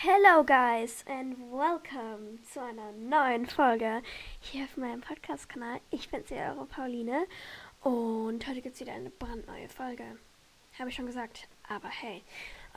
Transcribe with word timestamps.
Hello 0.00 0.44
guys 0.44 1.04
and 1.08 1.36
welcome 1.50 2.38
zu 2.48 2.60
einer 2.62 2.92
neuen 2.92 3.46
Folge 3.46 4.00
hier 4.38 4.62
auf 4.62 4.76
meinem 4.76 5.00
Podcast-Kanal. 5.00 5.80
Ich 5.90 6.08
bin's 6.08 6.30
ja 6.30 6.52
eure 6.52 6.66
Pauline 6.66 7.26
und 7.82 8.46
heute 8.46 8.62
gibt's 8.62 8.78
wieder 8.78 8.92
eine 8.92 9.10
brandneue 9.10 9.68
Folge. 9.68 10.04
Habe 10.78 10.88
ich 10.88 10.94
schon 10.94 11.06
gesagt, 11.06 11.48
aber 11.68 11.88
hey, 11.88 12.22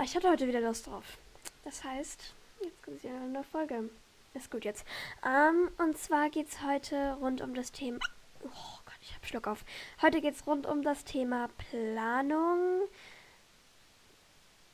ich 0.03 0.15
hatte 0.15 0.31
heute 0.31 0.47
wieder 0.47 0.61
Lust 0.61 0.87
drauf. 0.87 1.19
Das 1.63 1.83
heißt, 1.83 2.33
jetzt 2.63 2.83
gibt's 2.83 3.03
wieder 3.03 3.13
eine 3.13 3.29
neue 3.29 3.43
Folge. 3.43 3.91
Ist 4.33 4.49
gut 4.49 4.65
jetzt. 4.65 4.83
Um, 5.23 5.69
und 5.77 5.99
zwar 5.99 6.31
geht's 6.31 6.63
heute 6.63 7.17
rund 7.21 7.41
um 7.41 7.53
das 7.53 7.71
Thema. 7.71 7.99
Oh 8.43 8.79
Gott, 8.83 8.97
ich 8.99 9.13
hab 9.13 9.27
Schluck 9.27 9.45
auf. 9.45 9.63
Heute 10.01 10.21
geht's 10.21 10.47
rund 10.47 10.65
um 10.65 10.81
das 10.81 11.05
Thema 11.05 11.49
Planung. 11.69 12.81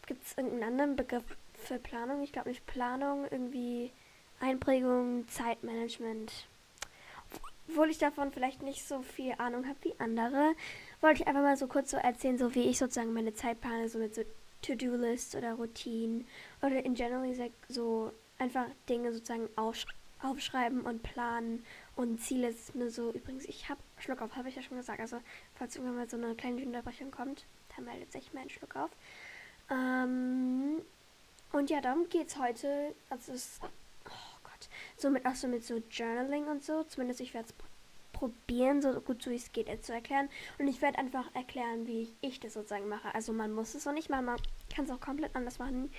Gibt 0.05 0.23
es 0.23 0.37
irgendeinen 0.37 0.63
anderen 0.63 0.95
Begriff 0.95 1.25
für 1.67 1.79
Planung. 1.79 2.23
Ich 2.23 2.31
glaube 2.31 2.49
nicht 2.49 2.65
Planung, 2.65 3.25
irgendwie 3.29 3.91
Einprägung, 4.39 5.27
Zeitmanagement. 5.27 6.47
Obwohl 7.69 7.89
ich 7.89 7.97
davon 7.97 8.31
vielleicht 8.31 8.61
nicht 8.61 8.87
so 8.87 9.01
viel 9.01 9.33
Ahnung 9.37 9.67
habe 9.67 9.77
wie 9.81 9.99
andere, 9.99 10.53
wollte 11.01 11.21
ich 11.21 11.27
einfach 11.27 11.41
mal 11.41 11.57
so 11.57 11.67
kurz 11.67 11.91
so 11.91 11.97
erzählen, 11.97 12.37
so 12.37 12.55
wie 12.55 12.69
ich 12.69 12.77
sozusagen 12.77 13.13
meine 13.13 13.33
Zeit 13.33 13.59
plane, 13.59 13.89
so 13.89 13.99
mit 13.99 14.15
so 14.15 14.23
To-Do-Lists 14.61 15.35
oder 15.35 15.53
Routinen 15.53 16.25
oder 16.61 16.83
in 16.83 16.95
general 16.95 17.35
so 17.67 18.11
einfach 18.39 18.67
Dinge 18.87 19.11
sozusagen 19.13 19.49
aufschreiben 20.21 20.81
und 20.81 21.03
planen 21.03 21.63
und 21.95 22.21
Ziele 22.21 22.49
ist 22.49 22.75
mir 22.75 22.89
so, 22.89 23.11
übrigens, 23.11 23.45
ich 23.45 23.69
habe 23.69 23.81
Schluck 23.99 24.21
auf, 24.21 24.35
habe 24.35 24.49
ich 24.49 24.55
ja 24.55 24.61
schon 24.61 24.77
gesagt, 24.77 24.99
also 24.99 25.19
falls 25.55 25.75
irgendwann 25.75 25.97
mal 25.97 26.09
so 26.09 26.17
eine 26.17 26.35
kleine 26.35 26.63
Unterbrechung 26.63 27.11
kommt, 27.11 27.45
dann 27.75 27.85
meldet 27.85 28.11
sich 28.11 28.33
mein 28.33 28.49
Schluck 28.49 28.75
auf. 28.75 28.91
Ähm, 29.69 30.81
und 31.51 31.69
ja, 31.69 31.81
darum 31.81 32.09
geht 32.09 32.27
es 32.27 32.37
heute. 32.37 32.93
Also 33.09 33.33
es 33.33 33.59
oh 33.63 34.39
Gott, 34.43 34.69
so 34.97 35.09
mit, 35.09 35.25
auch 35.25 35.35
so 35.35 35.47
mit 35.47 35.63
so 35.63 35.81
Journaling 35.89 36.47
und 36.47 36.63
so. 36.63 36.83
Zumindest 36.83 37.21
ich 37.21 37.33
werde 37.33 37.47
es 37.49 37.55
probieren, 38.13 38.81
so 38.81 38.99
gut 38.99 39.21
so 39.21 39.29
wie 39.29 39.35
es 39.35 39.51
geht, 39.51 39.85
zu 39.85 39.93
erklären. 39.93 40.29
Und 40.57 40.67
ich 40.67 40.81
werde 40.81 40.97
einfach 40.97 41.33
erklären, 41.35 41.85
wie 41.85 42.11
ich, 42.21 42.39
das 42.39 42.53
sozusagen 42.53 42.89
mache. 42.89 43.13
Also 43.13 43.31
man 43.31 43.53
muss 43.53 43.75
es 43.75 43.87
auch 43.87 43.93
nicht 43.93 44.09
machen, 44.09 44.25
man 44.25 44.39
kann 44.73 44.85
es 44.85 44.91
auch 44.91 44.99
komplett 44.99 45.35
anders 45.35 45.59
machen. 45.59 45.91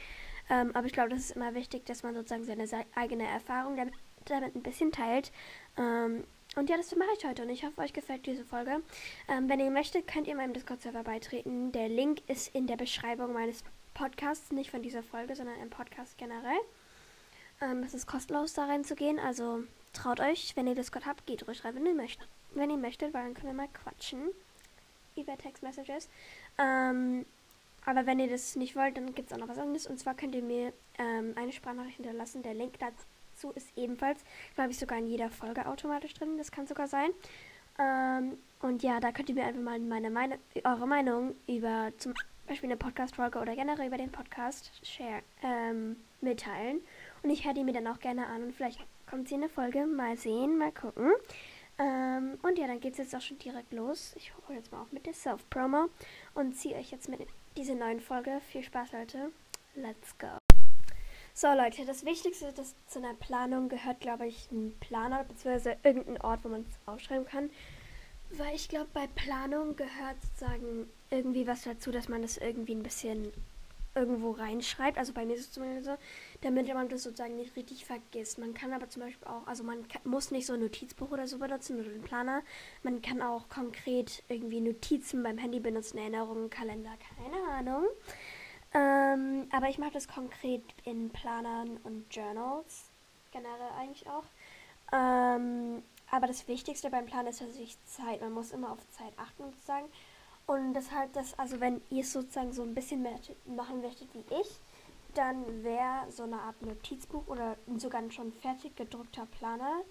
Ähm, 0.51 0.75
aber 0.75 0.87
ich 0.87 0.93
glaube, 0.93 1.11
das 1.11 1.21
ist 1.21 1.37
immer 1.37 1.55
wichtig, 1.55 1.87
dass 1.87 2.03
man 2.03 2.15
sozusagen 2.15 2.45
seine 2.45 2.87
eigene 2.95 3.27
Erfahrung 3.27 3.77
damit, 3.77 3.95
damit 4.25 4.55
ein 4.55 4.62
bisschen 4.62 4.93
teilt. 4.93 5.31
Ähm, 5.77 6.25
und 6.57 6.69
ja, 6.71 6.77
das 6.77 6.95
mache 6.97 7.11
ich 7.17 7.25
heute 7.25 7.43
und 7.43 7.51
ich 7.51 7.65
hoffe, 7.65 7.81
euch 7.81 7.93
gefällt 7.93 8.27
diese 8.27 8.45
Folge. 8.45 8.83
Ähm, 9.29 9.49
wenn 9.49 9.61
ihr 9.61 9.71
möchtet, 9.71 10.09
könnt 10.09 10.27
ihr 10.27 10.35
meinem 10.35 10.55
Discord-Server 10.55 11.05
beitreten. 11.05 11.71
Der 11.73 11.89
Link 11.89 12.23
ist 12.27 12.55
in 12.55 12.67
der 12.67 12.77
Beschreibung 12.77 13.33
meines 13.33 13.62
Podcasts, 13.99 14.53
nicht 14.53 14.71
von 14.71 14.81
dieser 14.81 15.03
Folge, 15.03 15.35
sondern 15.35 15.61
im 15.61 15.71
Podcast 15.71 16.17
generell. 16.19 16.61
Ähm, 17.61 17.83
es 17.83 17.95
ist 17.95 18.07
kostenlos 18.07 18.55
da 18.55 18.67
reinzugehen, 18.67 19.19
also 19.19 19.65
traut 19.93 20.21
euch, 20.21 20.55
wenn 20.55 20.69
ihr 20.69 20.77
Discord 20.77 21.05
habt, 21.05 21.27
geht 21.27 21.49
ruhig 21.49 21.65
rein, 21.65 21.75
wenn 21.75 21.85
ihr 21.85 21.95
möchtet. 21.95 22.29
Wenn 22.55 22.71
ihr 22.71 22.77
möchtet, 22.77 23.13
weil 23.13 23.25
dann 23.25 23.35
können 23.35 23.49
wir 23.49 23.55
mal 23.55 23.69
quatschen 23.69 24.21
über 25.17 25.37
Text 25.37 25.65
Messages. 25.65 26.09
Ähm, 26.59 27.27
aber 27.85 28.07
wenn 28.07 28.21
ihr 28.21 28.29
das 28.29 28.55
nicht 28.55 28.77
wollt, 28.77 28.97
dann 28.97 29.17
gibt 29.17 29.33
es 29.33 29.37
auch 29.37 29.41
noch 29.41 29.49
was 29.49 29.59
anderes. 29.59 29.89
Und 29.89 29.99
zwar 29.99 30.15
könnt 30.15 30.37
ihr 30.37 30.43
mir 30.43 30.73
ähm, 30.99 31.33
eine 31.35 31.51
Sprachnachricht 31.51 31.97
hinterlassen. 31.97 32.45
Der 32.45 32.55
Link 32.55 32.75
dazu 32.79 33.51
ist 33.57 33.67
ebenfalls, 33.77 34.21
glaube 34.55 34.71
ich, 34.71 34.79
sogar 34.79 34.99
in 34.99 35.09
jeder 35.09 35.29
Folge 35.29 35.67
automatisch 35.67 36.15
drin. 36.15 36.39
Das 36.39 36.53
kann 36.53 36.69
sogar 36.69 36.87
sein. 36.87 37.11
Ähm, 37.81 38.39
und 38.61 38.85
ja, 38.85 39.01
da 39.01 39.11
könnt 39.11 39.29
ihr 39.29 39.35
mir 39.35 39.45
einfach 39.45 39.61
mal 39.61 39.81
meine, 39.81 40.11
meine, 40.11 40.39
eure 40.62 40.87
Meinung 40.87 41.35
über 41.49 41.93
zum 41.99 42.15
Beispiel 42.49 42.69
eine 42.69 42.77
Podcast-Folge 42.77 43.39
oder 43.39 43.55
generell 43.55 43.87
über 43.87 43.99
den 43.99 44.11
Podcast 44.11 44.71
share, 44.83 45.23
ähm, 45.43 45.97
mitteilen. 46.21 46.81
Und 47.23 47.31
ich 47.31 47.45
höre 47.45 47.55
die 47.55 47.63
mir 47.63 47.75
dann 47.75 47.87
auch 47.87 48.01
gerne 48.01 48.27
an 48.27 48.45
und 48.45 48.55
vielleicht 48.55 48.81
kommt 49.09 49.29
sie 49.29 49.35
in 49.35 49.43
eine 49.43 49.51
Folge. 49.51 49.87
Mal 49.87 50.17
sehen, 50.17 50.56
mal 50.56 50.72
gucken. 50.72 51.12
Ähm, 51.78 52.39
und 52.43 52.59
ja, 52.59 52.67
dann 52.67 52.81
geht 52.81 52.93
es 52.93 52.99
jetzt 52.99 53.15
auch 53.15 53.21
schon 53.21 53.39
direkt 53.39 53.72
los. 53.72 54.15
Ich 54.17 54.33
hole 54.49 54.59
jetzt 54.59 54.72
mal 54.72 54.83
auch 54.83 54.91
mit 54.93 55.06
der 55.06 55.15
Self-Promo 55.15 55.91
und 56.34 56.55
ziehe 56.55 56.77
euch 56.77 56.91
jetzt 56.91 57.09
mit 57.09 57.21
diese 57.56 57.75
neuen 57.75 58.00
Folge. 58.00 58.41
Viel 58.51 58.62
Spaß, 58.62 58.93
Leute. 58.93 59.31
Let's 59.75 60.17
go. 60.19 60.39
So, 61.34 61.53
Leute, 61.53 61.84
das 61.84 62.05
Wichtigste 62.05 62.53
das 62.53 62.75
zu 62.89 62.99
einer 62.99 63.15
Planung 63.15 63.69
gehört, 63.69 64.01
glaube 64.01 64.27
ich, 64.27 64.51
ein 64.51 64.75
Planer 64.81 65.22
bzw. 65.22 65.77
irgendein 65.84 66.21
Ort, 66.22 66.45
wo 66.45 66.49
man 66.49 66.62
es 66.62 66.78
aufschreiben 66.87 67.27
kann. 67.27 67.51
Weil 68.31 68.55
ich 68.55 68.69
glaube, 68.69 68.89
bei 68.93 69.06
Planung 69.06 69.75
gehört 69.77 70.16
sozusagen 70.22 70.89
irgendwie 71.11 71.47
was 71.47 71.62
dazu, 71.62 71.91
dass 71.91 72.09
man 72.09 72.22
das 72.22 72.37
irgendwie 72.37 72.75
ein 72.75 72.83
bisschen 72.83 73.33
irgendwo 73.94 74.31
reinschreibt. 74.31 74.99
Also 74.99 75.12
bei 75.12 75.25
mir 75.25 75.34
ist 75.34 75.41
es 75.41 75.53
zumindest 75.53 75.87
so, 75.87 75.97
damit 76.43 76.72
man 76.72 76.89
das 76.89 77.03
sozusagen 77.03 77.37
nicht 77.37 77.56
richtig 77.56 77.84
vergisst. 77.84 78.39
Man 78.39 78.55
kann 78.55 78.72
aber 78.72 78.89
zum 78.89 79.03
Beispiel 79.03 79.27
auch, 79.27 79.47
also 79.47 79.65
man 79.65 79.87
kann, 79.89 80.03
muss 80.05 80.31
nicht 80.31 80.47
so 80.47 80.53
ein 80.53 80.61
Notizbuch 80.61 81.11
oder 81.11 81.27
so 81.27 81.39
benutzen 81.39 81.81
oder 81.81 81.89
einen 81.91 82.03
Planer. 82.03 82.43
Man 82.83 83.03
kann 83.03 83.22
auch 83.22 83.49
konkret 83.49 84.22
irgendwie 84.28 84.60
Notizen 84.60 85.22
beim 85.22 85.39
Handy 85.39 85.59
benutzen, 85.60 85.99
Erinnerungen, 85.99 86.50
Kalender, 86.50 86.93
keine 87.16 87.43
Ahnung. 87.50 87.84
Ähm, 88.75 89.49
aber 89.50 89.69
ich 89.69 89.78
mache 89.78 89.93
das 89.93 90.06
konkret 90.06 90.62
in 90.84 91.10
Planern 91.10 91.78
und 91.84 92.05
Journals, 92.15 92.91
generell 93.33 93.72
eigentlich 93.78 94.06
auch. 94.09 94.25
Ähm, 94.93 95.83
aber 96.11 96.27
das 96.27 96.49
Wichtigste 96.49 96.91
beim 96.91 97.07
Plan 97.07 97.27
ist 97.27 97.39
tatsächlich 97.39 97.77
Zeit. 97.85 98.21
Man 98.21 98.33
muss 98.33 98.53
immer 98.53 98.73
auf 98.73 98.79
Zeit 98.91 99.13
achten 99.17 99.45
sozusagen. 99.45 99.89
Und 100.47 100.73
deshalb, 100.75 101.13
das, 101.13 101.39
also 101.39 101.61
wenn 101.61 101.83
ihr 101.91 102.03
es 102.03 102.13
sozusagen 102.13 102.53
so 102.53 102.63
ein 102.63 102.75
bisschen 102.75 103.03
mehr 103.03 103.19
machen 103.45 103.83
möchtet 103.83 104.09
wie 104.15 104.25
ich, 104.41 104.49
dann 105.15 105.63
wäre 105.63 106.11
so 106.11 106.23
eine 106.23 106.41
Art 106.41 106.61
Notizbuch 106.63 107.27
oder 107.27 107.57
sogar 107.77 108.01
ein 108.01 108.11
schon 108.11 108.33
fertig 108.33 108.75
gedruckter 108.77 109.27
Planer 109.27 109.83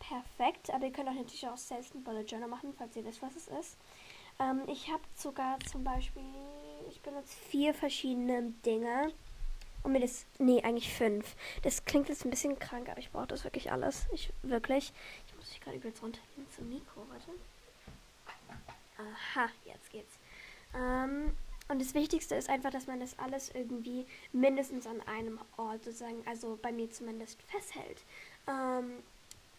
perfekt. 0.00 0.72
Aber 0.72 0.86
ihr 0.86 0.92
könnt 0.92 1.08
auch 1.08 1.14
natürlich 1.14 1.46
auch 1.46 1.56
selbst 1.56 1.94
ein 1.94 2.02
Bullet 2.02 2.22
Journal 2.22 2.48
machen, 2.48 2.74
falls 2.76 2.96
ihr 2.96 3.04
wisst, 3.04 3.22
was 3.22 3.36
es 3.36 3.48
ist. 3.48 3.76
Ähm, 4.40 4.62
ich 4.66 4.90
habe 4.90 5.02
sogar 5.14 5.58
zum 5.70 5.84
Beispiel, 5.84 6.22
ich 6.90 7.00
benutze 7.00 7.36
vier 7.48 7.74
verschiedene 7.74 8.52
Dinge. 8.64 9.12
Und 9.82 9.92
mir 9.92 10.00
das, 10.00 10.26
nee, 10.38 10.62
eigentlich 10.62 10.92
fünf. 10.94 11.34
Das 11.62 11.84
klingt 11.84 12.08
jetzt 12.08 12.24
ein 12.24 12.30
bisschen 12.30 12.58
krank, 12.58 12.88
aber 12.88 13.00
ich 13.00 13.10
brauche 13.10 13.26
das 13.26 13.44
wirklich 13.44 13.72
alles. 13.72 14.06
Ich, 14.12 14.32
wirklich. 14.42 14.92
Ich 15.26 15.34
muss 15.36 15.48
mich 15.48 15.60
gerade 15.60 15.76
übelst 15.76 16.02
runtergehen 16.02 16.46
zum 16.54 16.68
Mikro, 16.68 17.04
warte. 17.08 17.30
Aha, 18.98 19.48
jetzt 19.64 19.90
geht's. 19.90 20.18
Ähm, 20.74 21.36
und 21.68 21.80
das 21.80 21.94
Wichtigste 21.94 22.34
ist 22.34 22.48
einfach, 22.48 22.70
dass 22.70 22.86
man 22.86 23.00
das 23.00 23.18
alles 23.18 23.50
irgendwie 23.54 24.06
mindestens 24.32 24.86
an 24.86 25.00
einem 25.02 25.40
Ort 25.56 25.84
sozusagen, 25.84 26.22
also 26.26 26.58
bei 26.60 26.70
mir 26.70 26.90
zumindest, 26.90 27.42
festhält. 27.42 28.04
Ähm, 28.46 29.02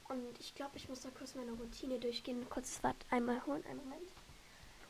und 0.09 0.39
ich 0.39 0.53
glaube, 0.55 0.77
ich 0.77 0.87
muss 0.89 1.01
da 1.01 1.09
kurz 1.17 1.35
meine 1.35 1.51
Routine 1.53 1.99
durchgehen. 1.99 2.45
Kurz 2.49 2.75
das 2.75 2.83
Wort 2.83 3.05
einmal 3.09 3.45
holen, 3.45 3.63
einen 3.69 3.79
Moment. 3.79 4.09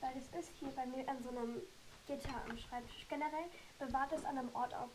Weil 0.02 0.12
es 0.18 0.40
ist 0.40 0.52
hier 0.60 0.70
bei 0.70 0.86
mir 0.86 1.08
an 1.08 1.24
so 1.24 1.30
einem 1.30 1.62
Gitter 2.08 2.42
am 2.50 2.58
Schreibtisch. 2.58 3.08
Generell 3.08 3.46
bewahrt 3.80 4.12
es 4.14 4.26
an 4.26 4.38
einem 4.38 4.54
Ort 4.54 4.74
auf, 4.74 4.90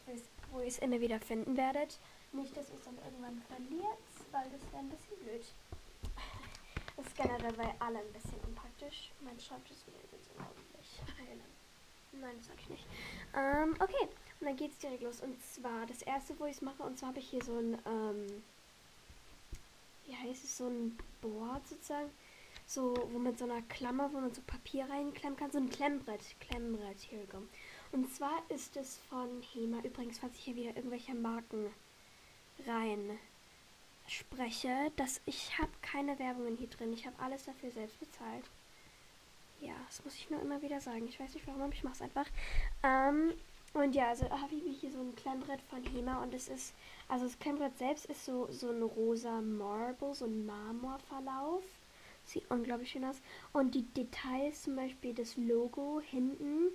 wo 0.53 0.61
ihr 0.61 0.67
es 0.67 0.79
immer 0.79 1.01
wieder 1.01 1.21
finden 1.21 1.57
werdet. 1.57 1.99
Nicht, 2.33 2.57
dass 2.57 2.69
ihr 2.69 2.77
es 2.77 2.85
dann 2.85 2.99
irgendwann 3.05 3.43
verliert, 3.49 3.99
weil 4.31 4.51
das 4.51 4.61
wäre 4.73 4.83
ein 4.83 4.91
bisschen 4.91 5.19
blöd. 5.25 5.45
Das 6.97 7.07
ist 7.07 7.17
generell 7.17 7.53
bei 7.53 7.75
alle 7.79 7.99
ein 8.01 8.13
bisschen 8.13 8.39
unpraktisch. 8.47 9.11
Mein 9.21 9.39
Schreibtisch 9.41 9.79
ist 9.79 10.13
jetzt 10.13 10.31
unordentlich. 10.37 11.01
Nein, 12.13 12.35
das 12.39 12.47
sag 12.47 12.61
ich 12.61 12.69
nicht. 12.69 12.87
Ähm, 13.35 13.75
okay, 13.79 14.09
und 14.41 14.47
dann 14.47 14.57
geht's 14.57 14.79
direkt 14.79 15.03
los. 15.03 15.21
Und 15.21 15.41
zwar, 15.43 15.87
das 15.87 16.03
erste, 16.03 16.39
wo 16.39 16.47
ich 16.47 16.57
es 16.57 16.63
mache, 16.63 16.83
und 16.83 16.99
zwar 16.99 17.11
habe 17.11 17.21
ich 17.21 17.31
hier 17.31 17.43
so 17.43 17.57
ein, 17.57 17.79
ähm, 17.87 18.43
wie 20.07 20.17
heißt 20.17 20.45
es, 20.45 20.57
so 20.59 20.67
ein 20.67 20.99
Board 21.21 21.67
sozusagen. 21.67 22.11
So, 22.69 22.95
wo 23.13 23.19
mit 23.19 23.39
so 23.39 23.47
einer 23.47 23.63
Klammer, 23.63 24.13
wo 24.13 24.21
man 24.21 24.35
so 24.35 24.43
Papier 24.43 24.89
reinklemmen 24.91 25.39
kann. 25.39 25.51
So 25.51 25.57
ein 25.57 25.71
Klemmbrett. 25.71 26.21
Klemmbrett, 26.39 26.99
hier 26.99 27.25
go. 27.27 27.39
Und 27.93 28.13
zwar 28.15 28.43
ist 28.51 28.77
es 28.77 28.99
von 29.09 29.43
HEMA. 29.55 29.79
Übrigens, 29.85 30.19
falls 30.19 30.35
ich 30.35 30.45
hier 30.45 30.55
wieder 30.55 30.77
irgendwelche 30.77 31.15
Marken 31.15 31.71
rein 32.67 33.19
spreche, 34.07 34.93
dass 34.97 35.23
ich 35.25 35.59
habe 35.59 35.71
keine 35.81 36.19
Werbungen 36.19 36.59
hier 36.59 36.69
drin. 36.69 36.93
Ich 36.93 37.07
habe 37.07 37.19
alles 37.19 37.47
dafür 37.47 37.71
selbst 37.71 37.99
bezahlt. 38.01 38.45
Ja, 39.61 39.75
das 39.87 40.05
muss 40.05 40.15
ich 40.15 40.29
nur 40.29 40.43
immer 40.43 40.61
wieder 40.61 40.83
sagen. 40.83 41.09
Ich 41.09 41.19
weiß 41.19 41.33
nicht 41.33 41.47
warum, 41.47 41.63
aber 41.63 41.73
ich 41.73 41.85
mache 41.85 41.95
es 41.95 42.03
einfach. 42.03 42.27
Ähm, 42.83 43.33
und 43.73 43.95
ja, 43.95 44.09
also 44.09 44.29
habe 44.29 44.55
ich 44.55 44.81
hier 44.81 44.93
so 44.93 45.01
ein 45.01 45.17
Klemmbrett 45.17 45.63
von 45.63 45.83
HEMA 45.83 46.23
und 46.23 46.35
es 46.35 46.49
ist, 46.49 46.75
also 47.09 47.25
das 47.25 47.39
Klemmbrett 47.39 47.79
selbst 47.79 48.05
ist 48.07 48.27
so, 48.27 48.47
so 48.51 48.71
ein 48.71 48.83
rosa 48.83 49.41
Marble, 49.41 50.15
so 50.15 50.27
ein 50.27 50.45
Marmorverlauf. 50.45 51.65
Sieht 52.29 52.51
unglaublich 52.51 52.91
schön 52.91 53.07
aus. 53.07 53.23
Und 53.55 53.75
die 53.75 53.85
Details, 53.85 54.63
zum 54.63 54.77
Beispiel 54.77 55.15
das 55.15 55.39
Logo 55.39 56.03
hinten, 56.05 56.69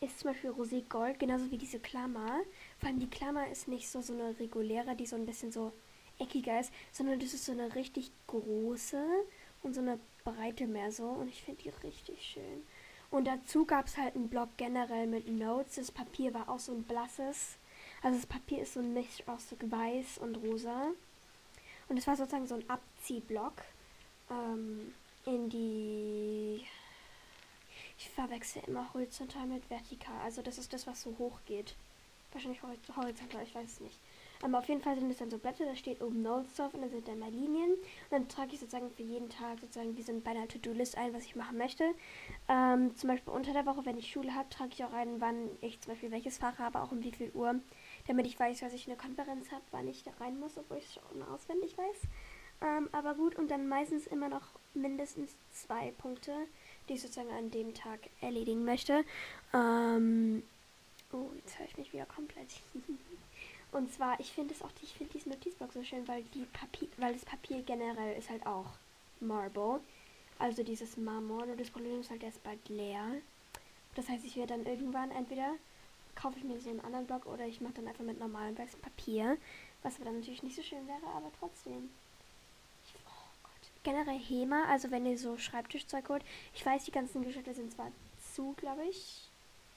ist 0.00 0.18
zum 0.18 0.32
Beispiel 0.32 0.50
Rosé 0.50 0.86
Gold, 0.86 1.18
genauso 1.18 1.50
wie 1.50 1.56
diese 1.56 1.80
Klammer. 1.80 2.40
Vor 2.78 2.88
allem 2.88 2.98
die 2.98 3.08
Klammer 3.08 3.48
ist 3.48 3.68
nicht 3.68 3.88
so, 3.88 4.02
so 4.02 4.12
eine 4.12 4.38
reguläre, 4.38 4.94
die 4.94 5.06
so 5.06 5.16
ein 5.16 5.24
bisschen 5.24 5.50
so 5.50 5.72
eckiger 6.18 6.60
ist, 6.60 6.72
sondern 6.92 7.20
das 7.20 7.32
ist 7.32 7.46
so 7.46 7.52
eine 7.52 7.74
richtig 7.74 8.12
große 8.26 9.02
und 9.62 9.74
so 9.74 9.80
eine 9.80 9.98
breite 10.24 10.66
mehr 10.66 10.92
so. 10.92 11.06
Und 11.06 11.28
ich 11.28 11.42
finde 11.42 11.62
die 11.62 11.70
richtig 11.86 12.22
schön. 12.22 12.66
Und 13.10 13.26
dazu 13.26 13.64
gab 13.64 13.86
es 13.86 13.96
halt 13.96 14.14
einen 14.14 14.28
Blog 14.28 14.50
generell 14.58 15.06
mit 15.06 15.26
Notes. 15.26 15.76
Das 15.76 15.90
Papier 15.90 16.34
war 16.34 16.50
auch 16.50 16.58
so 16.58 16.72
ein 16.72 16.82
blasses. 16.82 17.56
Also 18.02 18.18
das 18.18 18.26
Papier 18.26 18.60
ist 18.60 18.74
so 18.74 18.80
ein 18.80 18.92
Misch 18.92 19.22
aus 19.26 19.54
weiß 19.58 20.18
und 20.18 20.36
rosa. 20.36 20.88
Und 21.88 21.96
es 21.96 22.06
war 22.06 22.16
sozusagen 22.16 22.46
so 22.46 22.56
ein 22.56 22.68
Abziehblock 22.68 23.62
ähm, 24.30 24.94
in 25.26 25.48
die. 25.48 26.64
Ich 27.98 28.10
verwechsel 28.10 28.62
immer 28.66 28.92
horizontal 28.94 29.46
mit 29.46 29.68
vertikal. 29.70 30.20
Also 30.24 30.42
das 30.42 30.58
ist 30.58 30.72
das, 30.72 30.86
was 30.86 31.02
so 31.02 31.14
hoch 31.18 31.38
geht. 31.46 31.74
Wahrscheinlich 32.32 32.62
horizontal, 32.62 33.42
ich 33.42 33.54
weiß 33.54 33.72
es 33.74 33.80
nicht. 33.80 33.98
Aber 34.42 34.58
auf 34.58 34.68
jeden 34.68 34.80
Fall 34.80 34.98
sind 34.98 35.08
es 35.08 35.18
dann 35.18 35.30
so 35.30 35.38
Blätter, 35.38 35.64
da 35.64 35.76
steht 35.76 36.02
oben 36.02 36.22
Notes 36.22 36.56
drauf 36.56 36.74
und 36.74 36.80
dann 36.80 36.90
sind 36.90 37.06
da 37.06 37.14
mal 37.14 37.30
Linien. 37.30 37.70
Und 37.70 38.10
dann 38.10 38.28
trage 38.28 38.54
ich 38.54 38.60
sozusagen 38.60 38.90
für 38.90 39.04
jeden 39.04 39.30
Tag 39.30 39.60
sozusagen 39.60 39.96
wie 39.96 40.02
so 40.02 40.12
bei 40.18 40.32
einer 40.32 40.48
To-Do-List 40.48 40.98
ein, 40.98 41.14
was 41.14 41.24
ich 41.24 41.36
machen 41.36 41.58
möchte. 41.58 41.84
Ähm, 42.48 42.96
zum 42.96 43.08
Beispiel 43.08 43.32
unter 43.32 43.52
der 43.52 43.66
Woche, 43.66 43.86
wenn 43.86 43.98
ich 43.98 44.10
Schule 44.10 44.34
habe, 44.34 44.48
trage 44.48 44.70
ich 44.72 44.84
auch 44.84 44.92
ein, 44.92 45.20
wann 45.20 45.48
ich 45.60 45.80
zum 45.80 45.92
Beispiel 45.92 46.10
welches 46.10 46.38
Fach 46.38 46.58
habe, 46.58 46.82
auch 46.82 46.90
um 46.90 47.04
wie 47.04 47.12
viel 47.12 47.30
Uhr, 47.34 47.54
damit 48.08 48.26
ich 48.26 48.38
weiß, 48.38 48.62
was 48.62 48.72
ich 48.72 48.88
in 48.88 48.94
der 48.94 49.00
Konferenz 49.00 49.52
habe, 49.52 49.62
wann 49.70 49.86
ich 49.86 50.02
da 50.02 50.10
rein 50.18 50.40
muss, 50.40 50.58
obwohl 50.58 50.78
ich 50.78 50.86
es 50.86 50.94
schon 50.94 51.22
auswendig 51.22 51.78
weiß. 51.78 51.96
Ähm, 52.62 52.88
aber 52.92 53.14
gut, 53.14 53.34
und 53.36 53.50
dann 53.50 53.68
meistens 53.68 54.06
immer 54.06 54.28
noch 54.28 54.46
mindestens 54.74 55.34
zwei 55.52 55.90
Punkte, 55.98 56.32
die 56.88 56.94
ich 56.94 57.02
sozusagen 57.02 57.30
an 57.30 57.50
dem 57.50 57.74
Tag 57.74 57.98
erledigen 58.20 58.64
möchte. 58.64 59.04
Ähm, 59.52 60.42
oh, 61.12 61.30
jetzt 61.36 61.58
höre 61.58 61.66
ich 61.66 61.76
mich 61.76 61.92
wieder 61.92 62.06
komplett. 62.06 62.48
Und 63.72 63.90
zwar, 63.90 64.20
ich 64.20 64.30
finde 64.32 64.52
es 64.52 64.60
auch, 64.60 64.70
ich 64.82 64.92
finde 64.92 65.14
diese 65.14 65.30
Notizblock 65.30 65.72
so 65.72 65.82
schön, 65.82 66.06
weil 66.06 66.22
die 66.34 66.44
Papier, 66.52 66.88
weil 66.98 67.14
das 67.14 67.24
Papier 67.24 67.62
generell 67.62 68.18
ist 68.18 68.28
halt 68.28 68.46
auch 68.46 68.66
Marble. 69.18 69.80
Also 70.38 70.62
dieses 70.62 70.96
Marmor. 70.98 71.46
Nur 71.46 71.56
das 71.56 71.70
Problem 71.70 72.00
ist 72.00 72.10
halt, 72.10 72.20
der 72.20 72.28
ist 72.28 72.42
bald 72.42 72.68
leer. 72.68 73.06
Das 73.94 74.08
heißt, 74.08 74.24
ich 74.24 74.36
werde 74.36 74.54
dann 74.54 74.66
irgendwann 74.66 75.10
entweder 75.10 75.54
kaufe 76.14 76.38
ich 76.38 76.44
mir 76.44 76.60
so 76.60 76.68
einen 76.68 76.80
anderen 76.80 77.06
Block 77.06 77.24
oder 77.24 77.46
ich 77.46 77.62
mache 77.62 77.74
dann 77.74 77.88
einfach 77.88 78.04
mit 78.04 78.18
normalem 78.18 78.56
weißem 78.58 78.80
Papier. 78.80 79.38
Was 79.82 79.96
aber 79.96 80.06
dann 80.06 80.18
natürlich 80.18 80.42
nicht 80.42 80.56
so 80.56 80.62
schön 80.62 80.86
wäre, 80.86 81.06
aber 81.16 81.30
trotzdem. 81.38 81.90
Generell 83.82 84.18
HEMA, 84.18 84.64
also 84.68 84.90
wenn 84.90 85.06
ihr 85.06 85.18
so 85.18 85.38
Schreibtischzeug 85.38 86.08
holt. 86.08 86.24
Ich 86.54 86.64
weiß, 86.64 86.84
die 86.84 86.92
ganzen 86.92 87.24
Geschäfte 87.24 87.54
sind 87.54 87.72
zwar 87.72 87.90
zu, 88.34 88.54
glaube 88.56 88.84
ich. 88.84 89.28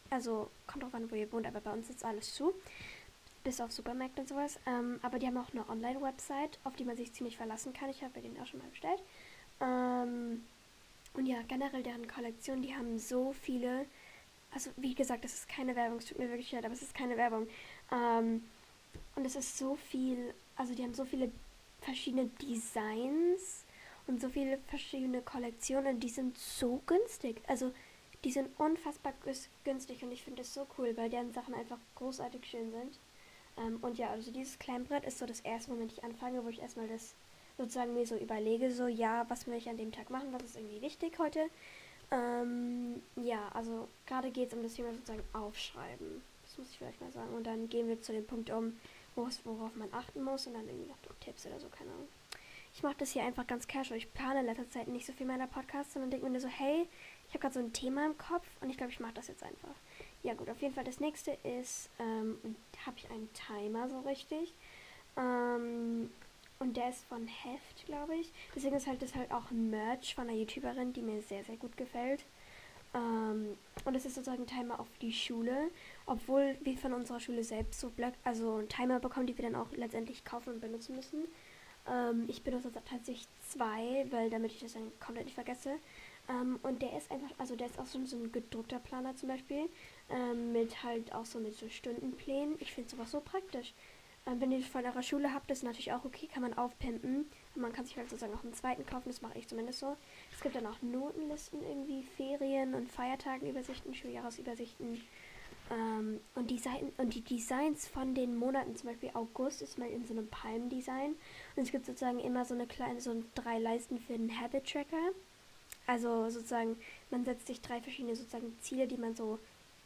Also 0.09 0.49
kommt 0.67 0.83
drauf 0.83 0.93
an, 0.93 1.09
wo 1.09 1.15
ihr 1.15 1.31
wohnt, 1.31 1.47
aber 1.47 1.61
bei 1.61 1.71
uns 1.71 1.89
ist 1.89 2.05
alles 2.05 2.33
zu 2.33 2.53
bis 3.45 3.61
auf 3.61 3.71
Supermärkte 3.71 4.21
und 4.21 4.27
sowas. 4.27 4.59
Ähm, 4.65 4.99
aber 5.03 5.19
die 5.19 5.27
haben 5.27 5.37
auch 5.37 5.53
eine 5.53 5.69
Online-Website, 5.69 6.59
auf 6.65 6.75
die 6.75 6.83
man 6.83 6.97
sich 6.97 7.13
ziemlich 7.13 7.37
verlassen 7.37 7.71
kann. 7.71 7.89
Ich 7.89 8.03
habe 8.03 8.19
den 8.19 8.37
auch 8.41 8.47
schon 8.47 8.59
mal 8.59 8.69
bestellt. 8.69 9.01
Ähm, 9.61 10.43
und 11.13 11.25
ja, 11.27 11.37
generell 11.47 11.83
deren 11.83 12.07
Kollektion, 12.09 12.61
die 12.61 12.75
haben 12.75 12.99
so 12.99 13.31
viele. 13.31 13.85
Also, 14.51 14.71
wie 14.77 14.95
gesagt, 14.95 15.23
das 15.23 15.33
ist 15.33 15.49
keine 15.49 15.75
Werbung, 15.75 15.99
es 15.99 16.05
tut 16.05 16.17
mir 16.17 16.29
wirklich 16.29 16.51
leid, 16.51 16.65
aber 16.65 16.73
es 16.73 16.81
ist 16.81 16.95
keine 16.95 17.15
Werbung. 17.15 17.47
Ähm, 17.91 18.43
und 19.15 19.25
es 19.25 19.35
ist 19.35 19.57
so 19.57 19.75
viel, 19.75 20.33
also 20.55 20.73
die 20.73 20.83
haben 20.83 20.93
so 20.93 21.05
viele 21.05 21.31
verschiedene 21.81 22.25
Designs 22.41 23.64
und 24.07 24.21
so 24.21 24.29
viele 24.29 24.57
verschiedene 24.69 25.21
Kollektionen, 25.21 25.99
die 25.99 26.09
sind 26.09 26.37
so 26.37 26.81
günstig. 26.85 27.41
Also, 27.47 27.71
die 28.23 28.31
sind 28.31 28.49
unfassbar 28.59 29.13
günstig 29.63 30.03
und 30.03 30.11
ich 30.11 30.23
finde 30.23 30.41
das 30.41 30.53
so 30.53 30.67
cool, 30.77 30.95
weil 30.97 31.09
deren 31.09 31.31
Sachen 31.33 31.53
einfach 31.53 31.77
großartig 31.95 32.45
schön 32.45 32.71
sind. 32.71 32.99
Ähm, 33.57 33.79
und 33.81 33.97
ja, 33.97 34.09
also 34.09 34.31
dieses 34.31 34.59
Kleinbrett 34.59 35.05
ist 35.05 35.19
so 35.19 35.25
das 35.25 35.41
erste, 35.41 35.71
womit 35.71 35.91
ich 35.91 36.03
anfange, 36.03 36.43
wo 36.43 36.49
ich 36.49 36.61
erstmal 36.61 36.87
das 36.87 37.13
sozusagen 37.57 37.93
mir 37.93 38.05
so 38.05 38.15
überlege, 38.17 38.71
so 38.71 38.87
ja, 38.87 39.25
was 39.29 39.47
will 39.47 39.53
ich 39.53 39.69
an 39.69 39.77
dem 39.77 39.91
Tag 39.91 40.09
machen, 40.09 40.33
was 40.33 40.43
ist 40.43 40.57
irgendwie 40.57 40.81
wichtig 40.81 41.19
heute. 41.19 41.39
Ähm, 42.11 43.01
ja, 43.15 43.49
also 43.53 43.87
gerade 44.05 44.31
geht 44.31 44.49
es 44.49 44.53
um 44.53 44.63
das 44.63 44.73
Thema 44.73 44.93
sozusagen 44.93 45.23
Aufschreiben. 45.33 46.21
Das 46.43 46.57
muss 46.57 46.71
ich 46.71 46.77
vielleicht 46.77 47.01
mal 47.01 47.11
sagen. 47.11 47.33
Und 47.33 47.45
dann 47.45 47.69
gehen 47.69 47.87
wir 47.87 48.01
zu 48.01 48.11
dem 48.11 48.25
Punkt 48.25 48.49
um, 48.49 48.77
worauf 49.15 49.75
man 49.75 49.91
achten 49.91 50.23
muss 50.23 50.47
und 50.47 50.53
dann 50.53 50.67
irgendwie 50.67 50.89
noch 50.89 50.97
Tipps 51.19 51.45
oder 51.45 51.59
so, 51.59 51.67
keine 51.69 51.91
Ahnung. 51.91 52.07
Ich 52.75 52.83
mache 52.83 52.95
das 52.97 53.11
hier 53.11 53.23
einfach 53.23 53.47
ganz 53.47 53.67
casual. 53.67 53.97
Ich 53.97 54.13
plane 54.13 54.41
in 54.41 54.47
letzter 54.47 54.69
Zeit 54.69 54.89
nicht 54.89 55.05
so 55.05 55.13
viel 55.13 55.25
meiner 55.25 55.47
Podcasts, 55.47 55.93
sondern 55.93 56.11
denke 56.11 56.29
mir 56.29 56.41
so, 56.41 56.49
hey, 56.49 56.85
ich 57.27 57.33
habe 57.33 57.39
gerade 57.39 57.53
so 57.53 57.59
ein 57.61 57.71
Thema 57.71 58.05
im 58.05 58.17
Kopf 58.17 58.45
und 58.59 58.69
ich 58.69 58.75
glaube, 58.75 58.91
ich 58.91 58.99
mache 58.99 59.13
das 59.13 59.29
jetzt 59.29 59.43
einfach. 59.43 59.73
Ja 60.23 60.33
gut, 60.33 60.49
auf 60.49 60.61
jeden 60.61 60.73
Fall 60.73 60.83
das 60.83 60.99
nächste 60.99 61.31
ist, 61.43 61.89
ähm, 61.99 62.37
habe 62.85 62.97
ich 62.97 63.09
einen 63.09 63.29
Timer 63.31 63.87
so 63.87 63.99
richtig. 64.01 64.53
Ähm, 65.15 66.11
und 66.59 66.75
der 66.75 66.89
ist 66.89 67.05
von 67.05 67.25
Heft, 67.27 67.85
glaube 67.85 68.17
ich. 68.17 68.33
Deswegen 68.53 68.75
ist 68.75 68.87
halt 68.87 69.01
das 69.01 69.15
halt 69.15 69.31
auch 69.31 69.51
ein 69.51 69.69
Merch 69.69 70.13
von 70.13 70.27
einer 70.27 70.37
YouTuberin, 70.37 70.91
die 70.91 71.01
mir 71.01 71.21
sehr, 71.21 71.45
sehr 71.45 71.55
gut 71.55 71.77
gefällt. 71.77 72.25
Ähm, 72.93 73.57
und 73.85 73.95
es 73.95 74.05
ist 74.05 74.15
sozusagen 74.15 74.43
ein 74.43 74.47
Timer 74.47 74.81
auf 74.81 74.87
die 74.99 75.13
Schule, 75.13 75.69
obwohl 76.05 76.57
wir 76.61 76.77
von 76.77 76.91
unserer 76.91 77.21
Schule 77.21 77.45
selbst 77.45 77.79
so 77.79 77.89
Blöcke, 77.89 78.17
also 78.25 78.55
einen 78.55 78.67
Timer 78.67 78.99
bekommen, 78.99 79.27
die 79.27 79.37
wir 79.37 79.45
dann 79.45 79.55
auch 79.55 79.71
letztendlich 79.71 80.25
kaufen 80.25 80.55
und 80.55 80.59
benutzen 80.59 80.97
müssen. 80.97 81.23
Ähm, 81.87 82.25
ich 82.27 82.43
benutze 82.43 82.71
tatsächlich 82.71 83.27
zwei, 83.47 84.05
weil 84.09 84.29
damit 84.29 84.51
ich 84.51 84.59
das 84.59 84.73
dann 84.73 84.91
komplett 84.99 85.25
nicht 85.25 85.35
vergesse. 85.35 85.75
Ähm, 86.27 86.59
und 86.63 86.81
der 86.81 86.97
ist 86.97 87.11
einfach, 87.11 87.29
also 87.37 87.55
der 87.55 87.67
ist 87.67 87.79
auch 87.79 87.85
so, 87.85 88.03
so 88.05 88.17
ein 88.17 88.31
gedruckter 88.31 88.79
Planer 88.79 89.15
zum 89.15 89.29
Beispiel. 89.29 89.69
Ähm, 90.09 90.51
mit 90.51 90.83
halt 90.83 91.13
auch 91.13 91.25
so 91.25 91.39
mit 91.39 91.55
so 91.55 91.69
Stundenplänen. 91.69 92.55
Ich 92.59 92.73
finde 92.73 92.89
sowas 92.89 93.11
so 93.11 93.21
praktisch. 93.21 93.73
Ähm, 94.27 94.41
wenn 94.41 94.51
ihr 94.51 94.61
von 94.61 94.83
eurer 94.85 95.03
Schule 95.03 95.33
habt, 95.33 95.51
ist 95.51 95.63
natürlich 95.63 95.93
auch 95.93 96.03
okay, 96.03 96.27
kann 96.27 96.41
man 96.41 96.55
aufpimpen. 96.55 97.29
Man 97.55 97.71
kann 97.71 97.85
sich 97.85 97.95
halt 97.95 98.09
sozusagen 98.09 98.33
auch 98.33 98.43
einen 98.43 98.53
zweiten 98.53 98.85
kaufen, 98.85 99.09
das 99.09 99.21
mache 99.21 99.37
ich 99.37 99.47
zumindest 99.47 99.79
so. 99.79 99.95
Es 100.33 100.41
gibt 100.41 100.55
dann 100.55 100.65
auch 100.65 100.81
Notenlisten 100.81 101.61
irgendwie, 101.63 102.03
Ferien 102.17 102.73
und 102.73 102.91
Feiertagenübersichten, 102.91 103.93
Schuljahresübersichten. 103.93 105.01
Ähm, 105.71 106.19
und 106.35 106.51
die 106.51 106.59
Seiten 106.59 106.91
und 106.97 107.13
die 107.13 107.21
Designs 107.21 107.87
von 107.87 108.13
den 108.13 108.35
Monaten, 108.35 108.75
zum 108.75 108.89
Beispiel 108.89 109.11
August 109.13 109.61
ist 109.61 109.77
mal 109.77 109.89
in 109.89 110.05
so 110.05 110.13
einem 110.13 110.27
Palm-Design. 110.27 111.15
Und 111.55 111.63
es 111.63 111.71
gibt 111.71 111.85
sozusagen 111.85 112.19
immer 112.19 112.45
so 112.45 112.53
eine 112.53 112.67
kleine, 112.67 112.99
so 112.99 113.23
drei 113.33 113.59
Leisten 113.59 113.99
für 113.99 114.17
den 114.17 114.39
Habit-Tracker. 114.39 115.11
Also 115.87 116.29
sozusagen, 116.29 116.77
man 117.11 117.23
setzt 117.23 117.47
sich 117.47 117.61
drei 117.61 117.81
verschiedene 117.81 118.15
sozusagen 118.15 118.57
Ziele, 118.61 118.87
die 118.87 118.97
man 118.97 119.15
so, 119.15 119.39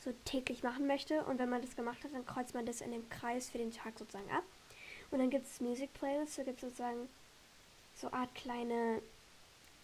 so 0.03 0.11
täglich 0.25 0.63
machen 0.63 0.87
möchte. 0.87 1.23
Und 1.25 1.39
wenn 1.39 1.49
man 1.49 1.61
das 1.61 1.75
gemacht 1.75 2.03
hat, 2.03 2.13
dann 2.13 2.25
kreuzt 2.25 2.53
man 2.53 2.65
das 2.65 2.81
in 2.81 2.91
dem 2.91 3.07
Kreis 3.09 3.49
für 3.49 3.57
den 3.57 3.71
Tag 3.71 3.99
sozusagen 3.99 4.29
ab. 4.31 4.43
Und 5.11 5.19
dann 5.19 5.29
gibt 5.29 5.45
es 5.45 5.59
Music 5.59 5.93
Playlists, 5.93 6.37
da 6.37 6.43
gibt 6.43 6.57
es 6.57 6.61
sozusagen 6.61 7.09
so 7.95 8.11
Art 8.11 8.33
kleine, 8.35 9.01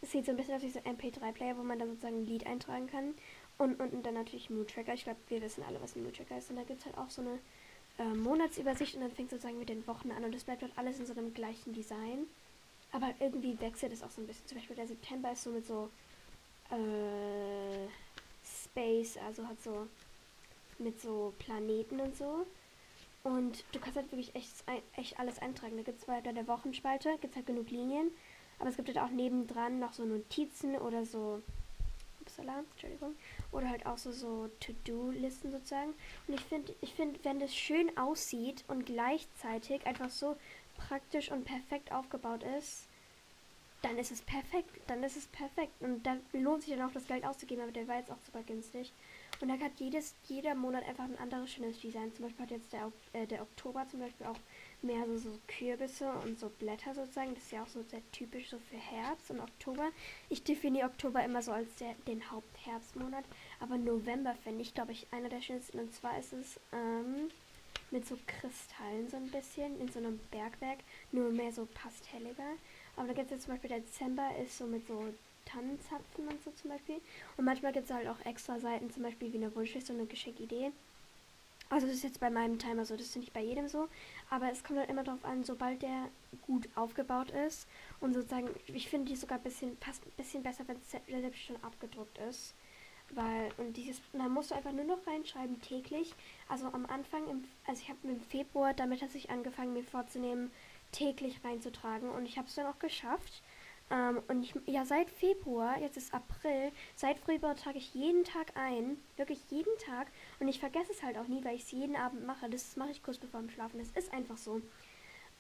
es 0.01 0.11
sieht 0.11 0.25
so 0.25 0.31
ein 0.31 0.37
bisschen 0.37 0.55
aus 0.55 0.61
wie 0.61 0.69
so 0.69 0.79
MP3-Player, 0.79 1.57
wo 1.57 1.63
man 1.63 1.79
dann 1.79 1.89
sozusagen 1.89 2.21
ein 2.21 2.25
Lied 2.25 2.45
eintragen 2.45 2.87
kann. 2.87 3.13
Und, 3.57 3.79
und 3.79 4.05
dann 4.05 4.13
natürlich 4.13 4.49
Mood 4.49 4.69
Tracker. 4.69 4.93
Ich 4.93 5.03
glaube, 5.03 5.19
wir 5.29 5.41
wissen 5.41 5.63
alle, 5.63 5.81
was 5.81 5.95
ein 5.95 6.03
Mood 6.03 6.17
Tracker 6.17 6.37
ist. 6.37 6.49
Und 6.49 6.57
da 6.57 6.63
gibt 6.63 6.79
es 6.79 6.85
halt 6.85 6.97
auch 6.97 7.09
so 7.09 7.21
eine 7.21 7.39
äh, 7.97 8.03
Monatsübersicht 8.03 8.95
und 8.95 9.01
dann 9.01 9.11
fängt 9.11 9.29
sozusagen 9.29 9.59
mit 9.59 9.69
den 9.69 9.85
Wochen 9.87 10.11
an. 10.11 10.23
Und 10.23 10.33
das 10.33 10.43
bleibt 10.43 10.61
halt 10.61 10.73
alles 10.75 10.99
in 10.99 11.05
so 11.05 11.13
einem 11.13 11.33
gleichen 11.33 11.73
Design. 11.73 12.27
Aber 12.91 13.13
irgendwie 13.19 13.59
wechselt 13.59 13.93
es 13.93 14.03
auch 14.03 14.11
so 14.11 14.21
ein 14.21 14.27
bisschen. 14.27 14.47
Zum 14.47 14.57
Beispiel 14.57 14.75
der 14.75 14.87
September 14.87 15.31
ist 15.31 15.43
so 15.43 15.49
mit 15.51 15.65
so 15.65 15.89
äh, 16.71 17.87
Space, 18.43 19.17
also 19.17 19.47
hat 19.47 19.61
so 19.61 19.87
mit 20.79 20.99
so 21.01 21.33
Planeten 21.39 21.99
und 21.99 22.15
so. 22.15 22.45
Und 23.23 23.63
du 23.71 23.79
kannst 23.79 23.95
halt 23.95 24.11
wirklich 24.11 24.35
echt, 24.35 24.51
echt 24.95 25.19
alles 25.19 25.39
eintragen. 25.39 25.77
Da 25.77 25.83
gibt 25.83 25.99
es 25.99 26.05
bei 26.05 26.21
der 26.21 26.47
Wochenspalte, 26.47 27.17
gibt 27.19 27.33
es 27.33 27.35
halt 27.37 27.47
genug 27.47 27.69
Linien. 27.71 28.11
Aber 28.59 28.69
es 28.69 28.75
gibt 28.75 28.87
halt 28.87 28.99
auch 28.99 29.09
nebendran 29.09 29.79
noch 29.79 29.93
so 29.93 30.05
Notizen 30.05 30.75
oder 30.75 31.05
so. 31.05 31.41
Upsala, 32.25 32.63
Entschuldigung. 32.71 33.15
Oder 33.51 33.69
halt 33.69 33.85
auch 33.85 33.97
so, 33.97 34.11
so 34.11 34.49
To-Do-Listen 34.59 35.51
sozusagen. 35.51 35.93
Und 36.27 36.33
ich 36.33 36.41
finde, 36.41 36.75
ich 36.81 36.93
finde, 36.93 37.19
wenn 37.23 37.39
das 37.39 37.55
schön 37.55 37.95
aussieht 37.97 38.63
und 38.67 38.85
gleichzeitig 38.85 39.85
einfach 39.85 40.09
so 40.09 40.35
praktisch 40.75 41.31
und 41.31 41.45
perfekt 41.45 41.91
aufgebaut 41.91 42.43
ist, 42.57 42.87
dann 43.81 43.97
ist 43.97 44.11
es 44.11 44.21
perfekt. 44.21 44.69
Dann 44.87 45.03
ist 45.03 45.17
es 45.17 45.27
perfekt. 45.27 45.73
Und 45.79 46.03
dann 46.03 46.21
lohnt 46.33 46.63
sich 46.63 46.75
dann 46.75 46.87
auch 46.87 46.93
das 46.93 47.07
Geld 47.07 47.23
auszugeben, 47.23 47.63
aber 47.63 47.71
der 47.71 47.87
war 47.87 47.97
jetzt 47.97 48.11
auch 48.11 48.21
super 48.25 48.41
günstig. 48.43 48.91
Und 49.41 49.49
da 49.49 49.59
hat 49.59 49.79
jedes, 49.79 50.15
jeder 50.27 50.55
Monat 50.55 50.87
einfach 50.87 51.03
ein 51.03 51.19
anderes 51.19 51.51
schönes 51.51 51.79
Design. 51.79 52.13
Zum 52.13 52.25
Beispiel 52.25 52.43
hat 52.43 52.51
jetzt 52.51 52.73
der, 52.73 52.91
äh, 53.13 53.27
der 53.27 53.41
Oktober 53.41 53.87
zum 53.87 53.99
Beispiel 53.99 54.25
auch 54.25 54.39
mehr 54.85 55.05
so, 55.05 55.17
so 55.17 55.39
Kürbisse 55.47 56.09
und 56.23 56.39
so 56.39 56.49
Blätter 56.49 56.93
sozusagen. 56.93 57.33
Das 57.33 57.43
ist 57.43 57.51
ja 57.51 57.63
auch 57.63 57.67
so 57.67 57.81
sehr 57.83 58.01
typisch 58.11 58.49
so 58.49 58.59
für 58.59 58.77
Herbst 58.77 59.31
und 59.31 59.39
Oktober. 59.39 59.89
Ich 60.29 60.43
definiere 60.43 60.87
Oktober 60.87 61.23
immer 61.23 61.41
so 61.41 61.51
als 61.51 61.75
der, 61.75 61.95
den 62.07 62.29
Hauptherbstmonat. 62.31 63.25
Aber 63.59 63.77
November 63.77 64.35
finde 64.43 64.61
ich, 64.61 64.73
glaube 64.73 64.91
ich, 64.91 65.07
einer 65.11 65.29
der 65.29 65.41
schönsten. 65.41 65.79
Und 65.79 65.93
zwar 65.93 66.17
ist 66.19 66.33
es 66.33 66.59
ähm, 66.71 67.29
mit 67.91 68.07
so 68.07 68.17
Kristallen 68.27 69.09
so 69.09 69.17
ein 69.17 69.31
bisschen 69.31 69.79
in 69.79 69.89
so 69.89 69.99
einem 69.99 70.19
Bergwerk. 70.31 70.79
Nur 71.11 71.31
mehr 71.31 71.51
so 71.51 71.67
pastelliger. 71.73 72.53
Aber 72.95 73.07
da 73.07 73.13
gibt 73.13 73.25
es 73.25 73.31
jetzt 73.31 73.43
zum 73.45 73.53
Beispiel 73.53 73.69
Dezember 73.69 74.29
ist 74.37 74.57
so 74.57 74.65
mit 74.65 74.87
so 74.87 75.13
Tannenzapfen 75.45 76.27
und 76.27 76.43
so 76.43 76.51
zum 76.51 76.71
Beispiel. 76.71 77.01
Und 77.37 77.45
manchmal 77.45 77.73
gibt 77.73 77.85
es 77.85 77.93
halt 77.93 78.07
auch 78.07 78.23
extra 78.25 78.59
Seiten, 78.59 78.89
zum 78.91 79.03
Beispiel 79.03 79.31
wie 79.31 79.37
eine 79.37 79.55
Wunschliste 79.55 79.93
und 79.93 79.99
eine 79.99 80.07
Geschenkidee. 80.07 80.71
Also 81.69 81.87
das 81.87 81.97
ist 81.97 82.03
jetzt 82.03 82.19
bei 82.19 82.29
meinem 82.29 82.59
Timer 82.59 82.85
so, 82.85 82.95
das 82.95 83.07
ist 83.07 83.15
nicht 83.15 83.33
bei 83.33 83.41
jedem 83.41 83.67
so. 83.67 83.87
Aber 84.29 84.51
es 84.51 84.63
kommt 84.63 84.79
halt 84.79 84.89
immer 84.89 85.03
darauf 85.03 85.25
an, 85.25 85.43
sobald 85.43 85.81
der 85.81 86.09
gut 86.45 86.69
aufgebaut 86.75 87.31
ist. 87.31 87.67
Und 87.99 88.13
sozusagen, 88.13 88.49
ich 88.67 88.89
finde 88.89 89.11
die 89.11 89.15
sogar 89.15 89.39
ein 89.39 89.43
bisschen, 89.43 89.75
passt 89.77 90.05
ein 90.05 90.11
bisschen 90.17 90.43
besser, 90.43 90.67
wenn 90.67 90.77
es 90.77 90.91
selbst 90.91 91.41
schon 91.41 91.63
abgedruckt 91.63 92.17
ist. 92.29 92.53
Weil, 93.11 93.51
und 93.57 93.77
dieses, 93.77 94.01
da 94.13 94.27
musst 94.29 94.51
du 94.51 94.55
einfach 94.55 94.71
nur 94.71 94.85
noch 94.85 95.05
reinschreiben 95.05 95.61
täglich. 95.61 96.13
Also 96.49 96.67
am 96.67 96.85
Anfang, 96.85 97.27
im, 97.29 97.43
also 97.65 97.81
ich 97.81 97.89
habe 97.89 97.99
im 98.03 98.19
Februar, 98.19 98.73
damit 98.73 99.01
hat 99.01 99.11
sich 99.11 99.29
angefangen, 99.29 99.73
mir 99.73 99.83
vorzunehmen, 99.83 100.51
täglich 100.91 101.43
reinzutragen. 101.43 102.09
Und 102.09 102.25
ich 102.25 102.37
habe 102.37 102.47
es 102.47 102.55
dann 102.55 102.67
auch 102.67 102.79
geschafft. 102.79 103.41
Ähm, 103.91 104.21
und 104.27 104.43
ich, 104.43 104.55
ja, 104.65 104.85
seit 104.85 105.09
Februar, 105.09 105.79
jetzt 105.79 105.97
ist 105.97 106.13
April, 106.13 106.71
seit 106.95 107.19
Februar 107.19 107.55
trage 107.55 107.77
ich 107.77 107.93
jeden 107.93 108.23
Tag 108.23 108.55
ein. 108.55 108.97
Wirklich 109.17 109.39
jeden 109.49 109.77
Tag. 109.79 110.07
Und 110.39 110.47
ich 110.47 110.59
vergesse 110.59 110.91
es 110.91 111.03
halt 111.03 111.17
auch 111.17 111.27
nie, 111.27 111.43
weil 111.43 111.55
ich 111.55 111.63
es 111.63 111.71
jeden 111.71 111.95
Abend 111.95 112.25
mache. 112.25 112.49
Das 112.49 112.75
mache 112.77 112.91
ich 112.91 113.03
kurz 113.03 113.17
bevor 113.17 113.39
dem 113.39 113.49
Schlafen. 113.49 113.79
Das 113.79 113.89
ist 113.89 114.11
einfach 114.13 114.37
so. 114.37 114.61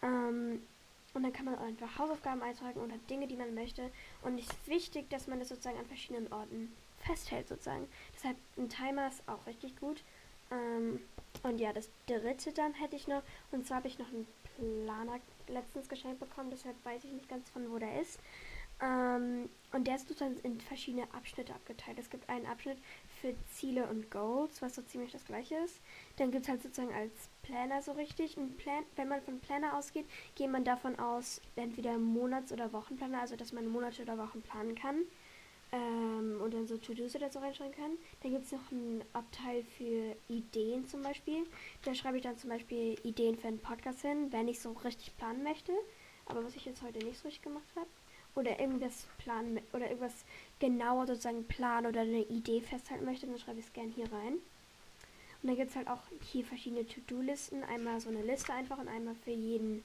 Ähm, 0.01 0.61
und 1.13 1.23
dann 1.23 1.33
kann 1.33 1.45
man 1.45 1.57
einfach 1.57 1.97
Hausaufgaben 1.97 2.41
eintragen 2.41 2.79
oder 2.81 2.97
Dinge, 3.09 3.25
die 3.25 3.37
man 3.37 3.55
möchte. 3.55 3.89
Und 4.21 4.37
es 4.37 4.47
ist 4.47 4.67
wichtig, 4.67 5.09
dass 5.09 5.27
man 5.27 5.39
das 5.39 5.49
sozusagen 5.49 5.79
an 5.79 5.85
verschiedenen 5.85 6.31
Orten 6.31 6.75
festhält, 6.97 7.47
sozusagen. 7.47 7.87
Deshalb 8.13 8.37
ein 8.57 8.69
Timer 8.69 9.07
ist 9.07 9.27
auch 9.27 9.45
richtig 9.47 9.77
gut. 9.79 10.03
Ähm, 10.51 10.99
und 11.43 11.59
ja, 11.59 11.73
das 11.73 11.89
dritte 12.05 12.51
dann 12.51 12.73
hätte 12.73 12.95
ich 12.95 13.07
noch. 13.07 13.23
Und 13.51 13.65
zwar 13.65 13.77
habe 13.77 13.87
ich 13.87 13.97
noch 13.97 14.09
einen 14.09 14.27
Planer 14.57 15.19
letztens 15.47 15.89
geschenkt 15.89 16.19
bekommen, 16.19 16.49
deshalb 16.51 16.75
weiß 16.85 17.03
ich 17.03 17.11
nicht 17.11 17.29
ganz 17.29 17.49
von 17.49 17.69
wo 17.71 17.77
der 17.77 18.01
ist. 18.01 18.19
Ähm, 18.81 19.49
und 19.71 19.87
der 19.87 19.95
ist 19.95 20.07
sozusagen 20.07 20.37
in 20.43 20.59
verschiedene 20.59 21.03
Abschnitte 21.13 21.53
abgeteilt. 21.53 21.97
Es 21.97 22.09
gibt 22.09 22.29
einen 22.29 22.45
Abschnitt 22.45 22.77
für 23.21 23.33
Ziele 23.47 23.87
und 23.87 24.11
Goals, 24.11 24.61
was 24.61 24.75
so 24.75 24.81
ziemlich 24.81 25.11
das 25.11 25.25
gleiche 25.25 25.55
ist. 25.55 25.79
Dann 26.17 26.31
gibt 26.31 26.43
es 26.43 26.49
halt 26.49 26.61
sozusagen 26.61 26.93
als 26.93 27.29
Planner 27.43 27.81
so 27.81 27.93
richtig. 27.93 28.37
Ein 28.37 28.55
Plan, 28.57 28.83
wenn 28.95 29.07
man 29.07 29.21
von 29.21 29.39
Planner 29.39 29.77
ausgeht, 29.77 30.05
geht 30.35 30.51
man 30.51 30.65
davon 30.65 30.99
aus, 30.99 31.41
entweder 31.55 31.97
Monats- 31.97 32.51
oder 32.51 32.73
Wochenplaner, 32.73 33.21
also 33.21 33.35
dass 33.35 33.53
man 33.53 33.67
Monate 33.67 34.01
oder 34.01 34.17
Wochen 34.17 34.41
planen 34.41 34.75
kann. 34.75 35.03
Ähm, 35.75 36.39
und 36.41 36.53
dann 36.53 36.67
so 36.67 36.77
To-Dos 36.77 37.15
oder 37.15 37.29
so 37.29 37.39
reinschreiben 37.39 37.75
kann. 37.75 37.91
Dann 38.21 38.31
gibt 38.31 38.45
es 38.45 38.51
noch 38.51 38.71
einen 38.71 39.03
Abteil 39.13 39.63
für 39.77 40.15
Ideen 40.29 40.87
zum 40.87 41.01
Beispiel. 41.01 41.45
Da 41.83 41.93
schreibe 41.93 42.17
ich 42.17 42.23
dann 42.23 42.37
zum 42.37 42.49
Beispiel 42.49 42.95
Ideen 43.03 43.37
für 43.37 43.47
einen 43.47 43.59
Podcast 43.59 44.01
hin, 44.01 44.31
wenn 44.31 44.47
ich 44.47 44.59
so 44.59 44.71
richtig 44.71 45.15
planen 45.17 45.43
möchte. 45.43 45.73
Aber 46.27 46.43
was 46.45 46.55
ich 46.55 46.65
jetzt 46.65 46.81
heute 46.81 46.99
nicht 46.99 47.19
so 47.19 47.27
richtig 47.27 47.43
gemacht 47.43 47.65
habe 47.75 47.87
oder 48.35 48.59
irgendwas 48.59 49.05
planen 49.17 49.59
oder 49.73 49.87
irgendwas 49.87 50.23
genauer 50.59 51.07
sozusagen 51.07 51.45
planen 51.45 51.87
oder 51.87 52.01
eine 52.01 52.23
Idee 52.23 52.61
festhalten 52.61 53.05
möchte, 53.05 53.27
dann 53.27 53.37
schreibe 53.37 53.59
ich 53.59 53.65
es 53.65 53.73
gerne 53.73 53.91
hier 53.91 54.11
rein. 54.11 54.33
Und 55.41 55.49
dann 55.49 55.57
gibt 55.57 55.71
es 55.71 55.75
halt 55.75 55.87
auch 55.87 56.01
hier 56.31 56.45
verschiedene 56.45 56.87
To-Do-Listen. 56.87 57.63
Einmal 57.63 57.99
so 57.99 58.09
eine 58.09 58.23
Liste 58.23 58.53
einfach 58.53 58.79
und 58.79 58.87
einmal 58.87 59.15
für 59.23 59.31
jeden 59.31 59.83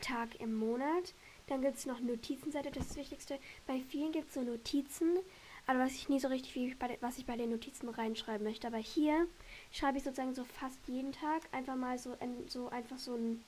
Tag 0.00 0.40
im 0.40 0.54
Monat. 0.54 1.12
Dann 1.46 1.62
gibt 1.62 1.76
es 1.76 1.86
noch 1.86 2.00
Notizenseite, 2.00 2.70
das 2.70 2.84
ist 2.84 2.90
das 2.90 2.98
Wichtigste. 2.98 3.38
Bei 3.66 3.80
vielen 3.88 4.12
gibt 4.12 4.28
es 4.28 4.34
so 4.34 4.42
Notizen, 4.42 5.18
aber 5.66 5.80
was 5.80 5.92
ich 5.92 6.08
nie 6.08 6.20
so 6.20 6.28
richtig, 6.28 6.54
wie 6.54 6.74
bei, 6.74 6.96
was 7.00 7.18
ich 7.18 7.26
bei 7.26 7.36
den 7.36 7.50
Notizen 7.50 7.88
reinschreiben 7.88 8.46
möchte. 8.46 8.66
Aber 8.66 8.78
hier 8.78 9.26
schreibe 9.72 9.98
ich 9.98 10.04
sozusagen 10.04 10.34
so 10.34 10.44
fast 10.44 10.78
jeden 10.86 11.12
Tag 11.12 11.42
einfach 11.52 11.76
mal 11.76 11.98
so, 11.98 12.16
so 12.48 12.68
einfach 12.68 12.98
so 12.98 13.14
ein, 13.14 13.44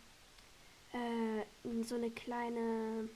äh, 0.93 1.83
so 1.85 1.95
eine 1.95 2.11
kleine 2.11 3.09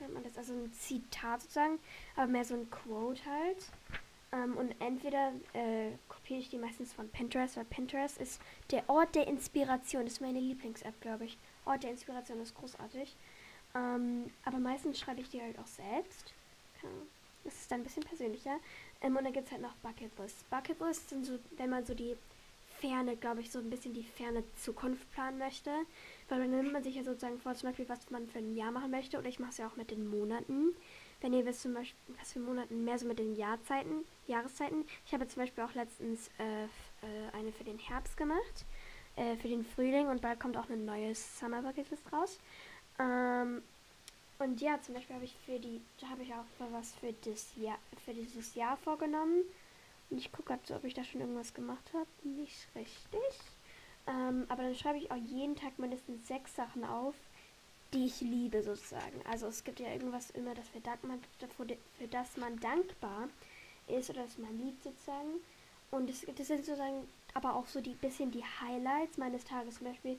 nennt 0.00 0.14
man 0.14 0.22
das? 0.22 0.36
Also 0.36 0.52
ein 0.52 0.72
Zitat 0.72 1.42
sozusagen, 1.42 1.78
aber 2.16 2.26
mehr 2.26 2.44
so 2.44 2.54
ein 2.54 2.70
Quote 2.70 3.24
halt. 3.24 3.66
Ähm, 4.32 4.56
und 4.56 4.74
entweder 4.80 5.32
äh, 5.54 5.92
kopiere 6.08 6.40
ich 6.40 6.50
die 6.50 6.58
meistens 6.58 6.92
von 6.92 7.08
Pinterest, 7.08 7.56
weil 7.56 7.64
Pinterest 7.64 8.18
ist 8.18 8.40
der 8.70 8.88
Ort 8.88 9.14
der 9.14 9.26
Inspiration. 9.26 10.04
Das 10.04 10.14
ist 10.14 10.20
meine 10.20 10.40
Lieblings-App, 10.40 11.00
glaube 11.00 11.24
ich. 11.24 11.38
Ort 11.64 11.82
der 11.82 11.90
Inspiration 11.90 12.40
ist 12.40 12.54
großartig. 12.54 13.16
Ähm, 13.74 14.30
aber 14.44 14.58
meistens 14.58 14.98
schreibe 14.98 15.20
ich 15.20 15.30
die 15.30 15.40
halt 15.40 15.58
auch 15.58 15.66
selbst. 15.66 16.32
Das 17.44 17.54
ist 17.54 17.70
dann 17.70 17.80
ein 17.80 17.84
bisschen 17.84 18.04
persönlicher. 18.04 18.58
Ähm, 19.00 19.16
und 19.16 19.24
dann 19.24 19.32
gibt 19.32 19.46
es 19.46 19.52
halt 19.52 19.62
noch 19.62 19.74
Bucket 19.76 20.10
Lists. 20.18 20.44
Bucket 20.44 20.80
Lists 20.80 21.10
sind 21.10 21.24
so, 21.24 21.38
wenn 21.56 21.70
man 21.70 21.84
so 21.84 21.94
die 21.94 22.16
ferne, 22.80 23.16
glaube 23.16 23.40
ich, 23.40 23.50
so 23.50 23.58
ein 23.58 23.70
bisschen 23.70 23.92
die 23.92 24.04
ferne 24.04 24.44
Zukunft 24.56 25.10
planen 25.12 25.38
möchte. 25.38 25.70
Weil 26.28 26.40
dann 26.40 26.50
nimmt 26.50 26.72
man 26.72 26.82
sich 26.82 26.94
ja 26.94 27.04
sozusagen 27.04 27.40
vor, 27.40 27.54
zum 27.54 27.70
Beispiel, 27.70 27.88
was 27.88 28.10
man 28.10 28.28
für 28.28 28.38
ein 28.38 28.54
Jahr 28.56 28.70
machen 28.70 28.90
möchte. 28.90 29.18
Oder 29.18 29.28
ich 29.28 29.38
mache 29.38 29.50
es 29.50 29.58
ja 29.58 29.66
auch 29.66 29.76
mit 29.76 29.90
den 29.90 30.08
Monaten. 30.08 30.74
Wenn 31.20 31.32
ihr 31.32 31.44
wisst, 31.46 31.62
zum 31.62 31.74
Beispiel, 31.74 32.14
was 32.20 32.32
für 32.32 32.38
Monaten, 32.38 32.84
mehr 32.84 32.98
so 32.98 33.06
mit 33.06 33.18
den 33.18 33.34
Jahrzeiten, 33.34 34.04
Jahreszeiten. 34.28 34.84
Ich 35.04 35.12
habe 35.12 35.26
zum 35.26 35.42
Beispiel 35.42 35.64
auch 35.64 35.74
letztens 35.74 36.28
äh, 36.38 36.64
äh, 36.64 36.68
eine 37.32 37.52
für 37.52 37.64
den 37.64 37.78
Herbst 37.78 38.16
gemacht, 38.16 38.64
äh, 39.16 39.36
für 39.36 39.48
den 39.48 39.64
Frühling 39.64 40.06
und 40.06 40.22
bald 40.22 40.38
kommt 40.38 40.56
auch 40.56 40.68
eine 40.68 40.76
neue 40.76 41.14
Summer 41.16 41.62
Bucket 41.62 41.90
List 41.90 42.12
raus. 42.12 42.38
Ähm, 42.98 43.62
und 44.38 44.60
ja, 44.60 44.80
zum 44.80 44.94
Beispiel 44.94 45.16
habe 45.16 45.24
ich 45.24 45.34
für 45.44 45.58
die, 45.58 45.80
habe 46.08 46.22
ich 46.22 46.32
auch 46.32 46.44
was 46.70 46.94
für 46.94 47.12
das 47.24 47.48
Jahr, 47.56 47.78
für 48.04 48.14
dieses 48.14 48.54
Jahr 48.54 48.76
vorgenommen. 48.76 49.42
Und 50.10 50.18
ich 50.18 50.32
gucke 50.32 50.56
gerade, 50.56 50.74
ob 50.74 50.84
ich 50.84 50.94
da 50.94 51.04
schon 51.04 51.20
irgendwas 51.20 51.54
gemacht 51.54 51.92
habe. 51.92 52.06
Nicht 52.22 52.68
richtig. 52.74 53.20
Ähm, 54.06 54.46
aber 54.48 54.62
dann 54.62 54.74
schreibe 54.74 54.98
ich 54.98 55.10
auch 55.10 55.16
jeden 55.16 55.56
Tag 55.56 55.78
mindestens 55.78 56.26
sechs 56.26 56.54
Sachen 56.54 56.84
auf, 56.84 57.14
die 57.92 58.06
ich 58.06 58.20
liebe 58.20 58.62
sozusagen. 58.62 59.20
Also 59.28 59.46
es 59.46 59.64
gibt 59.64 59.80
ja 59.80 59.88
irgendwas 59.92 60.30
immer, 60.30 60.54
das 60.54 60.68
für, 60.68 60.80
man, 61.06 61.20
für 61.98 62.08
das 62.08 62.36
man 62.36 62.58
dankbar 62.60 63.28
ist 63.86 64.10
oder 64.10 64.22
das 64.22 64.38
man 64.38 64.56
liebt 64.58 64.82
sozusagen. 64.82 65.40
Und 65.90 66.08
das, 66.08 66.24
das 66.36 66.46
sind 66.46 66.64
sozusagen 66.64 67.08
aber 67.34 67.54
auch 67.54 67.66
so 67.66 67.80
die 67.80 67.94
bisschen 67.94 68.30
die 68.30 68.44
Highlights 68.44 69.18
meines 69.18 69.44
Tages. 69.44 69.76
Zum 69.76 69.88
Beispiel 69.88 70.18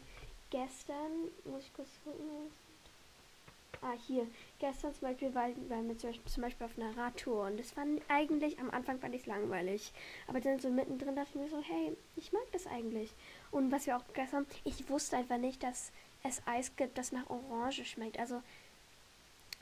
gestern, 0.49 1.29
muss 1.45 1.63
ich 1.63 1.73
kurz 1.73 1.89
gucken, 2.03 2.51
Ah, 3.81 3.93
hier. 4.07 4.27
Gestern 4.59 4.93
zum 4.93 5.07
Beispiel 5.07 5.33
waren 5.33 5.87
wir 5.87 5.97
zum 5.97 6.41
Beispiel 6.41 6.65
auf 6.65 6.77
einer 6.77 6.97
Radtour 6.97 7.45
und 7.45 7.57
das 7.57 7.71
fand 7.71 8.01
eigentlich, 8.09 8.59
am 8.59 8.69
Anfang 8.71 8.99
fand 8.99 9.15
ich 9.15 9.21
es 9.21 9.27
langweilig. 9.27 9.93
Aber 10.27 10.41
dann 10.41 10.59
so 10.59 10.69
mittendrin 10.69 11.15
dachte 11.15 11.29
ich 11.29 11.35
mir 11.35 11.47
so, 11.47 11.61
hey, 11.61 11.95
ich 12.17 12.33
mag 12.33 12.43
das 12.51 12.67
eigentlich. 12.67 13.13
Und 13.51 13.71
was 13.71 13.87
wir 13.87 13.95
auch 13.95 14.03
gestern, 14.13 14.45
ich 14.65 14.89
wusste 14.89 15.15
einfach 15.15 15.37
nicht, 15.37 15.63
dass 15.63 15.91
es 16.23 16.41
Eis 16.45 16.75
gibt, 16.75 16.97
das 16.97 17.13
nach 17.13 17.29
Orange 17.29 17.85
schmeckt. 17.85 18.19
Also, 18.19 18.41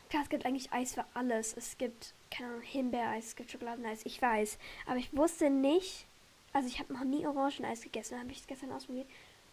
klar, 0.09 0.23
es 0.23 0.29
gibt 0.29 0.47
eigentlich 0.47 0.73
Eis 0.73 0.95
für 0.95 1.05
alles. 1.13 1.55
Es 1.55 1.77
gibt, 1.77 2.15
keine 2.31 2.49
Ahnung, 2.49 2.63
Himbeereis, 2.63 3.27
es 3.27 3.35
gibt 3.35 3.51
Schokoladeneis, 3.51 4.03
ich 4.03 4.19
weiß. 4.19 4.57
Aber 4.87 4.97
ich 4.97 5.15
wusste 5.15 5.51
nicht, 5.51 6.07
also 6.53 6.67
ich 6.67 6.79
habe 6.79 6.91
noch 6.91 7.03
nie 7.03 7.27
Orangeneis 7.27 7.81
gegessen, 7.81 8.19
habe 8.19 8.31
ich 8.31 8.39
es 8.39 8.47
gestern 8.47 8.71
ausprobiert. 8.71 9.07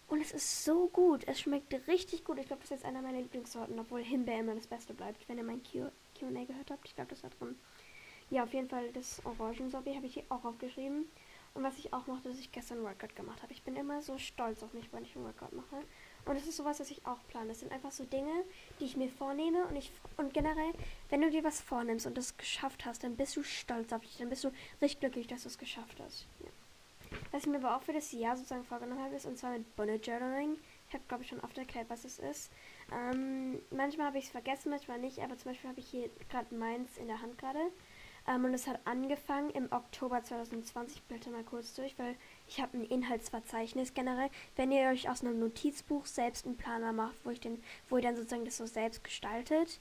Und 0.08 0.20
es 0.20 0.32
ist 0.32 0.64
so 0.64 0.88
gut. 0.88 1.26
Es 1.26 1.40
schmeckt 1.40 1.72
richtig 1.88 2.24
gut. 2.24 2.38
Ich 2.38 2.46
glaube, 2.46 2.62
das 2.62 2.70
ist 2.70 2.82
jetzt 2.82 2.84
einer 2.84 3.02
meiner 3.02 3.20
Lieblingssorten, 3.20 3.78
obwohl 3.78 4.02
Himbeer 4.02 4.40
immer 4.40 4.54
das 4.54 4.66
Beste 4.66 4.94
bleibt. 4.94 5.28
Wenn 5.28 5.38
ihr 5.38 5.44
mein 5.44 5.62
QA 5.62 5.90
gehört 6.18 6.70
habt, 6.70 6.86
ich 6.86 6.94
glaube, 6.94 7.10
das 7.10 7.22
war 7.22 7.30
drin. 7.30 7.56
Ja, 8.30 8.44
auf 8.44 8.52
jeden 8.52 8.68
Fall 8.68 8.90
das 8.92 9.24
Orangensorbet 9.24 9.96
habe 9.96 10.06
ich 10.06 10.14
hier 10.14 10.24
auch 10.28 10.44
aufgeschrieben. 10.44 11.06
Und 11.54 11.62
was 11.62 11.78
ich 11.78 11.92
auch 11.92 12.06
mochte, 12.08 12.28
dass 12.28 12.38
ich 12.38 12.50
gestern 12.50 12.82
Workout 12.82 13.14
gemacht 13.14 13.40
habe. 13.42 13.52
Ich 13.52 13.62
bin 13.62 13.76
immer 13.76 14.02
so 14.02 14.18
stolz 14.18 14.62
auf 14.64 14.72
mich, 14.72 14.92
wenn 14.92 15.04
ich 15.04 15.14
einen 15.14 15.24
Workout 15.24 15.52
mache. 15.52 15.76
Und 16.24 16.34
das 16.36 16.46
ist 16.46 16.56
sowas, 16.56 16.80
was 16.80 16.90
ich 16.90 17.06
auch 17.06 17.18
plane. 17.28 17.48
Das 17.48 17.60
sind 17.60 17.70
einfach 17.70 17.92
so 17.92 18.04
Dinge, 18.04 18.32
die 18.80 18.86
ich 18.86 18.96
mir 18.96 19.08
vornehme. 19.08 19.64
Und 19.66 19.76
ich 19.76 19.92
und 20.16 20.34
generell, 20.34 20.72
wenn 21.10 21.20
du 21.20 21.30
dir 21.30 21.44
was 21.44 21.60
vornimmst 21.60 22.06
und 22.06 22.18
das 22.18 22.36
geschafft 22.36 22.84
hast, 22.84 23.04
dann 23.04 23.16
bist 23.16 23.36
du 23.36 23.44
stolz 23.44 23.92
auf 23.92 24.02
dich. 24.02 24.18
Dann 24.18 24.30
bist 24.30 24.42
du 24.42 24.50
richtig 24.82 25.00
glücklich, 25.00 25.26
dass 25.28 25.42
du 25.42 25.48
es 25.48 25.58
geschafft 25.58 26.00
hast. 26.00 26.26
Ja. 26.40 26.50
Was 27.32 27.42
ich 27.42 27.48
mir 27.48 27.58
aber 27.58 27.76
auch 27.76 27.82
für 27.82 27.92
das 27.92 28.12
Jahr 28.12 28.36
sozusagen 28.36 28.64
vorgenommen 28.64 29.02
habe, 29.02 29.14
ist 29.14 29.26
und 29.26 29.38
zwar 29.38 29.52
mit 29.52 29.76
Bullet 29.76 29.96
Journaling. 29.96 30.56
Ich 30.88 30.94
habe, 30.94 31.04
glaube 31.08 31.22
ich, 31.22 31.28
schon 31.28 31.40
oft 31.40 31.56
erklärt, 31.58 31.90
was 31.90 32.04
es 32.04 32.18
ist. 32.18 32.50
Ähm, 32.92 33.58
manchmal 33.70 34.08
habe 34.08 34.18
ich 34.18 34.24
es 34.24 34.30
vergessen, 34.30 34.70
manchmal 34.70 34.98
nicht, 34.98 35.18
aber 35.20 35.36
zum 35.36 35.50
Beispiel 35.50 35.70
habe 35.70 35.80
ich 35.80 35.88
hier 35.88 36.10
gerade 36.30 36.54
meins 36.54 36.96
in 36.98 37.06
der 37.06 37.20
Hand 37.20 37.38
gerade. 37.38 37.60
Ähm, 38.26 38.44
und 38.44 38.54
es 38.54 38.66
hat 38.66 38.80
angefangen 38.84 39.50
im 39.50 39.70
Oktober 39.70 40.22
2020. 40.22 40.96
Ich 40.96 41.02
blätter 41.02 41.30
mal 41.30 41.44
kurz 41.44 41.74
durch, 41.74 41.98
weil 41.98 42.16
ich 42.48 42.60
habe 42.60 42.78
ein 42.78 42.84
Inhaltsverzeichnis 42.84 43.94
generell. 43.94 44.30
Wenn 44.56 44.72
ihr 44.72 44.88
euch 44.88 45.08
aus 45.08 45.22
einem 45.22 45.40
Notizbuch 45.40 46.06
selbst 46.06 46.46
einen 46.46 46.56
Planer 46.56 46.92
macht, 46.92 47.16
wo, 47.24 47.30
ich 47.30 47.40
den, 47.40 47.62
wo 47.88 47.96
ihr 47.96 48.02
dann 48.02 48.16
sozusagen 48.16 48.44
das 48.44 48.56
so 48.56 48.66
selbst 48.66 49.04
gestaltet, 49.04 49.80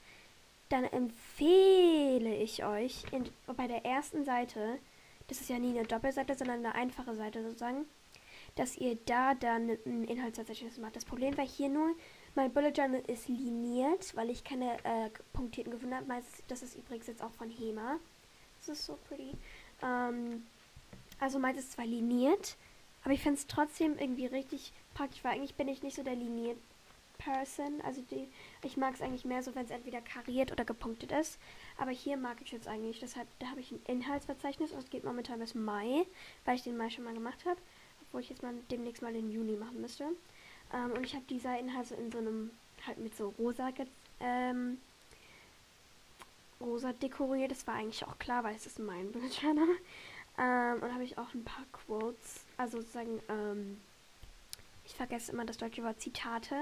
dann 0.68 0.84
empfehle 0.84 2.34
ich 2.34 2.64
euch 2.64 3.04
in, 3.12 3.28
bei 3.56 3.66
der 3.66 3.84
ersten 3.84 4.24
Seite 4.24 4.78
das 5.28 5.40
ist 5.40 5.50
ja 5.50 5.58
nie 5.58 5.76
eine 5.78 5.86
Doppelseite, 5.86 6.34
sondern 6.34 6.58
eine 6.58 6.74
einfache 6.74 7.14
Seite 7.14 7.42
sozusagen, 7.42 7.86
dass 8.56 8.76
ihr 8.76 8.96
da 9.06 9.34
dann 9.34 9.70
ein 9.70 10.04
Inhaltsverzeichnis 10.04 10.78
macht. 10.78 10.96
Das 10.96 11.04
Problem 11.04 11.36
war 11.36 11.46
hier 11.46 11.68
nur, 11.68 11.94
mein 12.34 12.52
Bullet 12.52 12.72
Journal 12.72 13.02
ist 13.06 13.28
liniert, 13.28 14.14
weil 14.16 14.30
ich 14.30 14.44
keine 14.44 14.74
äh, 14.84 15.10
punktierten 15.32 15.72
gefunden 15.72 15.94
habe. 15.94 16.22
Das 16.48 16.62
ist 16.62 16.76
übrigens 16.76 17.06
jetzt 17.06 17.22
auch 17.22 17.32
von 17.32 17.50
HEMA. 17.50 17.98
Das 18.58 18.78
ist 18.78 18.86
so 18.86 18.98
pretty. 19.08 19.32
Ähm, 19.82 20.46
also 21.18 21.38
meins 21.38 21.58
ist 21.58 21.72
zwar 21.72 21.86
liniert, 21.86 22.56
aber 23.02 23.14
ich 23.14 23.20
finde 23.20 23.38
es 23.38 23.46
trotzdem 23.46 23.98
irgendwie 23.98 24.26
richtig 24.26 24.72
praktisch, 24.94 25.22
weil 25.24 25.32
eigentlich 25.32 25.54
bin 25.54 25.68
ich 25.68 25.82
nicht 25.82 25.96
so 25.96 26.02
der 26.02 26.16
liniert 26.16 26.58
Person. 27.18 27.80
Also 27.82 28.02
die, 28.10 28.28
ich 28.62 28.76
mag 28.76 28.94
es 28.94 29.02
eigentlich 29.02 29.24
mehr 29.24 29.42
so, 29.42 29.54
wenn 29.54 29.64
es 29.64 29.70
entweder 29.70 30.00
kariert 30.00 30.52
oder 30.52 30.64
gepunktet 30.64 31.12
ist. 31.12 31.38
Aber 31.78 31.90
hier 31.90 32.16
mag 32.16 32.38
ich 32.42 32.52
jetzt 32.52 32.68
eigentlich. 32.68 33.00
Deshalb, 33.00 33.28
da 33.38 33.46
habe 33.48 33.60
ich 33.60 33.72
ein 33.72 33.82
Inhaltsverzeichnis 33.86 34.72
und 34.72 34.78
es 34.78 34.90
geht 34.90 35.04
momentan 35.04 35.38
bis 35.38 35.54
Mai, 35.54 36.06
weil 36.44 36.56
ich 36.56 36.62
den 36.62 36.76
Mai 36.76 36.90
schon 36.90 37.04
mal 37.04 37.14
gemacht 37.14 37.44
habe. 37.44 37.60
Obwohl 38.02 38.20
ich 38.20 38.30
jetzt 38.30 38.42
mal 38.42 38.54
demnächst 38.70 39.02
mal 39.02 39.12
den 39.12 39.30
Juni 39.30 39.56
machen 39.56 39.80
müsste. 39.80 40.04
Ähm, 40.72 40.92
und 40.92 41.04
ich 41.04 41.14
habe 41.14 41.24
dieser 41.28 41.58
Inhalt 41.58 41.86
so 41.86 41.94
in 41.94 42.10
so 42.10 42.18
einem, 42.18 42.50
halt 42.86 42.98
mit 42.98 43.16
so 43.16 43.34
rosa, 43.38 43.70
ähm, 44.20 44.78
rosa 46.60 46.92
dekoriert. 46.92 47.50
Das 47.50 47.66
war 47.66 47.74
eigentlich 47.74 48.04
auch 48.04 48.18
klar, 48.18 48.44
weil 48.44 48.54
es 48.54 48.66
ist 48.66 48.78
mein 48.78 49.12
Bildschirm. 49.12 49.58
Ähm, 50.36 50.82
und 50.82 50.92
habe 50.92 51.04
ich 51.04 51.16
auch 51.16 51.32
ein 51.32 51.44
paar 51.44 51.64
Quotes, 51.70 52.40
also 52.56 52.80
sozusagen, 52.80 53.20
ähm, 53.28 53.80
ich 54.84 54.94
vergesse 54.94 55.30
immer 55.30 55.44
das 55.44 55.58
deutsche 55.58 55.84
Wort 55.84 56.00
Zitate, 56.00 56.56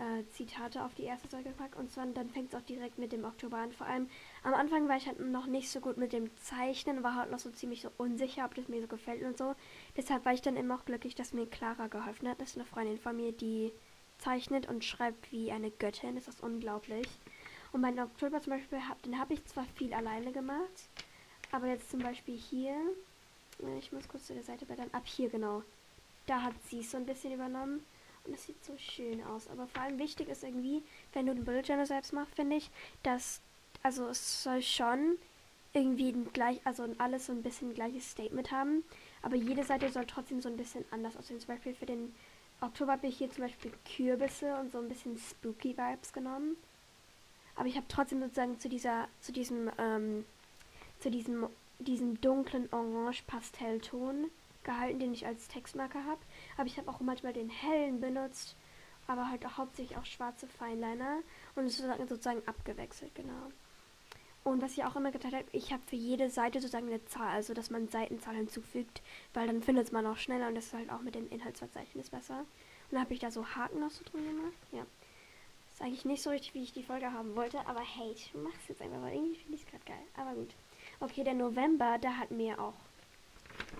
äh, 0.00 0.24
Zitate 0.30 0.82
auf 0.82 0.94
die 0.94 1.04
erste 1.04 1.28
Seite 1.28 1.50
gepackt. 1.50 1.76
Und 1.76 1.90
zwar, 1.90 2.06
dann 2.06 2.30
fängt 2.30 2.52
es 2.52 2.58
auch 2.58 2.64
direkt 2.64 2.98
mit 2.98 3.12
dem 3.12 3.24
Oktober 3.24 3.58
an. 3.58 3.72
Vor 3.72 3.86
allem 3.86 4.08
am 4.42 4.54
Anfang 4.54 4.88
war 4.88 4.96
ich 4.96 5.06
halt 5.06 5.20
noch 5.20 5.46
nicht 5.46 5.70
so 5.70 5.80
gut 5.80 5.98
mit 5.98 6.12
dem 6.12 6.34
Zeichnen, 6.38 7.02
war 7.02 7.16
halt 7.16 7.30
noch 7.30 7.38
so 7.38 7.50
ziemlich 7.50 7.82
so 7.82 7.90
unsicher, 7.98 8.44
ob 8.44 8.54
das 8.54 8.68
mir 8.68 8.80
so 8.80 8.86
gefällt 8.86 9.22
und 9.22 9.36
so. 9.36 9.54
Deshalb 9.96 10.24
war 10.24 10.32
ich 10.32 10.42
dann 10.42 10.56
immer 10.56 10.76
auch 10.76 10.84
glücklich, 10.84 11.14
dass 11.14 11.32
mir 11.32 11.46
Clara 11.46 11.88
geholfen 11.88 12.28
hat. 12.28 12.40
Das 12.40 12.50
ist 12.50 12.56
eine 12.56 12.64
Freundin 12.64 12.98
von 12.98 13.16
mir, 13.16 13.32
die 13.32 13.72
zeichnet 14.18 14.68
und 14.68 14.84
schreibt 14.84 15.30
wie 15.32 15.52
eine 15.52 15.70
Göttin. 15.70 16.14
Das 16.14 16.28
ist 16.28 16.42
unglaublich. 16.42 17.06
Und 17.72 17.82
meinen 17.82 18.00
Oktober 18.00 18.40
zum 18.40 18.54
Beispiel, 18.54 18.80
den 19.04 19.18
habe 19.18 19.34
ich 19.34 19.44
zwar 19.44 19.64
viel 19.76 19.94
alleine 19.94 20.32
gemacht, 20.32 20.88
aber 21.52 21.68
jetzt 21.68 21.90
zum 21.90 22.00
Beispiel 22.00 22.36
hier, 22.36 22.74
äh, 23.62 23.78
ich 23.78 23.92
muss 23.92 24.08
kurz 24.08 24.26
zu 24.26 24.34
der 24.34 24.42
Seite 24.42 24.66
blättern, 24.66 24.90
ab 24.92 25.04
hier 25.04 25.28
genau, 25.28 25.62
da 26.26 26.42
hat 26.42 26.54
sie 26.68 26.80
es 26.80 26.90
so 26.90 26.96
ein 26.96 27.06
bisschen 27.06 27.32
übernommen. 27.32 27.84
Und 28.24 28.34
es 28.34 28.46
sieht 28.46 28.64
so 28.64 28.76
schön 28.76 29.22
aus. 29.24 29.48
Aber 29.48 29.66
vor 29.66 29.82
allem 29.82 29.98
wichtig 29.98 30.28
ist 30.28 30.44
irgendwie, 30.44 30.82
wenn 31.12 31.26
du 31.26 31.34
den 31.34 31.64
Journal 31.64 31.86
selbst 31.86 32.12
machst, 32.12 32.34
finde 32.34 32.56
ich, 32.56 32.70
dass, 33.02 33.40
also 33.82 34.06
es 34.08 34.42
soll 34.42 34.62
schon 34.62 35.16
irgendwie 35.72 36.10
ein 36.10 36.32
gleich, 36.32 36.60
also 36.64 36.86
alles 36.98 37.26
so 37.26 37.32
ein 37.32 37.42
bisschen 37.42 37.70
ein 37.70 37.74
gleiches 37.74 38.10
Statement 38.10 38.50
haben. 38.50 38.84
Aber 39.22 39.36
jede 39.36 39.64
Seite 39.64 39.90
soll 39.90 40.06
trotzdem 40.06 40.40
so 40.40 40.48
ein 40.48 40.56
bisschen 40.56 40.84
anders 40.90 41.16
aussehen. 41.16 41.40
Zum 41.40 41.54
Beispiel 41.54 41.74
für 41.74 41.86
den 41.86 42.14
Oktober 42.60 42.92
habe 42.92 43.06
ich 43.06 43.18
hier 43.18 43.30
zum 43.30 43.44
Beispiel 43.44 43.72
Kürbisse 43.96 44.54
und 44.56 44.72
so 44.72 44.78
ein 44.78 44.88
bisschen 44.88 45.16
spooky 45.18 45.76
Vibes 45.76 46.12
genommen. 46.12 46.56
Aber 47.56 47.68
ich 47.68 47.76
habe 47.76 47.86
trotzdem 47.88 48.20
sozusagen 48.20 48.58
zu 48.58 48.68
dieser, 48.68 49.08
zu 49.20 49.32
diesem, 49.32 49.70
ähm, 49.78 50.24
zu 51.00 51.10
diesem, 51.10 51.46
diesem 51.78 52.20
dunklen 52.20 52.68
Orange-Pastellton 52.72 54.30
gehalten, 54.64 55.00
den 55.00 55.12
ich 55.12 55.26
als 55.26 55.48
Textmarker 55.48 56.04
habe. 56.04 56.20
Aber 56.56 56.66
ich 56.66 56.78
habe 56.78 56.90
auch 56.90 57.00
manchmal 57.00 57.32
den 57.32 57.48
hellen 57.48 58.00
benutzt, 58.00 58.56
aber 59.06 59.28
halt 59.28 59.44
auch 59.46 59.58
hauptsächlich 59.58 59.98
auch 59.98 60.06
schwarze 60.06 60.46
Feinliner 60.46 61.18
und 61.54 61.68
sozusagen, 61.68 62.06
sozusagen 62.06 62.46
abgewechselt, 62.46 63.14
genau. 63.14 63.50
Und 64.42 64.62
was 64.62 64.72
ich 64.72 64.84
auch 64.84 64.96
immer 64.96 65.10
getan 65.10 65.34
habe, 65.34 65.44
ich 65.52 65.72
habe 65.72 65.82
für 65.86 65.96
jede 65.96 66.30
Seite 66.30 66.60
sozusagen 66.60 66.86
eine 66.86 67.04
Zahl, 67.06 67.28
also 67.28 67.52
dass 67.52 67.70
man 67.70 67.88
Seitenzahl 67.88 68.34
hinzufügt, 68.36 69.02
weil 69.34 69.46
dann 69.46 69.62
findet 69.62 69.92
man 69.92 70.06
auch 70.06 70.16
schneller 70.16 70.48
und 70.48 70.54
das 70.54 70.66
ist 70.66 70.74
halt 70.74 70.90
auch 70.90 71.02
mit 71.02 71.14
dem 71.14 71.28
Inhaltsverzeichnis 71.30 72.10
besser. 72.10 72.38
Und 72.38 72.46
dann 72.92 73.02
habe 73.02 73.12
ich 73.12 73.20
da 73.20 73.30
so 73.30 73.46
Haken 73.46 73.80
noch 73.80 73.90
so 73.90 74.02
drin 74.04 74.24
gemacht. 74.24 74.56
Ja. 74.72 74.86
Ist 75.72 75.82
eigentlich 75.82 76.04
nicht 76.06 76.22
so 76.22 76.30
richtig, 76.30 76.54
wie 76.54 76.62
ich 76.62 76.72
die 76.72 76.82
Folge 76.82 77.12
haben 77.12 77.36
wollte, 77.36 77.58
aber 77.66 77.80
hey, 77.80 78.12
ich 78.12 78.32
mach's 78.34 78.68
jetzt 78.68 78.80
einfach, 78.80 79.02
weil 79.02 79.14
irgendwie 79.14 79.36
finde 79.36 79.56
ich 79.56 79.62
es 79.64 79.70
gerade 79.70 79.84
geil. 79.84 80.06
Aber 80.16 80.34
gut. 80.34 80.54
Okay, 81.00 81.22
der 81.22 81.34
November, 81.34 81.98
da 81.98 82.16
hat 82.16 82.30
mir 82.30 82.58
auch 82.60 82.74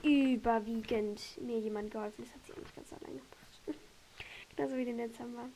überwiegend 0.02 1.20
mir 1.40 1.58
jemand 1.58 1.90
geholfen. 1.90 2.24
Das 2.24 2.34
hat 2.34 2.46
sie 2.46 2.60
nicht 2.60 2.74
ganz 2.74 2.92
allein 2.92 3.18
gemacht. 3.18 3.36
Genauso 4.56 4.76
wie 4.76 4.84
den 4.84 4.98
Dezember. 4.98 5.48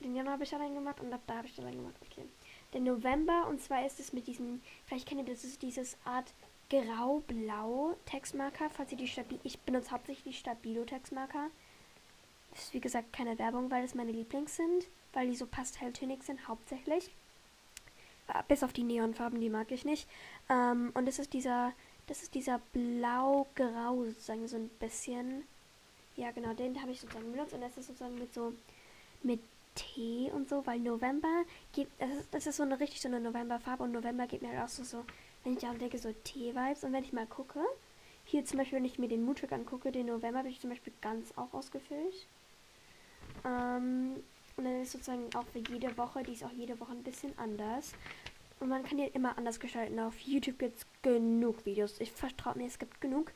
Den 0.00 0.14
Januar 0.14 0.34
habe 0.34 0.44
ich 0.44 0.54
allein 0.54 0.74
gemacht 0.74 1.00
und 1.00 1.12
ab 1.12 1.22
da 1.26 1.36
habe 1.38 1.46
ich 1.46 1.58
allein 1.58 1.76
gemacht. 1.76 1.94
Okay. 2.10 2.24
Der 2.72 2.80
November, 2.80 3.46
und 3.48 3.60
zwar 3.60 3.86
ist 3.86 4.00
es 4.00 4.12
mit 4.12 4.26
diesem, 4.26 4.60
vielleicht 4.86 5.08
kennt 5.08 5.26
ihr 5.26 5.32
das, 5.32 5.44
ist 5.44 5.62
dieses 5.62 5.96
Art 6.04 6.32
grau-blau 6.70 7.96
Textmarker, 8.06 8.68
falls 8.70 8.90
ihr 8.92 8.98
die 8.98 9.06
stabil, 9.06 9.38
ich 9.44 9.60
benutze 9.60 9.92
hauptsächlich 9.92 10.34
die 10.34 10.40
Stabilo 10.40 10.84
Textmarker. 10.84 11.50
Das 12.50 12.64
ist 12.64 12.74
wie 12.74 12.80
gesagt 12.80 13.12
keine 13.12 13.38
Werbung, 13.38 13.70
weil 13.70 13.84
es 13.84 13.94
meine 13.94 14.12
Lieblings 14.12 14.56
sind, 14.56 14.88
weil 15.12 15.28
die 15.28 15.36
so 15.36 15.46
pastelltönig 15.46 16.22
sind 16.22 16.48
hauptsächlich. 16.48 17.10
Äh, 18.28 18.42
bis 18.48 18.62
auf 18.62 18.72
die 18.72 18.84
Neonfarben, 18.84 19.40
die 19.40 19.50
mag 19.50 19.70
ich 19.70 19.84
nicht. 19.84 20.08
Ähm, 20.48 20.90
und 20.94 21.08
es 21.08 21.18
ist 21.18 21.32
dieser 21.32 21.72
das 22.06 22.22
ist 22.22 22.34
dieser 22.34 22.60
blau-grau 22.72 24.04
sozusagen 24.04 24.46
so 24.48 24.56
ein 24.56 24.68
bisschen. 24.80 25.44
Ja, 26.16 26.30
genau, 26.30 26.52
den 26.54 26.80
habe 26.80 26.92
ich 26.92 27.00
sozusagen 27.00 27.32
benutzt 27.32 27.54
und 27.54 27.60
das 27.60 27.76
ist 27.76 27.86
sozusagen 27.88 28.18
mit 28.18 28.32
so 28.32 28.52
mit 29.22 29.40
Tee 29.74 30.30
und 30.32 30.48
so, 30.48 30.64
weil 30.66 30.78
November 30.78 31.44
gibt, 31.72 31.90
das 32.00 32.10
ist, 32.10 32.34
das 32.34 32.46
ist 32.46 32.56
so 32.56 32.62
eine 32.62 32.78
richtig 32.78 33.00
so 33.00 33.08
eine 33.08 33.20
Novemberfarbe 33.20 33.82
und 33.82 33.92
November 33.92 34.26
gibt 34.26 34.42
mir 34.42 34.50
halt 34.50 34.62
auch 34.62 34.68
so, 34.68 34.84
so 34.84 35.04
wenn 35.42 35.54
ich 35.54 35.58
daran 35.58 35.78
denke, 35.78 35.98
so 35.98 36.12
Tee-Vibes 36.24 36.84
und 36.84 36.92
wenn 36.92 37.04
ich 37.04 37.12
mal 37.12 37.26
gucke, 37.26 37.60
hier 38.24 38.44
zum 38.44 38.58
Beispiel, 38.58 38.76
wenn 38.76 38.84
ich 38.84 38.98
mir 38.98 39.08
den 39.08 39.24
Moodtrick 39.24 39.52
angucke, 39.52 39.92
den 39.92 40.06
November 40.06 40.38
habe 40.38 40.48
ich 40.48 40.60
zum 40.60 40.70
Beispiel 40.70 40.92
ganz 41.02 41.36
auch 41.36 41.52
ausgefüllt. 41.52 42.26
Ähm, 43.44 44.22
und 44.56 44.64
dann 44.64 44.82
ist 44.82 44.92
sozusagen 44.92 45.28
auch 45.34 45.44
für 45.52 45.58
jede 45.58 45.96
Woche, 45.98 46.22
die 46.22 46.32
ist 46.32 46.44
auch 46.44 46.52
jede 46.52 46.78
Woche 46.80 46.92
ein 46.92 47.02
bisschen 47.02 47.36
anders. 47.38 47.92
Und 48.60 48.68
man 48.68 48.82
kann 48.84 48.98
die 48.98 49.04
immer 49.04 49.36
anders 49.36 49.60
gestalten. 49.60 49.98
Auf 50.00 50.18
YouTube 50.20 50.58
gibt 50.58 50.76
es 50.78 50.86
genug 51.02 51.64
Videos. 51.66 52.00
Ich 52.00 52.12
vertraue 52.12 52.56
mir, 52.56 52.66
es 52.66 52.78
gibt 52.78 53.00
genug 53.00 53.32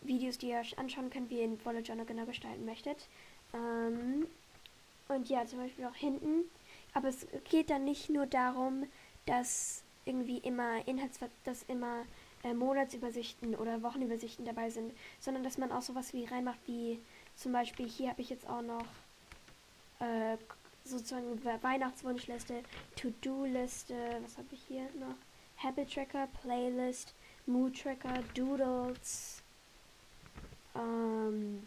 Videos, 0.00 0.38
die 0.38 0.50
ihr 0.50 0.58
euch 0.58 0.78
anschauen 0.78 1.10
könnt, 1.10 1.30
wie 1.30 1.40
ihr 1.40 1.46
den 1.46 1.58
Bullet 1.58 1.80
Journal 1.80 2.06
genau 2.06 2.24
gestalten 2.24 2.64
möchtet. 2.64 3.08
Ähm, 3.52 4.26
und 5.08 5.28
ja, 5.28 5.46
zum 5.46 5.60
Beispiel 5.60 5.84
auch 5.86 5.94
hinten. 5.94 6.44
Aber 6.92 7.08
es 7.08 7.26
geht 7.50 7.70
dann 7.70 7.84
nicht 7.84 8.10
nur 8.10 8.26
darum, 8.26 8.86
dass 9.26 9.82
irgendwie 10.04 10.38
immer 10.38 10.86
Inhalts, 10.86 11.18
dass 11.44 11.62
immer 11.64 12.04
äh, 12.42 12.54
Monatsübersichten 12.54 13.54
oder 13.54 13.82
Wochenübersichten 13.82 14.44
dabei 14.44 14.70
sind, 14.70 14.92
sondern 15.20 15.42
dass 15.42 15.58
man 15.58 15.72
auch 15.72 15.82
sowas 15.82 16.12
wie 16.12 16.24
reinmacht, 16.24 16.58
wie 16.66 17.00
zum 17.36 17.52
Beispiel 17.52 17.88
hier 17.88 18.10
habe 18.10 18.20
ich 18.20 18.30
jetzt 18.30 18.48
auch 18.48 18.62
noch 18.62 18.84
äh, 20.00 20.36
sozusagen 20.84 21.42
Weihnachtswunschliste, 21.62 22.62
To-Do-Liste, 22.96 23.94
was 24.22 24.38
habe 24.38 24.48
ich 24.52 24.62
hier 24.68 24.84
noch? 24.98 25.16
Habit 25.56 25.92
Tracker, 25.92 26.28
Playlist, 26.42 27.14
Mood 27.46 27.80
Tracker, 27.80 28.22
Doodles. 28.34 29.42
Ähm, 30.74 31.66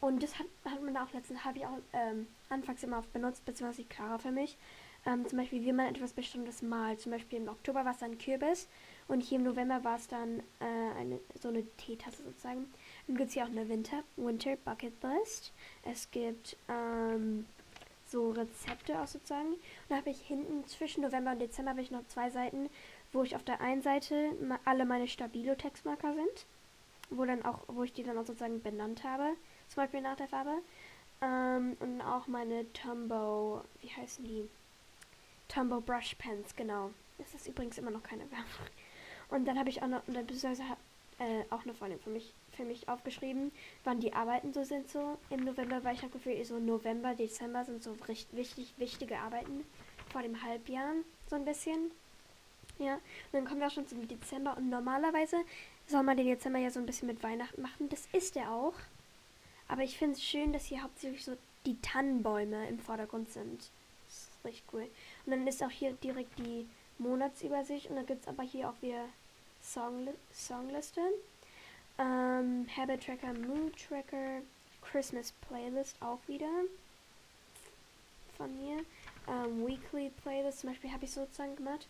und 0.00 0.22
das 0.22 0.38
hat, 0.38 0.46
hat 0.64 0.82
man 0.82 0.96
auch 0.96 1.12
letztens, 1.12 1.44
habe 1.44 1.58
ich 1.58 1.66
auch 1.66 1.78
ähm, 1.92 2.26
anfangs 2.48 2.82
immer 2.82 2.98
oft 2.98 3.12
benutzt, 3.12 3.44
beziehungsweise 3.44 3.84
klarer 3.88 4.18
für 4.18 4.30
mich. 4.30 4.56
Ähm, 5.04 5.26
zum 5.28 5.38
Beispiel, 5.38 5.62
wie 5.64 5.72
man 5.72 5.86
etwas 5.86 6.12
Bestimmtes 6.12 6.62
malt. 6.62 7.00
Zum 7.00 7.12
Beispiel 7.12 7.38
im 7.38 7.48
Oktober 7.48 7.84
war 7.84 7.92
es 7.92 7.98
dann 7.98 8.18
Kürbis 8.18 8.68
und 9.08 9.22
hier 9.22 9.38
im 9.38 9.44
November 9.44 9.84
war 9.84 9.96
es 9.96 10.08
dann 10.08 10.40
äh, 10.60 10.98
eine, 10.98 11.20
so 11.40 11.48
eine 11.48 11.64
Teetasse 11.76 12.24
sozusagen. 12.24 12.72
Dann 13.06 13.16
gibt 13.16 13.28
es 13.28 13.34
hier 13.34 13.44
auch 13.44 13.50
eine 13.50 13.68
Winter, 13.68 14.02
Winter 14.16 14.56
Bucket 14.56 14.94
List. 15.02 15.52
Es 15.84 16.10
gibt 16.10 16.56
ähm, 16.68 17.46
so 18.06 18.30
Rezepte 18.30 19.00
auch 19.00 19.06
sozusagen. 19.06 19.52
Und 19.52 19.60
da 19.88 19.96
habe 19.96 20.10
ich 20.10 20.20
hinten 20.20 20.66
zwischen 20.66 21.02
November 21.02 21.32
und 21.32 21.40
Dezember 21.40 21.72
habe 21.72 21.82
ich 21.82 21.90
noch 21.90 22.06
zwei 22.08 22.30
Seiten, 22.30 22.70
wo 23.12 23.22
ich 23.22 23.36
auf 23.36 23.44
der 23.44 23.60
einen 23.60 23.82
Seite 23.82 24.32
alle 24.64 24.84
meine 24.84 25.08
Stabilo-Textmarker 25.08 26.14
sind, 26.14 26.46
wo 27.10 27.24
dann 27.24 27.44
auch, 27.44 27.60
wo 27.68 27.82
ich 27.82 27.92
die 27.92 28.02
dann 28.02 28.18
auch 28.18 28.26
sozusagen 28.26 28.62
benannt 28.62 29.04
habe, 29.04 29.32
zum 29.68 29.82
Beispiel 29.82 30.00
nach 30.00 30.16
der 30.16 30.28
Farbe. 30.28 30.58
Ähm, 31.22 31.76
und 31.80 32.02
auch 32.02 32.26
meine 32.26 32.70
Tombow, 32.72 33.62
wie 33.80 33.88
heißen 33.88 34.24
die? 34.24 34.48
Tombow 35.48 35.80
Brush 35.80 36.14
Pens, 36.16 36.54
genau. 36.54 36.90
Das 37.18 37.32
ist 37.34 37.46
übrigens 37.46 37.78
immer 37.78 37.90
noch 37.90 38.02
keine 38.02 38.30
Werbung. 38.30 38.66
Und 39.28 39.46
dann 39.46 39.58
habe 39.58 39.70
ich 39.70 39.82
auch 39.82 39.88
noch, 39.88 40.02
beziehungsweise 40.02 40.62
äh, 41.18 41.44
auch 41.50 41.62
eine 41.62 41.74
Freundin 41.74 42.00
für 42.00 42.10
mich, 42.10 42.34
für 42.56 42.64
mich 42.64 42.88
aufgeschrieben, 42.88 43.52
wann 43.84 44.00
die 44.00 44.12
Arbeiten 44.12 44.52
so 44.52 44.64
sind 44.64 44.90
so 44.90 45.18
im 45.30 45.44
November, 45.44 45.84
weil 45.84 45.94
ich 45.94 46.02
habe 46.02 46.12
Gefühl, 46.12 46.44
so 46.44 46.58
November, 46.58 47.14
Dezember 47.14 47.64
sind 47.64 47.82
so 47.82 47.92
richtig 48.08 48.36
wichtig, 48.36 48.74
wichtige 48.78 49.18
Arbeiten 49.18 49.64
vor 50.10 50.22
dem 50.22 50.42
Halbjahr, 50.42 50.94
so 51.28 51.36
ein 51.36 51.44
bisschen. 51.44 51.90
Ja, 52.78 52.94
und 52.94 53.02
dann 53.32 53.44
kommen 53.46 53.60
wir 53.60 53.68
auch 53.68 53.72
schon 53.72 53.88
zum 53.88 54.06
Dezember 54.06 54.56
und 54.56 54.68
normalerweise 54.68 55.36
soll 55.86 56.02
man 56.02 56.16
den 56.16 56.26
Dezember 56.26 56.58
ja 56.58 56.70
so 56.70 56.80
ein 56.80 56.86
bisschen 56.86 57.08
mit 57.08 57.22
Weihnachten 57.22 57.62
machen. 57.62 57.88
Das 57.88 58.06
ist 58.12 58.36
er 58.36 58.52
auch. 58.52 58.74
Aber 59.68 59.82
ich 59.82 59.98
finde 59.98 60.14
es 60.14 60.22
schön, 60.22 60.52
dass 60.52 60.66
hier 60.66 60.82
hauptsächlich 60.82 61.24
so 61.24 61.36
die 61.64 61.80
Tannenbäume 61.80 62.68
im 62.68 62.78
Vordergrund 62.78 63.30
sind. 63.30 63.70
Das 64.06 64.16
ist 64.16 64.44
richtig 64.44 64.64
cool. 64.72 64.88
Und 65.24 65.32
dann 65.32 65.46
ist 65.46 65.62
auch 65.62 65.70
hier 65.70 65.92
direkt 65.92 66.38
die 66.38 66.66
Monatsübersicht 66.98 67.90
und 67.90 67.96
dann 67.96 68.06
gibt 68.06 68.22
es 68.22 68.28
aber 68.28 68.42
hier 68.42 68.68
auch 68.68 68.80
wieder 68.80 69.04
Songli 69.62 70.12
Songliste. 70.32 71.00
Ähm, 71.98 72.66
Habit 72.76 73.04
Tracker, 73.04 73.32
Mood 73.32 73.74
Tracker, 73.76 74.42
Christmas 74.82 75.32
Playlist 75.48 75.96
auch 76.00 76.18
wieder 76.26 76.50
von 78.36 78.54
mir. 78.56 78.84
Ähm, 79.28 79.66
Weekly 79.66 80.10
Playlist 80.22 80.60
zum 80.60 80.70
Beispiel 80.70 80.92
habe 80.92 81.04
ich 81.04 81.12
sozusagen 81.12 81.56
gemacht, 81.56 81.88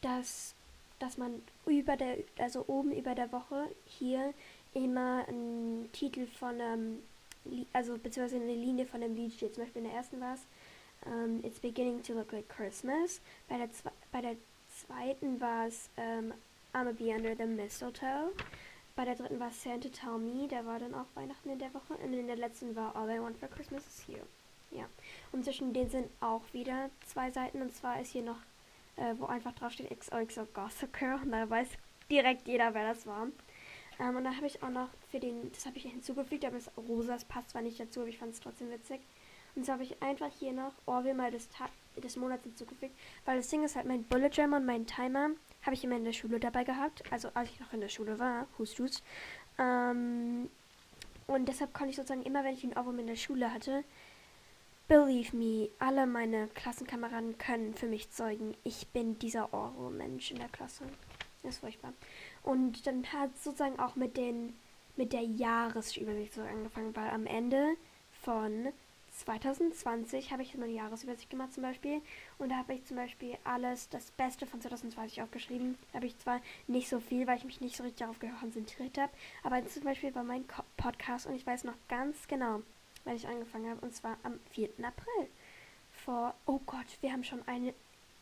dass, 0.00 0.54
dass 0.98 1.18
man 1.18 1.42
über 1.66 1.96
der, 1.96 2.18
also 2.38 2.64
oben 2.66 2.92
über 2.92 3.14
der 3.14 3.30
Woche 3.30 3.68
hier 3.86 4.32
immer 4.74 5.26
einen 5.28 5.90
Titel 5.92 6.26
von 6.26 6.60
einem, 6.60 7.02
also 7.72 7.98
beziehungsweise 7.98 8.42
eine 8.42 8.54
Linie 8.54 8.86
von 8.86 9.02
einem 9.02 9.14
Lied 9.14 9.34
steht. 9.34 9.54
Zum 9.54 9.64
Beispiel 9.64 9.82
in 9.82 9.88
der 9.88 9.98
ersten 9.98 10.20
war 10.20 10.34
es 10.34 10.40
um, 11.04 11.12
ähm, 11.12 11.44
It's 11.44 11.60
beginning 11.60 12.02
to 12.02 12.14
look 12.14 12.32
like 12.32 12.48
Christmas. 12.48 13.20
Bei 13.48 13.58
der, 13.58 13.68
bei 14.10 14.20
der 14.20 14.36
zweiten 14.70 15.40
war 15.40 15.66
es 15.66 15.90
um, 15.96 16.02
ähm, 16.02 16.34
I'm 16.74 16.92
Be 16.94 17.14
Under 17.14 17.36
the 17.36 17.44
Mistletoe. 17.44 18.32
Bei 18.94 19.04
der 19.04 19.14
dritten 19.14 19.40
war 19.40 19.50
Santa 19.50 19.88
Tell 19.88 20.18
Me, 20.18 20.46
da 20.48 20.66
war 20.66 20.78
dann 20.78 20.94
auch 20.94 21.06
Weihnachten 21.14 21.50
in 21.50 21.58
der 21.58 21.72
Woche. 21.72 21.94
Und 21.94 22.12
in 22.12 22.26
der 22.26 22.36
letzten 22.36 22.76
war 22.76 22.94
All 22.94 23.10
I 23.10 23.20
Want 23.20 23.38
for 23.38 23.48
Christmas 23.48 23.86
is 23.86 24.06
You. 24.06 24.18
Ja. 24.70 24.84
Und 25.32 25.44
zwischen 25.44 25.72
denen 25.72 25.90
sind 25.90 26.08
auch 26.20 26.42
wieder 26.52 26.90
zwei 27.06 27.30
Seiten. 27.30 27.62
Und 27.62 27.74
zwar 27.74 28.00
ist 28.00 28.12
hier 28.12 28.22
noch, 28.22 28.38
äh, 28.96 29.14
wo 29.18 29.26
einfach 29.26 29.52
drauf 29.52 29.72
steht 29.72 29.90
XOXO 29.98 30.46
Gossip 30.52 30.92
Girl. 30.98 31.20
Und 31.22 31.32
da 31.32 31.48
weiß 31.48 31.68
direkt 32.10 32.46
jeder, 32.46 32.74
wer 32.74 32.92
das 32.92 33.06
war. 33.06 33.28
Ähm, 33.98 34.16
und 34.16 34.24
dann 34.24 34.36
habe 34.36 34.46
ich 34.46 34.62
auch 34.62 34.70
noch 34.70 34.88
für 35.10 35.20
den, 35.20 35.50
das 35.52 35.66
habe 35.66 35.76
ich 35.76 35.84
hinzugefügt, 35.84 36.44
aber 36.44 36.56
das 36.56 36.70
rosa, 36.76 37.14
das 37.14 37.24
passt 37.24 37.50
zwar 37.50 37.62
nicht 37.62 37.78
dazu, 37.80 38.00
aber 38.00 38.08
ich 38.08 38.18
fand 38.18 38.32
es 38.34 38.40
trotzdem 38.40 38.70
witzig. 38.70 39.00
Und 39.54 39.66
so 39.66 39.72
habe 39.72 39.82
ich 39.82 40.02
einfach 40.02 40.30
hier 40.38 40.52
noch 40.52 40.72
Orville 40.86 41.14
mal 41.14 41.30
des, 41.30 41.48
Ta 41.48 41.68
des 41.96 42.16
Monats 42.16 42.44
hinzugefügt, 42.44 42.96
weil 43.24 43.36
das 43.36 43.48
Ding 43.48 43.64
ist 43.64 43.76
halt, 43.76 43.86
mein 43.86 44.04
Bullet 44.04 44.28
Journal 44.28 44.60
und 44.60 44.66
mein 44.66 44.86
Timer 44.86 45.30
habe 45.62 45.74
ich 45.74 45.84
immer 45.84 45.96
in 45.96 46.04
der 46.04 46.12
Schule 46.12 46.40
dabei 46.40 46.64
gehabt, 46.64 47.02
also 47.12 47.28
als 47.34 47.50
ich 47.50 47.60
noch 47.60 47.72
in 47.72 47.80
der 47.80 47.88
Schule 47.88 48.18
war, 48.18 48.46
hust, 48.58 48.78
hust. 48.78 49.02
Ähm, 49.58 50.48
und 51.26 51.46
deshalb 51.48 51.72
konnte 51.72 51.90
ich 51.90 51.96
sozusagen 51.96 52.24
immer, 52.24 52.44
wenn 52.44 52.54
ich 52.54 52.64
einen 52.64 52.76
Ohrwurm 52.76 52.98
in 52.98 53.06
der 53.06 53.16
Schule 53.16 53.52
hatte, 53.52 53.84
believe 54.88 55.36
me, 55.36 55.68
alle 55.78 56.06
meine 56.06 56.48
Klassenkameraden 56.48 57.38
können 57.38 57.74
für 57.74 57.86
mich 57.86 58.10
zeugen, 58.10 58.54
ich 58.64 58.88
bin 58.88 59.18
dieser 59.18 59.52
Ohrwurm-Mensch 59.54 60.32
in 60.32 60.38
der 60.38 60.48
Klasse. 60.48 60.84
Das 61.42 61.54
ist 61.54 61.60
furchtbar. 61.60 61.92
Und 62.42 62.86
dann 62.86 63.04
hat 63.12 63.36
sozusagen 63.38 63.78
auch 63.78 63.96
mit 63.96 64.16
den 64.16 64.54
mit 64.96 65.12
der 65.12 65.22
Jahresübersicht 65.22 66.34
so 66.34 66.42
angefangen, 66.42 66.94
weil 66.94 67.10
am 67.10 67.26
Ende 67.26 67.76
von 68.22 68.68
2020 69.12 70.32
habe 70.32 70.42
ich 70.42 70.56
meine 70.56 70.72
Jahresübersicht 70.72 71.30
gemacht 71.30 71.52
zum 71.52 71.62
Beispiel 71.62 72.00
und 72.38 72.48
da 72.48 72.56
habe 72.56 72.74
ich 72.74 72.84
zum 72.84 72.96
Beispiel 72.96 73.36
alles, 73.44 73.88
das 73.90 74.10
Beste 74.12 74.46
von 74.46 74.60
2020 74.60 75.22
aufgeschrieben. 75.22 75.78
Da 75.92 75.96
habe 75.96 76.06
ich 76.06 76.18
zwar 76.18 76.40
nicht 76.66 76.88
so 76.88 76.98
viel, 76.98 77.26
weil 77.26 77.36
ich 77.36 77.44
mich 77.44 77.60
nicht 77.60 77.76
so 77.76 77.82
richtig 77.82 78.00
darauf 78.00 78.16
konzentriert 78.40 78.96
habe, 78.98 79.12
aber 79.42 79.64
zum 79.66 79.84
Beispiel 79.84 80.14
war 80.14 80.24
mein 80.24 80.44
Podcast 80.76 81.26
und 81.26 81.34
ich 81.34 81.46
weiß 81.46 81.64
noch 81.64 81.76
ganz 81.88 82.26
genau, 82.26 82.62
weil 83.04 83.16
ich 83.16 83.28
angefangen 83.28 83.70
habe 83.70 83.84
und 83.84 83.94
zwar 83.94 84.16
am 84.22 84.40
4. 84.52 84.70
April. 84.82 85.28
Vor, 86.04 86.34
oh 86.46 86.60
Gott, 86.66 86.86
wir 87.00 87.12
haben 87.12 87.22
schon 87.22 87.46
eine, 87.46 87.74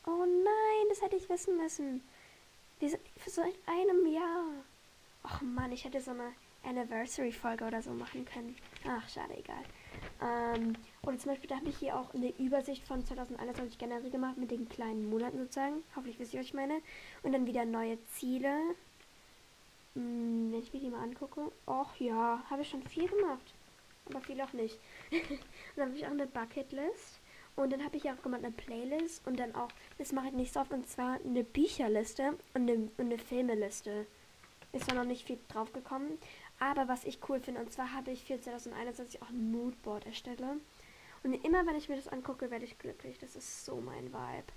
oh 0.06 0.24
nein, 0.26 0.86
das 0.88 1.02
hätte 1.02 1.16
ich 1.16 1.28
wissen 1.28 1.56
müssen. 1.56 2.02
Wir 2.80 2.90
sind 2.90 3.00
seit 3.26 3.54
einem 3.66 4.06
Jahr. 4.06 4.44
Och 5.24 5.40
Mann, 5.42 5.72
ich 5.72 5.84
hätte 5.84 6.00
so 6.00 6.10
eine 6.10 6.32
Anniversary-Folge 6.64 7.64
oder 7.64 7.80
so 7.80 7.90
machen 7.92 8.24
können. 8.24 8.56
Ach, 8.86 9.08
schade, 9.08 9.36
egal. 9.36 9.64
Ähm, 10.22 10.74
oder 11.02 11.18
zum 11.18 11.30
Beispiel, 11.30 11.48
da 11.48 11.56
habe 11.56 11.68
ich 11.68 11.78
hier 11.78 11.96
auch 11.96 12.12
eine 12.14 12.30
Übersicht 12.38 12.86
von 12.86 13.04
2021 13.04 13.78
generell 13.78 14.10
gemacht 14.10 14.36
mit 14.36 14.50
den 14.50 14.68
kleinen 14.68 15.08
Monaten 15.08 15.38
sozusagen. 15.38 15.82
Hoffentlich 15.96 16.18
wisst 16.18 16.34
ihr, 16.34 16.40
was 16.40 16.46
ich 16.46 16.54
meine. 16.54 16.80
Und 17.22 17.32
dann 17.32 17.46
wieder 17.46 17.64
neue 17.64 17.98
Ziele. 18.12 18.54
Hm, 19.94 20.52
wenn 20.52 20.60
ich 20.60 20.72
mir 20.72 20.80
die 20.80 20.90
mal 20.90 21.02
angucke. 21.02 21.50
Och 21.66 21.98
ja, 21.98 22.42
habe 22.50 22.62
ich 22.62 22.70
schon 22.70 22.82
viel 22.82 23.08
gemacht. 23.08 23.54
Aber 24.06 24.20
viel 24.20 24.40
auch 24.40 24.52
nicht. 24.52 24.78
und 25.10 25.20
dann 25.76 25.88
habe 25.88 25.96
ich 25.96 26.06
auch 26.06 26.10
eine 26.10 26.26
Bucketlist. 26.26 27.20
Und 27.56 27.72
dann 27.72 27.84
habe 27.84 27.96
ich 27.96 28.10
auch 28.10 28.22
gemacht 28.22 28.42
eine 28.42 28.52
Playlist 28.52 29.26
und 29.26 29.38
dann 29.38 29.54
auch, 29.54 29.68
das 29.98 30.12
mache 30.12 30.28
ich 30.28 30.32
nicht 30.32 30.52
so 30.52 30.60
oft, 30.60 30.72
und 30.72 30.88
zwar 30.88 31.18
eine 31.22 31.44
Bücherliste 31.44 32.34
und 32.54 32.70
eine, 32.70 32.74
und 32.74 33.00
eine 33.00 33.18
Filmeliste. 33.18 34.06
Ist 34.72 34.86
zwar 34.86 34.94
noch 34.94 35.04
nicht 35.04 35.26
viel 35.26 35.38
drauf 35.48 35.72
gekommen, 35.72 36.18
aber 36.60 36.88
was 36.88 37.04
ich 37.04 37.18
cool 37.28 37.40
finde, 37.40 37.60
und 37.60 37.72
zwar 37.72 37.92
habe 37.92 38.12
ich 38.12 38.24
für 38.24 38.40
2021 38.40 39.22
auch 39.22 39.30
ein 39.30 39.50
Moodboard 39.50 40.06
erstelle. 40.06 40.58
Und 41.22 41.34
immer 41.44 41.66
wenn 41.66 41.76
ich 41.76 41.88
mir 41.88 41.96
das 41.96 42.08
angucke, 42.08 42.50
werde 42.50 42.64
ich 42.64 42.78
glücklich. 42.78 43.18
Das 43.18 43.34
ist 43.34 43.64
so 43.64 43.80
mein 43.80 44.12
Vibe. 44.12 44.52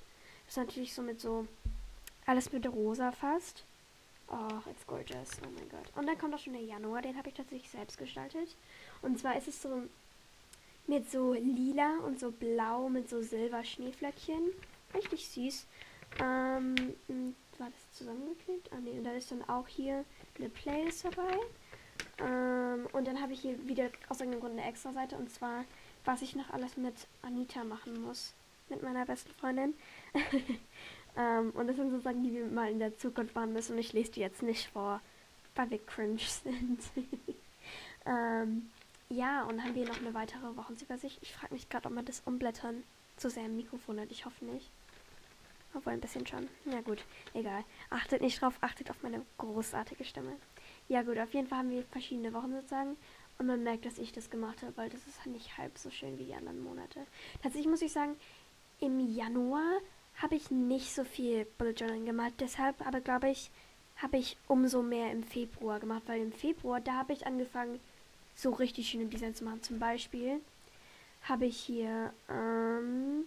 Das 0.45 0.53
ist 0.53 0.57
natürlich 0.57 0.93
so 0.93 1.01
mit 1.01 1.19
so 1.19 1.47
alles 2.25 2.51
mit 2.51 2.67
rosa 2.67 3.11
fast. 3.11 3.63
Oh, 4.29 4.69
it's 4.69 4.85
gorgeous. 4.85 5.31
Oh 5.45 5.49
mein 5.55 5.69
Gott. 5.69 5.91
Und 5.95 6.07
dann 6.07 6.17
kommt 6.17 6.33
auch 6.33 6.39
schon 6.39 6.53
der 6.53 6.61
Januar, 6.61 7.01
den 7.01 7.17
habe 7.17 7.29
ich 7.29 7.35
tatsächlich 7.35 7.69
selbst 7.69 7.97
gestaltet. 7.97 8.55
Und 9.01 9.19
zwar 9.19 9.37
ist 9.37 9.47
es 9.47 9.61
so 9.61 9.83
mit 10.87 11.09
so 11.09 11.33
lila 11.33 11.99
und 12.05 12.19
so 12.19 12.31
blau 12.31 12.89
mit 12.89 13.09
so 13.09 13.21
silber 13.21 13.63
Schneeflöckchen. 13.63 14.51
Richtig 14.93 15.27
süß. 15.29 15.65
Ähm, 16.19 16.75
war 17.57 17.69
das 17.69 17.97
zusammengeklebt? 17.97 18.71
Ah 18.71 18.79
ne, 18.79 18.91
und 18.91 19.03
da 19.03 19.11
ist 19.13 19.31
dann 19.31 19.47
auch 19.47 19.67
hier 19.67 20.05
eine 20.37 20.49
Playlist 20.49 21.05
dabei. 21.05 21.37
Ähm, 22.19 22.87
und 22.93 23.07
dann 23.07 23.21
habe 23.21 23.33
ich 23.33 23.41
hier 23.41 23.67
wieder 23.67 23.89
aus 24.09 24.19
irgendeinem 24.19 24.41
Grund 24.41 24.59
eine 24.59 24.67
extra 24.67 24.91
Seite 24.93 25.15
und 25.15 25.31
zwar, 25.31 25.65
was 26.05 26.21
ich 26.21 26.35
noch 26.35 26.49
alles 26.51 26.77
mit 26.77 26.95
Anita 27.21 27.63
machen 27.63 28.01
muss. 28.01 28.33
Mit 28.69 28.81
meiner 28.81 29.05
besten 29.05 29.33
Freundin. 29.33 29.73
ähm, 31.17 31.51
und 31.51 31.67
das 31.67 31.75
sind 31.75 31.91
so 31.91 31.99
Sachen, 31.99 32.23
die 32.23 32.33
wir 32.33 32.45
mal 32.45 32.71
in 32.71 32.79
der 32.79 32.97
Zukunft 32.97 33.35
machen 33.35 33.53
müssen 33.53 33.73
und 33.73 33.79
ich 33.79 33.93
lese 33.93 34.13
die 34.13 34.21
jetzt 34.21 34.41
nicht 34.41 34.69
vor, 34.69 35.01
weil 35.55 35.69
wir 35.69 35.85
cringe 35.85 36.19
sind. 36.19 36.79
ähm, 38.05 38.69
ja, 39.09 39.43
und 39.43 39.61
haben 39.61 39.75
wir 39.75 39.85
noch 39.85 39.99
eine 39.99 40.13
weitere 40.13 40.55
Wochenübersicht. 40.55 41.19
Ich 41.21 41.33
frage 41.33 41.53
mich 41.53 41.69
gerade, 41.69 41.87
ob 41.87 41.93
man 41.93 42.05
das 42.05 42.21
umblättern 42.25 42.83
zu 43.17 43.29
sehr 43.29 43.45
im 43.45 43.57
Mikrofon 43.57 43.99
hat. 43.99 44.11
Ich 44.11 44.25
hoffe 44.25 44.45
nicht. 44.45 44.69
Obwohl 45.75 45.93
ein 45.93 46.01
bisschen 46.01 46.25
schon. 46.25 46.47
Ja 46.65 46.81
gut, 46.81 47.03
egal. 47.33 47.63
Achtet 47.89 48.21
nicht 48.21 48.41
drauf, 48.41 48.55
achtet 48.61 48.89
auf 48.89 49.01
meine 49.01 49.25
großartige 49.37 50.05
Stimme. 50.05 50.35
Ja 50.87 51.01
gut, 51.01 51.17
auf 51.17 51.33
jeden 51.33 51.47
Fall 51.47 51.59
haben 51.59 51.71
wir 51.71 51.83
verschiedene 51.83 52.33
Wochen 52.33 52.53
sozusagen. 52.53 52.97
Und 53.39 53.47
man 53.47 53.63
merkt, 53.63 53.85
dass 53.85 53.97
ich 53.97 54.11
das 54.11 54.29
gemacht 54.29 54.61
habe, 54.61 54.75
weil 54.75 54.89
das 54.89 55.07
ist 55.07 55.25
nicht 55.25 55.57
halb 55.57 55.77
so 55.77 55.89
schön 55.89 56.19
wie 56.19 56.25
die 56.25 56.35
anderen 56.35 56.63
Monate. 56.63 56.99
Tatsächlich 57.41 57.69
muss 57.69 57.81
ich 57.81 57.91
sagen, 57.91 58.15
im 58.79 59.15
Januar 59.15 59.79
habe 60.17 60.35
ich 60.35 60.51
nicht 60.51 60.93
so 60.93 61.03
viel 61.03 61.45
Bullet 61.57 61.73
Journaling 61.73 62.05
gemacht. 62.05 62.33
Deshalb 62.39 62.85
aber 62.85 63.01
glaube 63.01 63.29
ich, 63.29 63.49
habe 63.97 64.17
ich 64.17 64.37
umso 64.47 64.81
mehr 64.81 65.11
im 65.11 65.23
Februar 65.23 65.79
gemacht, 65.79 66.03
weil 66.05 66.21
im 66.21 66.31
Februar, 66.31 66.79
da 66.79 66.93
habe 66.93 67.13
ich 67.13 67.25
angefangen, 67.25 67.79
so 68.35 68.51
richtig 68.51 68.89
schöne 68.89 69.05
Designs 69.05 69.37
zu 69.37 69.43
machen. 69.43 69.63
Zum 69.63 69.79
Beispiel 69.79 70.41
habe 71.23 71.45
ich 71.45 71.57
hier 71.57 72.13
ähm, 72.29 73.25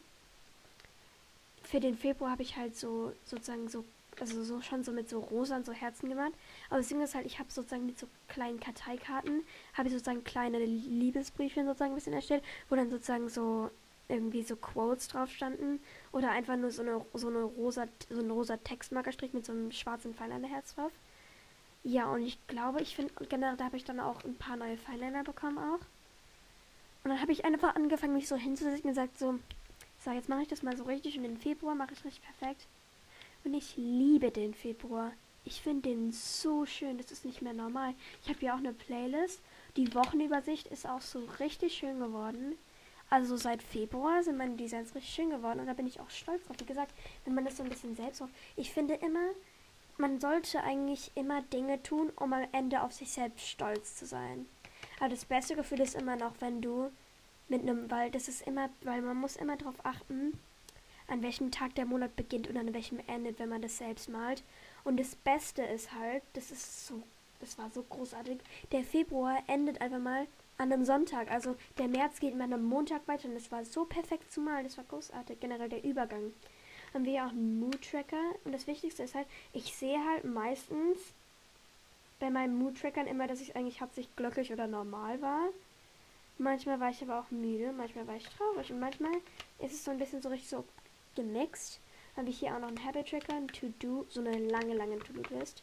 für 1.62 1.80
den 1.80 1.96
Februar 1.96 2.30
habe 2.30 2.42
ich 2.42 2.56
halt 2.56 2.76
so 2.76 3.12
sozusagen 3.24 3.68
so 3.68 3.84
also 4.20 4.42
so 4.42 4.60
schon 4.62 4.84
so 4.84 4.92
mit 4.92 5.08
so 5.08 5.20
rosa 5.20 5.56
und 5.56 5.66
so 5.66 5.72
Herzen 5.72 6.08
gemacht. 6.08 6.32
Aber 6.68 6.78
das 6.78 6.88
Ding 6.88 7.00
ist 7.00 7.14
halt, 7.14 7.26
ich 7.26 7.38
habe 7.38 7.50
sozusagen 7.50 7.86
mit 7.86 7.98
so 7.98 8.06
kleinen 8.28 8.60
Karteikarten, 8.60 9.42
habe 9.74 9.88
ich 9.88 9.94
sozusagen 9.94 10.24
kleine 10.24 10.58
Liebesbriefchen 10.58 11.66
sozusagen 11.66 11.92
ein 11.92 11.96
bisschen 11.96 12.12
erstellt, 12.12 12.42
wo 12.68 12.76
dann 12.76 12.90
sozusagen 12.90 13.28
so 13.28 13.70
irgendwie 14.08 14.42
so 14.42 14.56
Quotes 14.56 15.08
drauf 15.08 15.30
standen 15.30 15.80
oder 16.12 16.30
einfach 16.30 16.56
nur 16.56 16.70
so 16.70 16.82
eine 16.82 17.04
so 17.14 17.28
eine 17.28 17.42
rosa 17.42 17.86
so 18.08 18.20
ein 18.20 18.30
rosa 18.30 18.56
Textmarkerstrich 18.56 19.32
mit 19.32 19.44
so 19.44 19.52
einem 19.52 19.72
schwarzen 19.72 20.14
Herz 20.14 20.74
drauf. 20.74 20.92
Ja, 21.82 22.06
und 22.10 22.22
ich 22.22 22.44
glaube, 22.46 22.80
ich 22.82 22.96
finde 22.96 23.12
generell 23.28 23.56
da 23.56 23.64
habe 23.64 23.76
ich 23.76 23.84
dann 23.84 24.00
auch 24.00 24.24
ein 24.24 24.36
paar 24.36 24.56
neue 24.56 24.76
Fineliner 24.76 25.24
bekommen 25.24 25.58
auch. 25.58 25.84
Und 27.04 27.10
dann 27.10 27.20
habe 27.20 27.32
ich 27.32 27.44
einfach 27.44 27.76
angefangen, 27.76 28.14
mich 28.14 28.28
so 28.28 28.36
hinzusetzen 28.36 28.82
und 28.82 28.88
gesagt 28.88 29.18
so, 29.18 29.38
so 30.04 30.10
jetzt 30.10 30.28
mache 30.28 30.42
ich 30.42 30.48
das 30.48 30.62
mal 30.62 30.76
so 30.76 30.84
richtig 30.84 31.16
und 31.18 31.24
im 31.24 31.36
Februar 31.36 31.74
mache 31.74 31.92
ich 31.92 32.00
es 32.00 32.04
richtig 32.04 32.24
perfekt. 32.24 32.66
Und 33.46 33.54
ich 33.54 33.76
liebe 33.76 34.32
den 34.32 34.54
Februar. 34.54 35.12
Ich 35.44 35.60
finde 35.60 35.90
den 35.90 36.10
so 36.10 36.66
schön, 36.66 36.98
das 36.98 37.12
ist 37.12 37.24
nicht 37.24 37.42
mehr 37.42 37.52
normal. 37.52 37.94
Ich 38.22 38.28
habe 38.28 38.40
hier 38.40 38.52
auch 38.52 38.58
eine 38.58 38.72
Playlist. 38.72 39.40
Die 39.76 39.94
Wochenübersicht 39.94 40.66
ist 40.66 40.84
auch 40.84 41.00
so 41.00 41.20
richtig 41.38 41.74
schön 41.74 42.00
geworden. 42.00 42.56
Also 43.08 43.36
seit 43.36 43.62
Februar 43.62 44.24
sind 44.24 44.36
meine 44.36 44.56
Designs 44.56 44.96
richtig 44.96 45.14
schön 45.14 45.30
geworden 45.30 45.60
und 45.60 45.66
da 45.66 45.74
bin 45.74 45.86
ich 45.86 46.00
auch 46.00 46.10
stolz 46.10 46.44
drauf. 46.44 46.56
Wie 46.58 46.66
gesagt, 46.66 46.92
wenn 47.24 47.36
man 47.36 47.44
das 47.44 47.56
so 47.56 47.62
ein 47.62 47.68
bisschen 47.68 47.94
selbst 47.94 48.20
auf. 48.20 48.30
Ich 48.56 48.72
finde 48.72 48.94
immer, 48.94 49.30
man 49.96 50.18
sollte 50.18 50.64
eigentlich 50.64 51.12
immer 51.14 51.40
Dinge 51.42 51.80
tun, 51.84 52.10
um 52.16 52.32
am 52.32 52.48
Ende 52.50 52.82
auf 52.82 52.92
sich 52.92 53.12
selbst 53.12 53.46
stolz 53.46 53.94
zu 53.94 54.06
sein. 54.06 54.46
Aber 54.98 55.10
das 55.10 55.24
beste 55.24 55.54
Gefühl 55.54 55.82
ist 55.82 55.94
immer 55.94 56.16
noch, 56.16 56.32
wenn 56.40 56.60
du 56.60 56.90
mit 57.46 57.62
einem, 57.62 57.88
weil 57.92 58.10
das 58.10 58.26
ist 58.26 58.44
immer, 58.44 58.70
weil 58.82 59.02
man 59.02 59.16
muss 59.16 59.36
immer 59.36 59.56
darauf 59.56 59.76
achten, 59.84 60.32
an 61.08 61.22
welchem 61.22 61.50
Tag 61.50 61.74
der 61.74 61.86
Monat 61.86 62.16
beginnt 62.16 62.48
und 62.48 62.56
an 62.56 62.74
welchem 62.74 63.00
endet, 63.06 63.38
wenn 63.38 63.48
man 63.48 63.62
das 63.62 63.78
selbst 63.78 64.08
malt. 64.08 64.42
Und 64.84 64.98
das 64.98 65.14
Beste 65.16 65.62
ist 65.62 65.92
halt, 65.92 66.22
das 66.34 66.50
ist 66.50 66.86
so, 66.86 67.02
das 67.40 67.58
war 67.58 67.70
so 67.70 67.82
großartig. 67.82 68.38
Der 68.72 68.82
Februar 68.82 69.42
endet 69.46 69.80
einfach 69.80 69.98
mal 69.98 70.26
an 70.58 70.72
einem 70.72 70.84
Sonntag. 70.84 71.30
Also 71.30 71.56
der 71.78 71.88
März 71.88 72.20
geht 72.20 72.34
mit 72.34 72.42
einem 72.42 72.64
Montag 72.64 73.06
weiter 73.06 73.28
und 73.28 73.34
das 73.34 73.50
war 73.52 73.64
so 73.64 73.84
perfekt 73.84 74.32
zu 74.32 74.40
malen. 74.40 74.64
Das 74.64 74.76
war 74.76 74.84
großartig. 74.84 75.40
Generell 75.40 75.68
der 75.68 75.84
Übergang. 75.84 76.32
Haben 76.94 77.04
wir 77.04 77.12
ja 77.12 77.26
auch 77.26 77.30
einen 77.30 77.60
Mood 77.60 77.82
Tracker 77.90 78.34
und 78.44 78.52
das 78.52 78.66
Wichtigste 78.66 79.02
ist 79.02 79.14
halt, 79.14 79.26
ich 79.52 79.74
sehe 79.74 80.02
halt 80.04 80.24
meistens 80.24 80.98
bei 82.18 82.30
meinen 82.30 82.58
Mood 82.58 82.80
Trackern 82.80 83.06
immer, 83.06 83.26
dass 83.26 83.40
ich 83.40 83.54
eigentlich 83.54 83.80
hauptsächlich 83.80 84.16
glücklich 84.16 84.52
oder 84.52 84.66
normal 84.66 85.20
war. 85.20 85.48
Manchmal 86.38 86.80
war 86.80 86.90
ich 86.90 87.02
aber 87.02 87.20
auch 87.20 87.30
müde, 87.30 87.72
manchmal 87.72 88.06
war 88.06 88.16
ich 88.16 88.28
traurig 88.28 88.70
und 88.70 88.78
manchmal 88.78 89.12
ist 89.58 89.72
es 89.72 89.84
so 89.84 89.90
ein 89.90 89.98
bisschen 89.98 90.22
so 90.22 90.28
richtig 90.28 90.48
so 90.48 90.64
gemixt. 91.16 91.80
Habe 92.16 92.30
ich 92.30 92.38
hier 92.38 92.54
auch 92.54 92.60
noch 92.60 92.68
einen 92.68 92.84
Habit 92.84 93.10
Tracker, 93.10 93.34
ein 93.34 93.48
To-Do, 93.48 94.06
so 94.08 94.20
eine 94.20 94.38
lange, 94.38 94.74
lange 94.74 94.98
To-Do-List. 95.00 95.62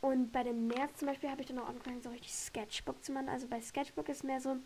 Und 0.00 0.32
bei 0.32 0.42
dem 0.42 0.66
März 0.66 0.98
zum 0.98 1.08
Beispiel 1.08 1.30
habe 1.30 1.40
ich 1.40 1.46
dann 1.46 1.58
auch 1.58 1.68
angefangen, 1.68 2.02
so 2.02 2.10
richtig 2.10 2.34
Sketchbook 2.34 3.02
zu 3.02 3.12
machen. 3.12 3.30
Also 3.30 3.48
bei 3.48 3.60
Sketchbook 3.60 4.08
ist 4.10 4.22
mehr 4.22 4.40
so, 4.40 4.56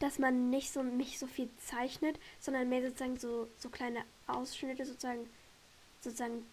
dass 0.00 0.18
man 0.18 0.50
nicht 0.50 0.70
so 0.70 0.82
nicht 0.82 1.18
so 1.18 1.26
viel 1.26 1.48
zeichnet, 1.58 2.18
sondern 2.38 2.68
mehr 2.68 2.82
sozusagen 2.82 3.16
so, 3.18 3.48
so 3.56 3.70
kleine 3.70 4.04
Ausschnitte 4.26 4.84
sozusagen, 4.84 5.28
sozusagen, 6.02 6.44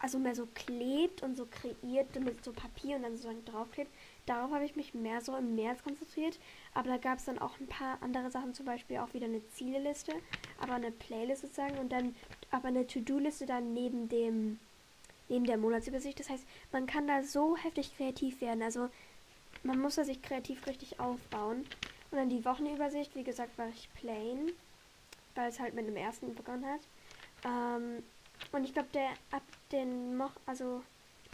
also 0.00 0.18
mehr 0.18 0.34
so 0.34 0.46
klebt 0.54 1.22
und 1.22 1.36
so 1.36 1.46
kreiert 1.46 2.14
mit 2.20 2.44
so 2.44 2.52
Papier 2.52 2.96
und 2.96 3.02
dann 3.04 3.16
sozusagen 3.16 3.44
draufklebt. 3.46 3.90
Darauf 4.28 4.50
habe 4.52 4.64
ich 4.64 4.76
mich 4.76 4.92
mehr 4.94 5.20
so 5.20 5.36
im 5.36 5.54
März 5.54 5.82
konzentriert. 5.82 6.38
Aber 6.74 6.88
da 6.88 6.96
gab 6.98 7.18
es 7.18 7.24
dann 7.24 7.38
auch 7.38 7.58
ein 7.58 7.66
paar 7.66 8.02
andere 8.02 8.30
Sachen, 8.30 8.54
zum 8.54 8.66
Beispiel 8.66 8.98
auch 8.98 9.14
wieder 9.14 9.26
eine 9.26 9.46
Zieleliste, 9.50 10.12
aber 10.60 10.74
eine 10.74 10.90
Playlist 10.90 11.42
sozusagen 11.42 11.78
und 11.78 11.90
dann 11.90 12.14
aber 12.50 12.68
eine 12.68 12.86
To-Do-Liste 12.86 13.46
dann 13.46 13.72
neben 13.72 14.08
dem 14.08 14.58
neben 15.28 15.44
der 15.44 15.58
Monatsübersicht. 15.58 16.18
Das 16.20 16.30
heißt, 16.30 16.46
man 16.72 16.86
kann 16.86 17.06
da 17.06 17.22
so 17.22 17.56
heftig 17.56 17.96
kreativ 17.96 18.40
werden. 18.40 18.62
Also 18.62 18.88
man 19.62 19.78
muss 19.78 19.96
da 19.96 20.04
sich 20.04 20.22
kreativ 20.22 20.66
richtig 20.66 21.00
aufbauen. 21.00 21.66
Und 22.10 22.18
dann 22.18 22.30
die 22.30 22.44
Wochenübersicht, 22.44 23.14
wie 23.14 23.24
gesagt, 23.24 23.58
war 23.58 23.68
ich 23.68 23.88
plain, 23.94 24.52
weil 25.34 25.48
es 25.48 25.60
halt 25.60 25.74
mit 25.74 25.86
dem 25.86 25.96
ersten 25.96 26.34
begonnen 26.34 26.64
hat. 26.66 26.80
Ähm, 27.44 28.02
und 28.52 28.64
ich 28.64 28.72
glaube, 28.72 28.88
der 28.94 29.10
ab 29.30 29.42
den 29.72 30.16
Mo 30.16 30.30
also 30.46 30.82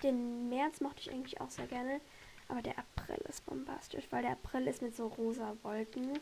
den 0.02 0.48
März 0.48 0.80
mochte 0.80 1.00
ich 1.00 1.10
eigentlich 1.10 1.40
auch 1.40 1.50
sehr 1.50 1.66
gerne. 1.66 2.00
Aber 2.48 2.62
der 2.62 2.78
April 2.78 3.16
ist 3.28 3.44
bombastisch, 3.46 4.06
weil 4.10 4.22
der 4.22 4.32
April 4.32 4.66
ist 4.66 4.82
mit 4.82 4.94
so 4.94 5.06
rosa 5.06 5.56
Wolken. 5.62 6.18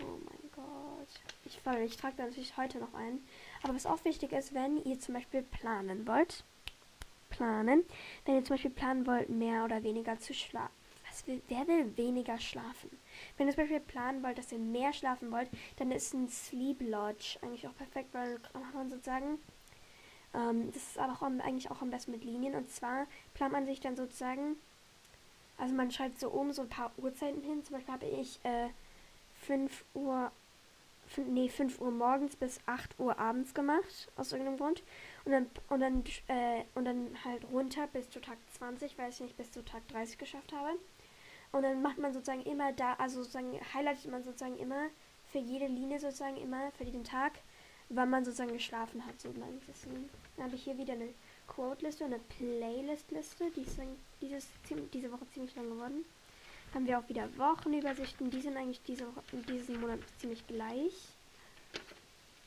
Oh 0.00 0.18
mein 0.24 0.50
Gott. 0.54 1.08
Ich, 1.44 1.60
ich 1.84 1.96
trage 1.96 2.14
da 2.16 2.24
natürlich 2.24 2.56
heute 2.56 2.78
noch 2.78 2.92
ein. 2.94 3.20
Aber 3.62 3.74
was 3.74 3.86
auch 3.86 4.04
wichtig 4.04 4.32
ist, 4.32 4.54
wenn 4.54 4.82
ihr 4.84 4.98
zum 4.98 5.14
Beispiel 5.14 5.42
planen 5.42 6.06
wollt. 6.06 6.44
Planen. 7.30 7.84
Wenn 8.24 8.36
ihr 8.36 8.44
zum 8.44 8.54
Beispiel 8.54 8.70
planen 8.70 9.06
wollt, 9.06 9.28
mehr 9.28 9.64
oder 9.64 9.82
weniger 9.82 10.18
zu 10.18 10.34
schlafen. 10.34 10.72
Will, 11.26 11.40
wer 11.46 11.68
will 11.68 11.96
weniger 11.96 12.38
schlafen? 12.40 12.90
Wenn 13.36 13.46
ihr 13.46 13.54
zum 13.54 13.62
Beispiel 13.62 13.78
planen 13.78 14.24
wollt, 14.24 14.36
dass 14.36 14.50
ihr 14.50 14.58
mehr 14.58 14.92
schlafen 14.92 15.30
wollt, 15.30 15.48
dann 15.76 15.92
ist 15.92 16.12
ein 16.12 16.28
Sleep 16.28 16.80
Lodge 16.80 17.38
eigentlich 17.40 17.68
auch 17.68 17.76
perfekt, 17.76 18.12
weil 18.12 18.40
man 18.74 18.90
sozusagen 18.90 19.38
ähm, 20.34 20.72
das 20.72 20.82
ist 20.82 20.98
aber 20.98 21.12
auch 21.12 21.22
eigentlich 21.22 21.70
auch 21.70 21.80
am 21.80 21.90
besten 21.90 22.10
mit 22.10 22.24
Linien. 22.24 22.54
Und 22.54 22.68
zwar 22.68 23.06
plant 23.32 23.52
man 23.52 23.66
sich 23.66 23.80
dann 23.80 23.96
sozusagen, 23.96 24.56
also 25.58 25.74
man 25.74 25.90
schreibt 25.90 26.18
so 26.18 26.32
oben 26.32 26.52
so 26.52 26.62
ein 26.62 26.68
paar 26.68 26.92
Uhrzeiten 26.96 27.42
hin. 27.42 27.64
Zum 27.64 27.76
Beispiel 27.76 27.94
habe 27.94 28.06
ich 28.06 28.40
äh, 28.44 28.68
5 29.46 29.84
Uhr, 29.94 30.32
5, 31.08 31.28
nee, 31.28 31.48
5 31.48 31.80
Uhr 31.80 31.90
morgens 31.90 32.36
bis 32.36 32.60
8 32.66 32.98
Uhr 32.98 33.18
abends 33.18 33.54
gemacht, 33.54 34.08
aus 34.16 34.32
irgendeinem 34.32 34.58
Grund. 34.58 34.82
Und 35.24 35.32
dann, 35.32 35.50
und 35.68 35.80
dann, 35.80 36.04
äh, 36.28 36.64
und 36.74 36.84
dann 36.84 37.16
halt 37.24 37.44
runter 37.52 37.86
bis 37.88 38.10
zu 38.10 38.20
Tag 38.20 38.38
20, 38.56 38.98
weil 38.98 39.10
ich 39.10 39.20
nicht 39.20 39.36
bis 39.36 39.52
zu 39.52 39.64
Tag 39.64 39.86
30 39.88 40.18
geschafft 40.18 40.52
habe. 40.52 40.78
Und 41.52 41.62
dann 41.62 41.82
macht 41.82 41.98
man 41.98 42.12
sozusagen 42.12 42.42
immer 42.42 42.72
da, 42.72 42.94
also 42.94 43.22
sozusagen 43.22 43.58
highlightet 43.72 44.10
man 44.10 44.24
sozusagen 44.24 44.58
immer 44.58 44.88
für 45.30 45.38
jede 45.38 45.66
Linie 45.66 46.00
sozusagen 46.00 46.36
immer 46.36 46.72
für 46.72 46.84
jeden 46.84 47.04
Tag, 47.04 47.32
wann 47.88 48.10
man 48.10 48.24
sozusagen 48.24 48.52
geschlafen 48.52 49.06
hat. 49.06 49.20
So. 49.20 49.32
Deswegen 49.68 50.10
habe 50.38 50.54
ich 50.56 50.64
hier 50.64 50.78
wieder 50.78 50.94
eine 50.94 51.08
Quote-Liste 51.48 52.04
und 52.04 52.14
eine 52.14 52.22
Playlist-Liste. 52.38 53.50
Die 53.56 53.62
ist 53.62 53.78
dieses, 54.20 54.46
diese 54.92 55.12
Woche 55.12 55.26
ziemlich 55.32 55.54
lang 55.54 55.68
geworden. 55.68 56.04
Haben 56.72 56.86
wir 56.86 56.98
auch 56.98 57.08
wieder 57.08 57.28
Wochenübersichten. 57.38 58.30
Die 58.30 58.40
sind 58.40 58.56
eigentlich 58.56 58.80
diese 58.86 59.06
Woche, 59.06 59.22
diesen 59.48 59.80
Monat 59.80 60.00
ziemlich 60.18 60.46
gleich. 60.46 60.92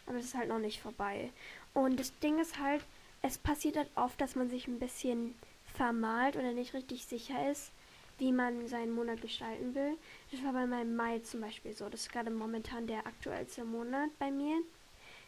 Aber 0.05 0.17
es 0.17 0.25
ist 0.25 0.35
halt 0.35 0.49
noch 0.49 0.59
nicht 0.59 0.81
vorbei. 0.81 1.29
Und 1.73 1.99
das 1.99 2.17
Ding 2.19 2.39
ist 2.39 2.59
halt, 2.59 2.83
es 3.21 3.37
passiert 3.37 3.77
halt 3.77 3.89
oft, 3.95 4.19
dass 4.19 4.35
man 4.35 4.49
sich 4.49 4.67
ein 4.67 4.79
bisschen 4.79 5.35
vermalt 5.75 6.35
oder 6.35 6.51
nicht 6.51 6.73
richtig 6.73 7.05
sicher 7.05 7.51
ist, 7.51 7.71
wie 8.17 8.31
man 8.31 8.67
seinen 8.67 8.93
Monat 8.93 9.21
gestalten 9.21 9.75
will. 9.75 9.97
Das 10.31 10.43
war 10.43 10.53
bei 10.53 10.65
meinem 10.65 10.95
Mai 10.95 11.19
zum 11.19 11.41
Beispiel 11.41 11.73
so. 11.73 11.89
Das 11.89 12.01
ist 12.01 12.11
gerade 12.11 12.31
momentan 12.31 12.87
der 12.87 13.05
aktuellste 13.05 13.63
Monat 13.63 14.09
bei 14.17 14.31
mir 14.31 14.61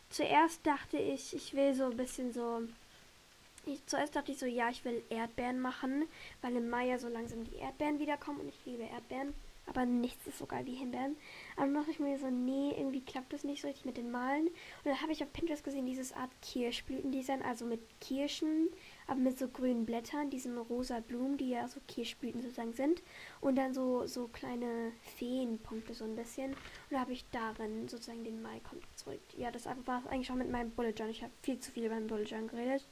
zuerst 0.09 0.65
dachte 0.65 0.97
ich, 0.97 1.35
ich 1.35 1.53
will 1.53 1.73
so 1.73 1.85
ein 1.85 1.97
bisschen 1.97 2.33
so. 2.33 2.63
Ich, 3.65 3.85
zuerst 3.85 4.15
dachte 4.15 4.31
ich 4.31 4.39
so, 4.39 4.45
ja, 4.45 4.69
ich 4.69 4.83
will 4.85 5.03
Erdbeeren 5.09 5.59
machen, 5.59 6.05
weil 6.41 6.55
im 6.55 6.69
Mai 6.69 6.87
ja 6.87 6.97
so 6.97 7.07
langsam 7.07 7.43
die 7.43 7.57
Erdbeeren 7.57 7.99
wiederkommen 7.99 8.39
und 8.39 8.49
ich 8.49 8.65
liebe 8.65 8.83
Erdbeeren. 8.83 9.33
Aber 9.69 9.85
nichts 9.85 10.25
ist 10.25 10.39
so 10.39 10.47
geil 10.47 10.65
wie 10.65 10.73
Himbeeren. 10.73 11.15
Aber 11.55 11.65
dann 11.65 11.75
dachte 11.75 11.91
ich 11.91 11.99
mir 11.99 12.17
so, 12.17 12.29
nee, 12.29 12.73
irgendwie 12.75 13.01
klappt 13.01 13.33
das 13.33 13.43
nicht 13.43 13.61
so 13.61 13.67
richtig 13.67 13.85
mit 13.85 13.97
den 13.97 14.09
Malen. 14.09 14.47
Und 14.47 14.85
dann 14.85 15.01
habe 15.01 15.11
ich 15.11 15.21
auf 15.21 15.31
Pinterest 15.31 15.63
gesehen, 15.63 15.85
dieses 15.85 16.11
Art 16.11 16.31
Kirschblütendesign, 16.41 17.43
also 17.43 17.65
mit 17.65 17.79
Kirschen, 18.01 18.69
aber 19.05 19.19
mit 19.19 19.37
so 19.37 19.47
grünen 19.47 19.85
Blättern, 19.85 20.31
diesen 20.31 20.57
rosa 20.57 21.01
Blumen, 21.01 21.37
die 21.37 21.49
ja 21.49 21.67
so 21.67 21.79
Kirschblüten 21.87 22.41
sozusagen 22.41 22.73
sind. 22.73 23.03
Und 23.41 23.57
dann 23.57 23.75
so, 23.75 24.07
so 24.07 24.27
kleine 24.27 24.91
Feenpunkte 25.17 25.93
so 25.93 26.03
ein 26.03 26.15
bisschen. 26.15 26.51
Und 26.53 26.57
da 26.91 27.01
habe 27.01 27.13
ich 27.13 27.25
darin 27.31 27.87
sozusagen 27.87 28.23
den 28.23 28.41
Mai 28.41 28.59
kommt 28.67 28.83
zurück. 28.97 29.21
Ja, 29.37 29.51
das 29.51 29.67
war 29.85 30.03
eigentlich 30.09 30.31
auch 30.31 30.35
mit 30.35 30.49
meinem 30.49 30.71
Bullet 30.71 30.89
Journal. 30.89 31.11
Ich 31.11 31.21
habe 31.21 31.33
viel 31.43 31.59
zu 31.59 31.71
viel 31.71 31.85
über 31.85 31.93
meinen 31.93 32.07
Bullet 32.07 32.23
Journal 32.23 32.49
geredet. 32.49 32.87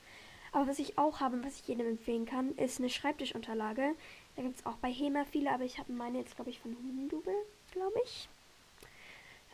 Aber 0.52 0.68
was 0.68 0.80
ich 0.80 0.98
auch 0.98 1.20
habe 1.20 1.36
und 1.38 1.46
was 1.46 1.60
ich 1.60 1.68
jedem 1.68 1.88
empfehlen 1.88 2.26
kann, 2.26 2.56
ist 2.56 2.80
eine 2.80 2.90
Schreibtischunterlage. 2.90 3.96
Da 4.36 4.42
gibt 4.42 4.60
es 4.60 4.66
auch 4.66 4.78
bei 4.78 4.92
HEMA 4.92 5.26
viele, 5.26 5.52
aber 5.52 5.64
ich 5.64 5.80
habe 5.80 5.92
meine 5.92 6.20
jetzt, 6.20 6.36
glaube 6.36 6.50
ich, 6.50 6.60
von 6.60 6.76
Hundubel, 6.76 7.34
glaube 7.72 8.00
ich. 8.04 8.30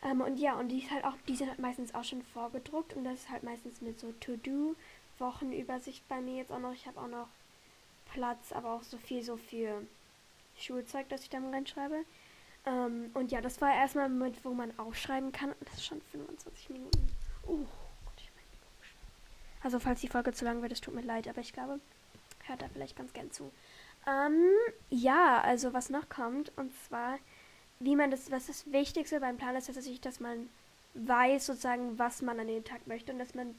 Ähm, 0.02 0.20
und 0.20 0.38
ja, 0.38 0.58
und 0.58 0.68
die 0.68 0.78
ist 0.78 0.90
halt 0.90 1.04
auch, 1.04 1.14
die 1.26 1.36
sind 1.36 1.48
halt 1.48 1.58
meistens 1.58 1.94
auch 1.94 2.04
schon 2.04 2.22
vorgedruckt 2.22 2.94
und 2.94 3.04
das 3.04 3.14
ist 3.14 3.30
halt 3.30 3.42
meistens 3.42 3.80
mit 3.80 3.98
so 3.98 4.12
To-Do, 4.20 4.76
Wochenübersicht 5.18 6.06
bei 6.08 6.20
mir 6.20 6.36
jetzt 6.36 6.52
auch 6.52 6.58
noch. 6.58 6.72
Ich 6.72 6.86
habe 6.86 7.00
auch 7.00 7.08
noch 7.08 7.28
Platz, 8.12 8.52
aber 8.52 8.74
auch 8.74 8.82
so 8.82 8.98
viel 8.98 9.22
so 9.22 9.36
für 9.36 9.82
Schulzeug, 10.58 11.08
das 11.08 11.22
ich 11.22 11.30
dann 11.30 11.52
reinschreibe. 11.52 12.04
Ähm, 12.66 13.10
und 13.14 13.32
ja, 13.32 13.40
das 13.40 13.60
war 13.60 13.74
erstmal 13.74 14.08
mit, 14.08 14.44
wo 14.44 14.54
man 14.54 14.78
aufschreiben 14.78 15.32
kann. 15.32 15.50
Und 15.52 15.68
das 15.68 15.74
ist 15.74 15.86
schon 15.86 16.00
25 16.12 16.70
Minuten. 16.70 17.08
Uh, 17.46 17.66
Also, 19.64 19.80
falls 19.80 20.02
die 20.02 20.08
Folge 20.08 20.32
zu 20.32 20.44
lang 20.44 20.60
wird, 20.60 20.72
es 20.72 20.82
tut 20.82 20.94
mir 20.94 21.00
leid, 21.00 21.26
aber 21.26 21.40
ich 21.40 21.54
glaube, 21.54 21.80
hört 22.44 22.60
da 22.60 22.68
vielleicht 22.68 22.96
ganz 22.96 23.14
gern 23.14 23.32
zu. 23.32 23.50
Ähm, 24.06 24.50
ja, 24.90 25.40
also 25.40 25.72
was 25.72 25.88
noch 25.88 26.10
kommt, 26.10 26.52
und 26.56 26.70
zwar, 26.86 27.18
wie 27.80 27.96
man 27.96 28.10
das, 28.10 28.30
was 28.30 28.46
das 28.46 28.70
Wichtigste 28.70 29.20
beim 29.20 29.38
Plan 29.38 29.56
ist, 29.56 29.66
tatsächlich, 29.66 30.02
dass 30.02 30.20
man 30.20 30.50
weiß 30.92 31.46
sozusagen, 31.46 31.98
was 31.98 32.20
man 32.20 32.38
an 32.38 32.46
dem 32.46 32.62
Tag 32.62 32.86
möchte 32.86 33.12
und 33.12 33.18
dass 33.18 33.34
man 33.34 33.54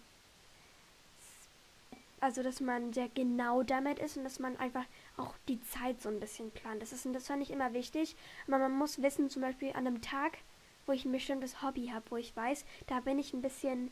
also 2.21 2.41
dass 2.41 2.59
man 2.59 2.93
sehr 2.93 3.09
genau 3.09 3.61
damit 3.61 3.99
ist 3.99 4.17
und 4.17 4.23
dass 4.23 4.39
man 4.39 4.57
einfach 4.57 4.85
auch 5.17 5.35
die 5.47 5.61
Zeit 5.61 6.01
so 6.01 6.09
ein 6.09 6.19
bisschen 6.19 6.49
plant. 6.51 6.81
Das 6.81 6.91
ist 6.91 7.05
das 7.13 7.27
fand 7.27 7.43
ich 7.43 7.51
immer 7.51 7.73
wichtig. 7.73 8.15
Aber 8.47 8.57
man 8.57 8.71
muss 8.71 9.01
wissen, 9.01 9.29
zum 9.29 9.43
Beispiel 9.43 9.69
an 9.69 9.85
einem 9.85 10.01
Tag, 10.01 10.37
wo 10.85 10.93
ich 10.93 11.05
ein 11.05 11.11
bestimmtes 11.11 11.61
Hobby 11.61 11.91
habe, 11.93 12.05
wo 12.09 12.17
ich 12.17 12.35
weiß, 12.35 12.65
da 12.87 12.99
bin 13.01 13.19
ich 13.19 13.33
ein 13.33 13.43
bisschen 13.43 13.91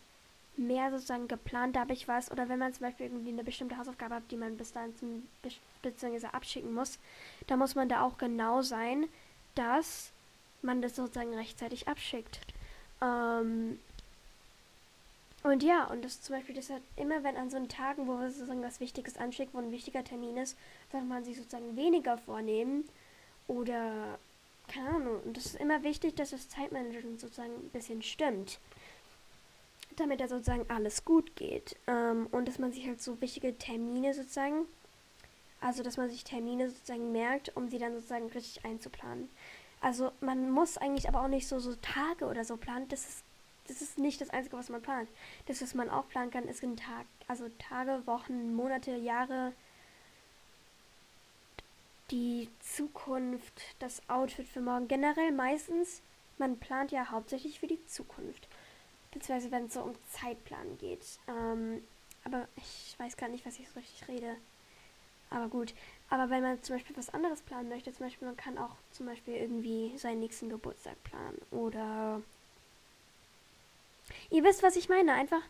mehr 0.56 0.92
sozusagen 0.92 1.28
geplant, 1.28 1.76
da 1.76 1.82
habe 1.82 1.94
ich 1.94 2.08
was, 2.08 2.32
oder 2.32 2.48
wenn 2.50 2.60
man 2.60 2.74
zum 2.74 2.86
Beispiel 2.86 3.08
irgendwie 3.08 3.32
eine 3.32 3.44
bestimmte 3.44 3.78
Hausaufgabe 3.78 4.16
hat, 4.16 4.24
die 4.30 4.38
man 4.38 4.58
bis 4.58 4.72
dahin 4.72 4.96
zum 4.98 5.28
beziehungsweise 5.82 6.34
abschicken 6.34 6.74
muss, 6.74 7.00
da 7.48 7.58
muss 7.58 7.76
man 7.76 7.90
da 7.90 8.02
auch 8.02 8.18
genau 8.18 8.62
sein, 8.62 9.08
dass 9.56 10.12
man 10.62 10.82
das 10.82 10.96
sozusagen 10.96 11.34
rechtzeitig 11.34 11.88
abschickt. 11.88 12.40
Ähm, 13.02 13.80
und 15.44 15.62
ja, 15.62 15.86
und 15.86 16.06
das 16.06 16.22
zum 16.22 16.36
Beispiel, 16.36 16.56
das 16.56 16.70
hat 16.70 16.82
immer, 16.96 17.24
wenn 17.24 17.36
an 17.36 17.50
so 17.50 17.58
einen 17.58 17.68
Tagen, 17.68 18.08
wo 18.08 18.18
sozusagen 18.30 18.64
was 18.64 18.80
Wichtiges 18.80 19.18
anschickt, 19.18 19.54
wo 19.54 19.58
ein 19.58 19.72
wichtiger 19.72 20.04
Termin 20.04 20.38
ist, 20.38 20.58
sollte 20.92 21.06
man 21.06 21.24
sich 21.26 21.36
sozusagen 21.36 21.76
weniger 21.76 22.18
vornehmen 22.18 22.86
oder 23.48 24.18
keine 24.70 24.90
Ahnung. 24.90 25.20
Und 25.26 25.36
das 25.36 25.48
ist 25.48 25.56
immer 25.56 25.84
wichtig, 25.84 26.16
dass 26.16 26.30
das 26.30 26.48
Zeitmanagement 26.48 27.20
sozusagen 27.20 27.54
ein 27.54 27.70
bisschen 27.70 28.02
stimmt 28.02 28.60
damit 30.00 30.20
da 30.20 30.28
sozusagen 30.28 30.70
alles 30.70 31.06
gut 31.06 31.36
geht. 31.36 31.76
Ähm, 31.88 32.28
und 32.32 32.48
dass 32.48 32.60
man 32.60 32.72
sich 32.72 32.88
halt 32.88 33.02
so 33.02 33.20
wichtige 33.22 33.58
Termine 33.58 34.14
sozusagen, 34.14 34.66
also 35.62 35.84
dass 35.84 35.98
man 35.98 36.10
sich 36.10 36.24
Termine 36.24 36.70
sozusagen 36.70 37.12
merkt, 37.12 37.56
um 37.56 37.70
sie 37.70 37.80
dann 37.80 37.94
sozusagen 37.94 38.28
richtig 38.28 38.66
einzuplanen. 38.66 39.30
Also 39.82 40.12
man 40.22 40.50
muss 40.50 40.78
eigentlich 40.78 41.10
aber 41.10 41.22
auch 41.22 41.28
nicht 41.28 41.48
so, 41.48 41.60
so 41.60 41.76
Tage 41.76 42.26
oder 42.26 42.46
so 42.46 42.58
planen. 42.58 42.88
Das 42.88 43.02
ist, 43.08 43.24
das 43.68 43.82
ist 43.82 43.98
nicht 43.98 44.22
das 44.22 44.30
Einzige, 44.30 44.58
was 44.58 44.70
man 44.70 44.82
plant. 44.82 45.10
Das, 45.48 45.62
was 45.62 45.74
man 45.74 45.90
auch 45.90 46.08
planen 46.08 46.32
kann, 46.32 46.48
ist 46.48 46.64
ein 46.64 46.78
Tag, 46.78 47.06
also 47.28 47.50
Tage, 47.60 48.02
Wochen, 48.06 48.56
Monate, 48.56 48.96
Jahre, 48.96 49.54
die 52.12 52.50
Zukunft, 52.60 53.62
das 53.80 54.08
Outfit 54.08 54.48
für 54.48 54.62
morgen. 54.62 54.88
Generell 54.88 55.32
meistens, 55.32 56.02
man 56.38 56.58
plant 56.58 56.92
ja 56.92 57.10
hauptsächlich 57.12 57.60
für 57.60 57.68
die 57.68 57.86
Zukunft 57.86 58.48
beziehungsweise 59.14 59.52
wenn 59.52 59.66
es 59.66 59.74
so 59.74 59.82
um 59.82 59.94
Zeitplan 60.10 60.78
geht. 60.78 61.06
Ähm, 61.28 61.84
aber 62.26 62.48
ich 62.56 62.96
weiß 62.98 63.18
gar 63.18 63.30
nicht, 63.30 63.46
was 63.46 63.60
ich 63.60 63.70
so 63.70 63.80
richtig 63.80 64.08
rede. 64.08 64.36
Aber 65.30 65.48
gut. 65.48 65.74
Aber 66.10 66.30
wenn 66.30 66.44
man 66.44 66.62
zum 66.62 66.76
Beispiel 66.76 66.96
was 66.96 67.14
anderes 67.14 67.42
planen 67.42 67.70
möchte, 67.70 67.92
zum 67.92 68.06
Beispiel 68.06 68.28
man 68.28 68.38
kann 68.38 68.58
auch 68.58 68.76
zum 68.92 69.08
Beispiel 69.08 69.36
irgendwie 69.36 69.98
seinen 69.98 70.20
nächsten 70.20 70.50
Geburtstag 70.50 71.02
planen. 71.04 71.42
Oder 71.52 72.22
ihr 74.30 74.44
wisst, 74.44 74.64
was 74.64 74.76
ich 74.76 74.90
meine. 74.90 75.14
Einfach 75.14 75.42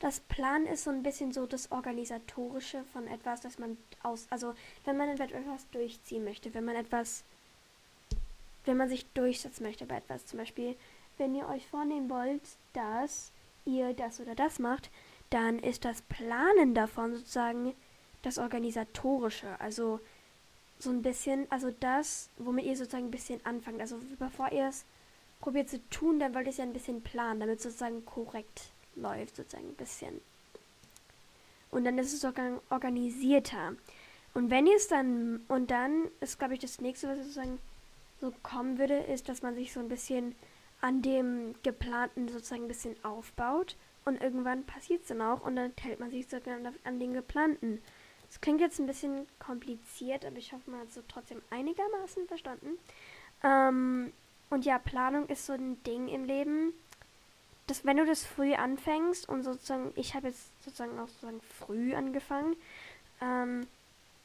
das 0.00 0.20
Plan 0.20 0.66
ist 0.66 0.84
so 0.84 0.90
ein 0.90 1.02
bisschen 1.02 1.32
so 1.32 1.46
das 1.46 1.70
Organisatorische 1.70 2.84
von 2.92 3.06
etwas, 3.06 3.40
das 3.40 3.58
man 3.58 3.78
aus. 4.02 4.26
Also 4.30 4.54
wenn 4.84 4.96
man 4.96 5.08
etwas 5.08 5.70
durchziehen 5.70 6.24
möchte, 6.24 6.52
wenn 6.54 6.64
man 6.64 6.76
etwas. 6.76 7.24
Wenn 8.66 8.78
man 8.78 8.88
sich 8.88 9.04
durchsetzen 9.12 9.62
möchte 9.62 9.84
bei 9.84 9.98
etwas, 9.98 10.24
zum 10.24 10.38
Beispiel 10.38 10.74
wenn 11.18 11.34
ihr 11.34 11.48
euch 11.48 11.66
vornehmen 11.66 12.10
wollt, 12.10 12.42
dass 12.72 13.32
ihr 13.64 13.94
das 13.94 14.20
oder 14.20 14.34
das 14.34 14.58
macht, 14.58 14.90
dann 15.30 15.58
ist 15.58 15.84
das 15.84 16.02
Planen 16.02 16.74
davon 16.74 17.14
sozusagen 17.14 17.74
das 18.22 18.38
Organisatorische. 18.38 19.58
Also 19.60 20.00
so 20.78 20.90
ein 20.90 21.02
bisschen, 21.02 21.50
also 21.50 21.72
das, 21.80 22.28
womit 22.38 22.66
ihr 22.66 22.76
sozusagen 22.76 23.06
ein 23.06 23.10
bisschen 23.10 23.44
anfangt. 23.44 23.80
Also 23.80 23.98
bevor 24.18 24.52
ihr 24.52 24.68
es 24.68 24.84
probiert 25.40 25.68
zu 25.68 25.78
tun, 25.90 26.18
dann 26.18 26.34
wollt 26.34 26.46
ihr 26.46 26.50
es 26.50 26.56
ja 26.58 26.64
ein 26.64 26.72
bisschen 26.72 27.02
planen, 27.02 27.40
damit 27.40 27.58
es 27.58 27.64
sozusagen 27.64 28.04
korrekt 28.04 28.70
läuft, 28.96 29.36
sozusagen 29.36 29.68
ein 29.68 29.74
bisschen. 29.74 30.20
Und 31.70 31.84
dann 31.84 31.98
ist 31.98 32.12
es 32.12 32.20
sogar 32.20 32.60
organisierter. 32.70 33.74
Und 34.32 34.50
wenn 34.50 34.66
ihr 34.66 34.76
es 34.76 34.88
dann, 34.88 35.40
und 35.48 35.70
dann 35.70 36.08
ist, 36.20 36.38
glaube 36.38 36.54
ich, 36.54 36.60
das 36.60 36.80
nächste, 36.80 37.08
was 37.08 37.18
sozusagen 37.18 37.58
so 38.20 38.32
kommen 38.42 38.78
würde, 38.78 38.94
ist, 38.94 39.28
dass 39.28 39.42
man 39.42 39.54
sich 39.54 39.72
so 39.72 39.80
ein 39.80 39.88
bisschen 39.88 40.34
an 40.84 41.00
dem 41.00 41.54
geplanten 41.62 42.28
sozusagen 42.28 42.64
ein 42.64 42.68
bisschen 42.68 43.02
aufbaut. 43.02 43.76
Und 44.04 44.22
irgendwann 44.22 44.64
passiert 44.64 45.00
es 45.00 45.08
dann 45.08 45.22
auch 45.22 45.40
und 45.42 45.56
dann 45.56 45.72
hält 45.80 45.98
man 45.98 46.10
sich 46.10 46.28
sogar 46.28 46.58
an 46.84 47.00
den 47.00 47.14
geplanten. 47.14 47.82
Das 48.28 48.42
klingt 48.42 48.60
jetzt 48.60 48.78
ein 48.78 48.86
bisschen 48.86 49.26
kompliziert, 49.38 50.26
aber 50.26 50.36
ich 50.36 50.52
hoffe, 50.52 50.70
man 50.70 50.80
hat 50.80 50.88
es 50.88 50.94
so 50.96 51.02
trotzdem 51.08 51.40
einigermaßen 51.48 52.28
verstanden. 52.28 52.78
Ähm, 53.42 54.12
und 54.50 54.66
ja, 54.66 54.78
Planung 54.78 55.26
ist 55.28 55.46
so 55.46 55.54
ein 55.54 55.82
Ding 55.84 56.08
im 56.08 56.26
Leben, 56.26 56.74
dass 57.66 57.86
wenn 57.86 57.96
du 57.96 58.04
das 58.04 58.22
früh 58.26 58.52
anfängst 58.52 59.26
und 59.26 59.42
sozusagen, 59.42 59.90
ich 59.96 60.14
habe 60.14 60.28
jetzt 60.28 60.50
sozusagen 60.62 60.98
auch 60.98 61.08
sozusagen 61.08 61.40
früh 61.40 61.94
angefangen, 61.94 62.56
ähm, 63.22 63.66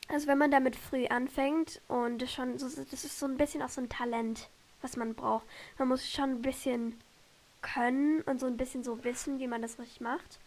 also 0.10 0.28
wenn 0.28 0.38
man 0.38 0.52
damit 0.52 0.76
früh 0.76 1.08
anfängt 1.08 1.80
und 1.88 2.30
schon, 2.30 2.60
so, 2.60 2.68
das 2.68 3.06
ist 3.06 3.18
so 3.18 3.28
ein 3.28 3.38
bisschen 3.38 3.62
auch 3.62 3.70
so 3.70 3.80
ein 3.80 3.88
Talent, 3.88 4.50
was 4.82 4.98
man 4.98 5.14
braucht. 5.14 5.46
Man 5.78 5.88
muss 5.88 6.10
schon 6.10 6.32
ein 6.32 6.42
bisschen 6.42 7.00
können 7.62 8.22
und 8.22 8.40
so 8.40 8.46
ein 8.46 8.58
bisschen 8.58 8.84
so 8.84 9.04
wissen, 9.04 9.40
wie 9.40 9.48
man 9.48 9.62
das 9.62 9.80
richtig 9.80 10.02
macht. 10.02 10.40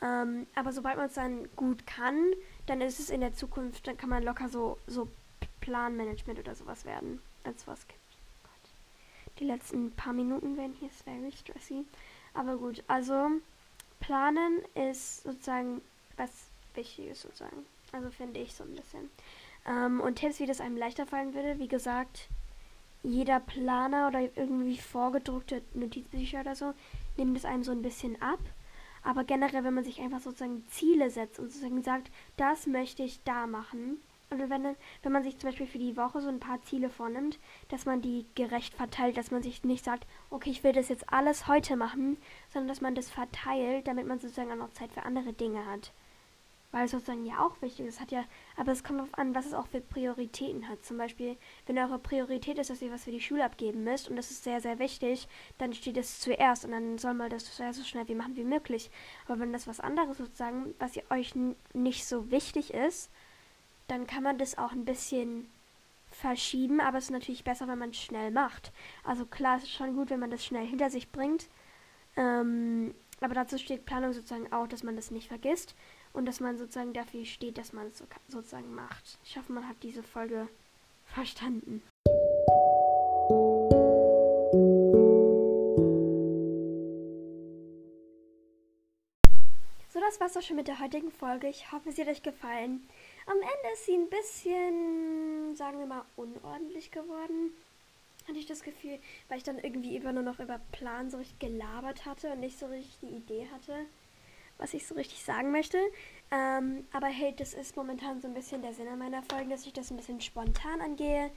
Ähm, 0.00 0.46
aber 0.54 0.72
sobald 0.72 0.96
man 0.96 1.06
es 1.06 1.14
dann 1.14 1.48
gut 1.56 1.86
kann, 1.86 2.32
dann 2.66 2.80
ist 2.80 3.00
es 3.00 3.10
in 3.10 3.20
der 3.20 3.34
Zukunft, 3.34 3.86
dann 3.86 3.96
kann 3.96 4.10
man 4.10 4.22
locker 4.22 4.48
so, 4.48 4.78
so 4.86 5.08
Planmanagement 5.60 6.38
oder 6.38 6.54
sowas 6.54 6.84
werden, 6.84 7.20
als 7.44 7.66
was 7.66 7.86
gibt. 7.86 7.98
Die 9.38 9.44
letzten 9.44 9.92
paar 9.92 10.12
Minuten 10.12 10.56
werden 10.56 10.74
hier 10.78 10.90
very 11.04 11.30
stressy. 11.30 11.84
Aber 12.34 12.56
gut, 12.56 12.82
also 12.88 13.30
planen 14.00 14.60
ist 14.74 15.22
sozusagen 15.22 15.80
was 16.16 16.30
Wichtiges 16.74 17.22
sozusagen. 17.22 17.66
Also 17.92 18.10
finde 18.10 18.40
ich 18.40 18.54
so 18.54 18.64
ein 18.64 18.74
bisschen. 18.74 19.10
Ähm, 19.66 20.00
und 20.00 20.16
Tipps, 20.16 20.40
wie 20.40 20.46
das 20.46 20.60
einem 20.60 20.76
leichter 20.76 21.06
fallen 21.06 21.34
würde, 21.34 21.58
wie 21.58 21.68
gesagt, 21.68 22.28
jeder 23.02 23.40
Planer 23.40 24.08
oder 24.08 24.20
irgendwie 24.20 24.78
vorgedruckte 24.78 25.62
Notizbücher 25.74 26.40
oder 26.40 26.54
so, 26.54 26.74
nimmt 27.16 27.36
es 27.36 27.44
einem 27.44 27.62
so 27.62 27.72
ein 27.72 27.82
bisschen 27.82 28.20
ab. 28.20 28.40
Aber 29.02 29.24
generell, 29.24 29.64
wenn 29.64 29.74
man 29.74 29.84
sich 29.84 30.00
einfach 30.00 30.20
sozusagen 30.20 30.66
Ziele 30.68 31.10
setzt 31.10 31.38
und 31.38 31.50
sozusagen 31.50 31.82
sagt, 31.82 32.10
das 32.36 32.66
möchte 32.66 33.02
ich 33.02 33.22
da 33.24 33.46
machen, 33.46 33.98
oder 34.30 34.50
wenn, 34.50 34.76
wenn 35.02 35.12
man 35.12 35.22
sich 35.22 35.38
zum 35.38 35.48
Beispiel 35.48 35.66
für 35.66 35.78
die 35.78 35.96
Woche 35.96 36.20
so 36.20 36.28
ein 36.28 36.40
paar 36.40 36.60
Ziele 36.62 36.90
vornimmt, 36.90 37.38
dass 37.68 37.86
man 37.86 38.02
die 38.02 38.26
gerecht 38.34 38.74
verteilt, 38.74 39.16
dass 39.16 39.30
man 39.30 39.42
sich 39.42 39.64
nicht 39.64 39.84
sagt, 39.84 40.06
okay, 40.30 40.50
ich 40.50 40.62
will 40.64 40.72
das 40.72 40.90
jetzt 40.90 41.10
alles 41.10 41.46
heute 41.46 41.76
machen, 41.76 42.18
sondern 42.52 42.68
dass 42.68 42.82
man 42.82 42.94
das 42.94 43.08
verteilt, 43.08 43.86
damit 43.86 44.06
man 44.06 44.18
sozusagen 44.18 44.52
auch 44.52 44.56
noch 44.56 44.72
Zeit 44.72 44.92
für 44.92 45.04
andere 45.04 45.32
Dinge 45.32 45.64
hat. 45.64 45.92
Weil 46.70 46.84
es 46.84 46.90
sozusagen 46.90 47.24
ja 47.24 47.46
auch 47.46 47.62
wichtig 47.62 47.86
ist, 47.86 47.98
hat 47.98 48.12
ja, 48.12 48.24
aber 48.56 48.72
es 48.72 48.84
kommt 48.84 48.98
darauf 48.98 49.16
an, 49.16 49.34
was 49.34 49.46
es 49.46 49.54
auch 49.54 49.66
für 49.66 49.80
Prioritäten 49.80 50.68
hat. 50.68 50.84
Zum 50.84 50.98
Beispiel, 50.98 51.38
wenn 51.66 51.78
eure 51.78 51.98
Priorität 51.98 52.58
ist, 52.58 52.68
dass 52.68 52.82
ihr 52.82 52.92
was 52.92 53.04
für 53.04 53.10
die 53.10 53.22
Schule 53.22 53.44
abgeben 53.44 53.84
müsst 53.84 54.10
und 54.10 54.16
das 54.16 54.30
ist 54.30 54.44
sehr, 54.44 54.60
sehr 54.60 54.78
wichtig, 54.78 55.28
dann 55.56 55.72
steht 55.72 55.96
es 55.96 56.20
zuerst 56.20 56.66
und 56.66 56.72
dann 56.72 56.98
soll 56.98 57.14
man 57.14 57.30
das 57.30 57.56
so 57.56 57.84
schnell 57.84 58.06
wie 58.08 58.14
machen 58.14 58.36
wie 58.36 58.44
möglich. 58.44 58.90
Aber 59.26 59.40
wenn 59.40 59.52
das 59.52 59.66
was 59.66 59.80
anderes 59.80 60.18
sozusagen, 60.18 60.74
was 60.78 60.94
ihr 60.94 61.04
euch 61.08 61.34
nicht 61.72 62.06
so 62.06 62.30
wichtig 62.30 62.74
ist, 62.74 63.10
dann 63.86 64.06
kann 64.06 64.22
man 64.22 64.36
das 64.36 64.58
auch 64.58 64.72
ein 64.72 64.84
bisschen 64.84 65.48
verschieben, 66.10 66.80
aber 66.80 66.98
es 66.98 67.04
ist 67.04 67.10
natürlich 67.10 67.44
besser, 67.44 67.66
wenn 67.68 67.78
man 67.78 67.90
es 67.90 67.96
schnell 67.96 68.30
macht. 68.30 68.72
Also 69.04 69.24
klar, 69.24 69.56
es 69.56 69.62
ist 69.62 69.72
schon 69.72 69.96
gut, 69.96 70.10
wenn 70.10 70.20
man 70.20 70.30
das 70.30 70.44
schnell 70.44 70.66
hinter 70.66 70.90
sich 70.90 71.10
bringt. 71.10 71.48
Ähm, 72.16 72.94
aber 73.20 73.34
dazu 73.34 73.56
steht 73.58 73.86
Planung 73.86 74.12
sozusagen 74.12 74.52
auch, 74.52 74.68
dass 74.68 74.82
man 74.82 74.96
das 74.96 75.10
nicht 75.10 75.28
vergisst 75.28 75.74
und 76.12 76.26
dass 76.26 76.40
man 76.40 76.58
sozusagen 76.58 76.92
dafür 76.92 77.24
steht, 77.24 77.58
dass 77.58 77.72
man 77.72 77.88
es 77.88 77.98
so, 77.98 78.04
sozusagen 78.28 78.74
macht. 78.74 79.18
Ich 79.24 79.36
hoffe, 79.36 79.52
man 79.52 79.68
hat 79.68 79.76
diese 79.82 80.02
Folge 80.02 80.48
verstanden. 81.06 81.82
So, 89.90 90.00
das 90.00 90.20
war's 90.20 90.36
auch 90.36 90.42
schon 90.42 90.56
mit 90.56 90.68
der 90.68 90.80
heutigen 90.80 91.10
Folge. 91.10 91.48
Ich 91.48 91.72
hoffe, 91.72 91.92
sie 91.92 92.02
hat 92.02 92.08
euch 92.08 92.22
gefallen. 92.22 92.88
Am 93.26 93.36
Ende 93.36 93.72
ist 93.72 93.86
sie 93.86 93.94
ein 93.94 94.08
bisschen, 94.08 95.56
sagen 95.56 95.78
wir 95.78 95.86
mal, 95.86 96.04
unordentlich 96.16 96.90
geworden. 96.90 97.52
Hatte 98.28 98.38
ich 98.38 98.46
das 98.46 98.62
Gefühl, 98.62 98.98
weil 99.28 99.38
ich 99.38 99.44
dann 99.44 99.58
irgendwie 99.58 99.96
immer 99.96 100.12
nur 100.12 100.22
noch 100.22 100.38
über 100.38 100.60
Plan 100.72 101.10
so 101.10 101.16
richtig 101.16 101.38
gelabert 101.38 102.04
hatte 102.06 102.30
und 102.30 102.40
nicht 102.40 102.58
so 102.58 102.66
richtig 102.66 102.98
die 103.00 103.16
Idee 103.16 103.48
hatte, 103.52 103.86
was 104.58 104.74
ich 104.74 104.86
so 104.86 104.94
richtig 104.94 105.24
sagen 105.24 105.50
möchte. 105.50 105.78
Ähm, 106.30 106.86
aber 106.92 107.06
hey, 107.06 107.34
das 107.36 107.54
ist 107.54 107.76
momentan 107.76 108.20
so 108.20 108.28
ein 108.28 108.34
bisschen 108.34 108.62
der 108.62 108.74
Sinn 108.74 108.86
meiner 108.98 109.22
Folgen, 109.22 109.50
dass 109.50 109.66
ich 109.66 109.72
das 109.72 109.90
ein 109.90 109.96
bisschen 109.96 110.20
spontan 110.20 110.80
angehe 110.80 111.30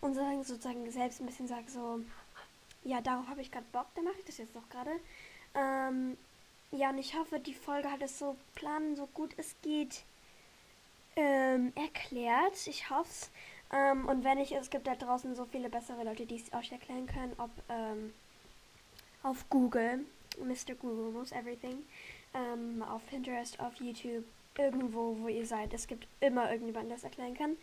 und 0.00 0.14
sozusagen 0.14 0.90
selbst 0.90 1.20
ein 1.20 1.26
bisschen 1.26 1.46
sage 1.46 1.70
so, 1.70 2.00
ja, 2.84 3.00
darauf 3.00 3.28
habe 3.28 3.40
ich 3.40 3.52
gerade 3.52 3.66
Bock, 3.72 3.86
dann 3.94 4.04
mache 4.04 4.18
ich 4.18 4.24
das 4.24 4.38
jetzt 4.38 4.54
noch 4.54 4.68
gerade. 4.68 4.90
Ähm, 5.54 6.16
ja, 6.72 6.90
und 6.90 6.98
ich 6.98 7.14
hoffe, 7.16 7.38
die 7.38 7.54
Folge 7.54 7.90
hat 7.90 8.02
es 8.02 8.18
so 8.18 8.36
planen, 8.54 8.96
so 8.96 9.06
gut 9.06 9.34
es 9.36 9.54
geht 9.62 10.04
ähm, 11.16 11.72
erklärt. 11.76 12.66
Ich 12.66 12.90
hoffe 12.90 13.10
es. 13.10 13.30
Ähm, 13.72 14.06
und 14.08 14.24
wenn 14.24 14.38
nicht, 14.38 14.52
es 14.52 14.70
gibt 14.70 14.86
da 14.86 14.94
draußen 14.94 15.34
so 15.34 15.44
viele 15.44 15.68
bessere 15.70 16.04
Leute, 16.04 16.26
die 16.26 16.36
es 16.36 16.52
euch 16.52 16.72
erklären 16.72 17.06
können, 17.06 17.34
ob 17.38 17.50
ähm, 17.68 18.12
auf 19.22 19.48
Google, 19.48 20.04
Mr. 20.38 20.74
Google 20.74 21.10
knows 21.10 21.32
everything, 21.32 21.84
ähm, 22.34 22.82
auf 22.82 23.06
Pinterest, 23.08 23.58
auf 23.60 23.74
YouTube, 23.76 24.24
irgendwo, 24.56 25.16
wo 25.20 25.28
ihr 25.28 25.46
seid. 25.46 25.72
Es 25.74 25.86
gibt 25.86 26.06
immer 26.20 26.50
irgendjemanden, 26.50 26.90
der 26.90 26.98
es 26.98 27.04
erklären 27.04 27.34
kann. 27.34 27.56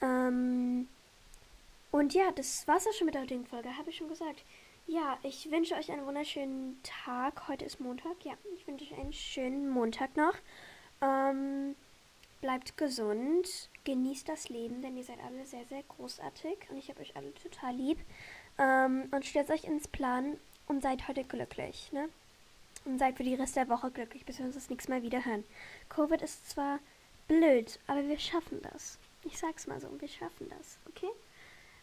Ähm, 0.00 0.88
und 1.90 2.14
ja, 2.14 2.30
das 2.32 2.66
war's 2.68 2.86
auch 2.86 2.92
schon 2.92 3.06
mit 3.06 3.14
der 3.14 3.22
heutigen 3.22 3.46
Folge, 3.46 3.76
habe 3.76 3.90
ich 3.90 3.96
schon 3.96 4.08
gesagt. 4.08 4.44
Ja, 4.86 5.18
ich 5.22 5.50
wünsche 5.50 5.74
euch 5.74 5.90
einen 5.90 6.06
wunderschönen 6.06 6.80
Tag. 6.82 7.48
Heute 7.48 7.64
ist 7.64 7.80
Montag. 7.80 8.24
Ja, 8.24 8.32
ich 8.54 8.66
wünsche 8.66 8.84
euch 8.86 8.98
einen 8.98 9.12
schönen 9.12 9.68
Montag 9.68 10.16
noch. 10.16 10.34
Ähm, 11.02 11.74
Bleibt 12.40 12.76
gesund, 12.76 13.68
genießt 13.82 14.28
das 14.28 14.48
Leben, 14.48 14.80
denn 14.80 14.96
ihr 14.96 15.02
seid 15.02 15.18
alle 15.24 15.44
sehr, 15.44 15.64
sehr 15.64 15.82
großartig 15.82 16.56
und 16.70 16.76
ich 16.76 16.88
habe 16.88 17.00
euch 17.00 17.16
alle 17.16 17.34
total 17.34 17.74
lieb. 17.74 17.98
Ähm, 18.58 19.08
und 19.10 19.26
stellt 19.26 19.50
euch 19.50 19.64
ins 19.64 19.88
Plan 19.88 20.36
und 20.68 20.82
seid 20.82 21.08
heute 21.08 21.24
glücklich, 21.24 21.90
ne? 21.92 22.08
Und 22.84 22.98
seid 22.98 23.16
für 23.16 23.24
die 23.24 23.34
Rest 23.34 23.56
der 23.56 23.68
Woche 23.68 23.90
glücklich, 23.90 24.24
bis 24.24 24.38
wir 24.38 24.46
uns 24.46 24.54
das 24.54 24.70
nächste 24.70 24.90
Mal 24.90 25.02
wieder 25.02 25.24
hören. 25.24 25.44
Covid 25.88 26.22
ist 26.22 26.48
zwar 26.48 26.78
blöd, 27.26 27.78
aber 27.86 28.06
wir 28.06 28.18
schaffen 28.18 28.62
das. 28.62 28.98
Ich 29.24 29.38
sag's 29.38 29.66
mal 29.66 29.80
so, 29.80 29.88
wir 30.00 30.08
schaffen 30.08 30.48
das, 30.50 30.78
okay? 30.88 31.10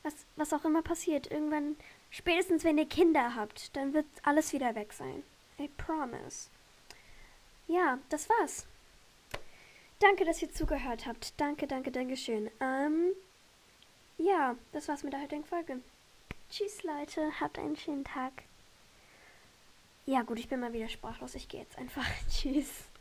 Was, 0.03 0.13
was 0.35 0.53
auch 0.53 0.65
immer 0.65 0.81
passiert, 0.81 1.31
irgendwann, 1.31 1.75
spätestens 2.11 2.63
wenn 2.63 2.77
ihr 2.77 2.87
Kinder 2.87 3.35
habt, 3.35 3.75
dann 3.75 3.93
wird 3.93 4.05
alles 4.23 4.53
wieder 4.53 4.75
weg 4.75 4.93
sein. 4.93 5.23
I 5.59 5.69
promise. 5.77 6.49
Ja, 7.67 7.99
das 8.09 8.29
war's. 8.29 8.65
Danke, 9.99 10.25
dass 10.25 10.41
ihr 10.41 10.51
zugehört 10.51 11.05
habt. 11.05 11.33
Danke, 11.37 11.67
danke, 11.67 11.91
danke 11.91 12.17
schön. 12.17 12.51
Ähm, 12.59 13.11
ja, 14.17 14.55
das 14.73 14.87
war's 14.87 15.03
mit 15.03 15.13
der 15.13 15.21
heutigen 15.21 15.45
Folge. 15.45 15.81
Tschüss, 16.49 16.83
Leute. 16.83 17.39
Habt 17.39 17.57
einen 17.57 17.75
schönen 17.75 18.03
Tag. 18.03 18.43
Ja, 20.05 20.21
gut, 20.21 20.39
ich 20.39 20.47
bin 20.47 20.59
mal 20.59 20.71
wieder 20.73 20.87
sprachlos. 20.87 21.35
Ich 21.35 21.47
gehe 21.47 21.61
jetzt 21.61 21.77
einfach. 21.77 22.05
Tschüss. 22.29 22.85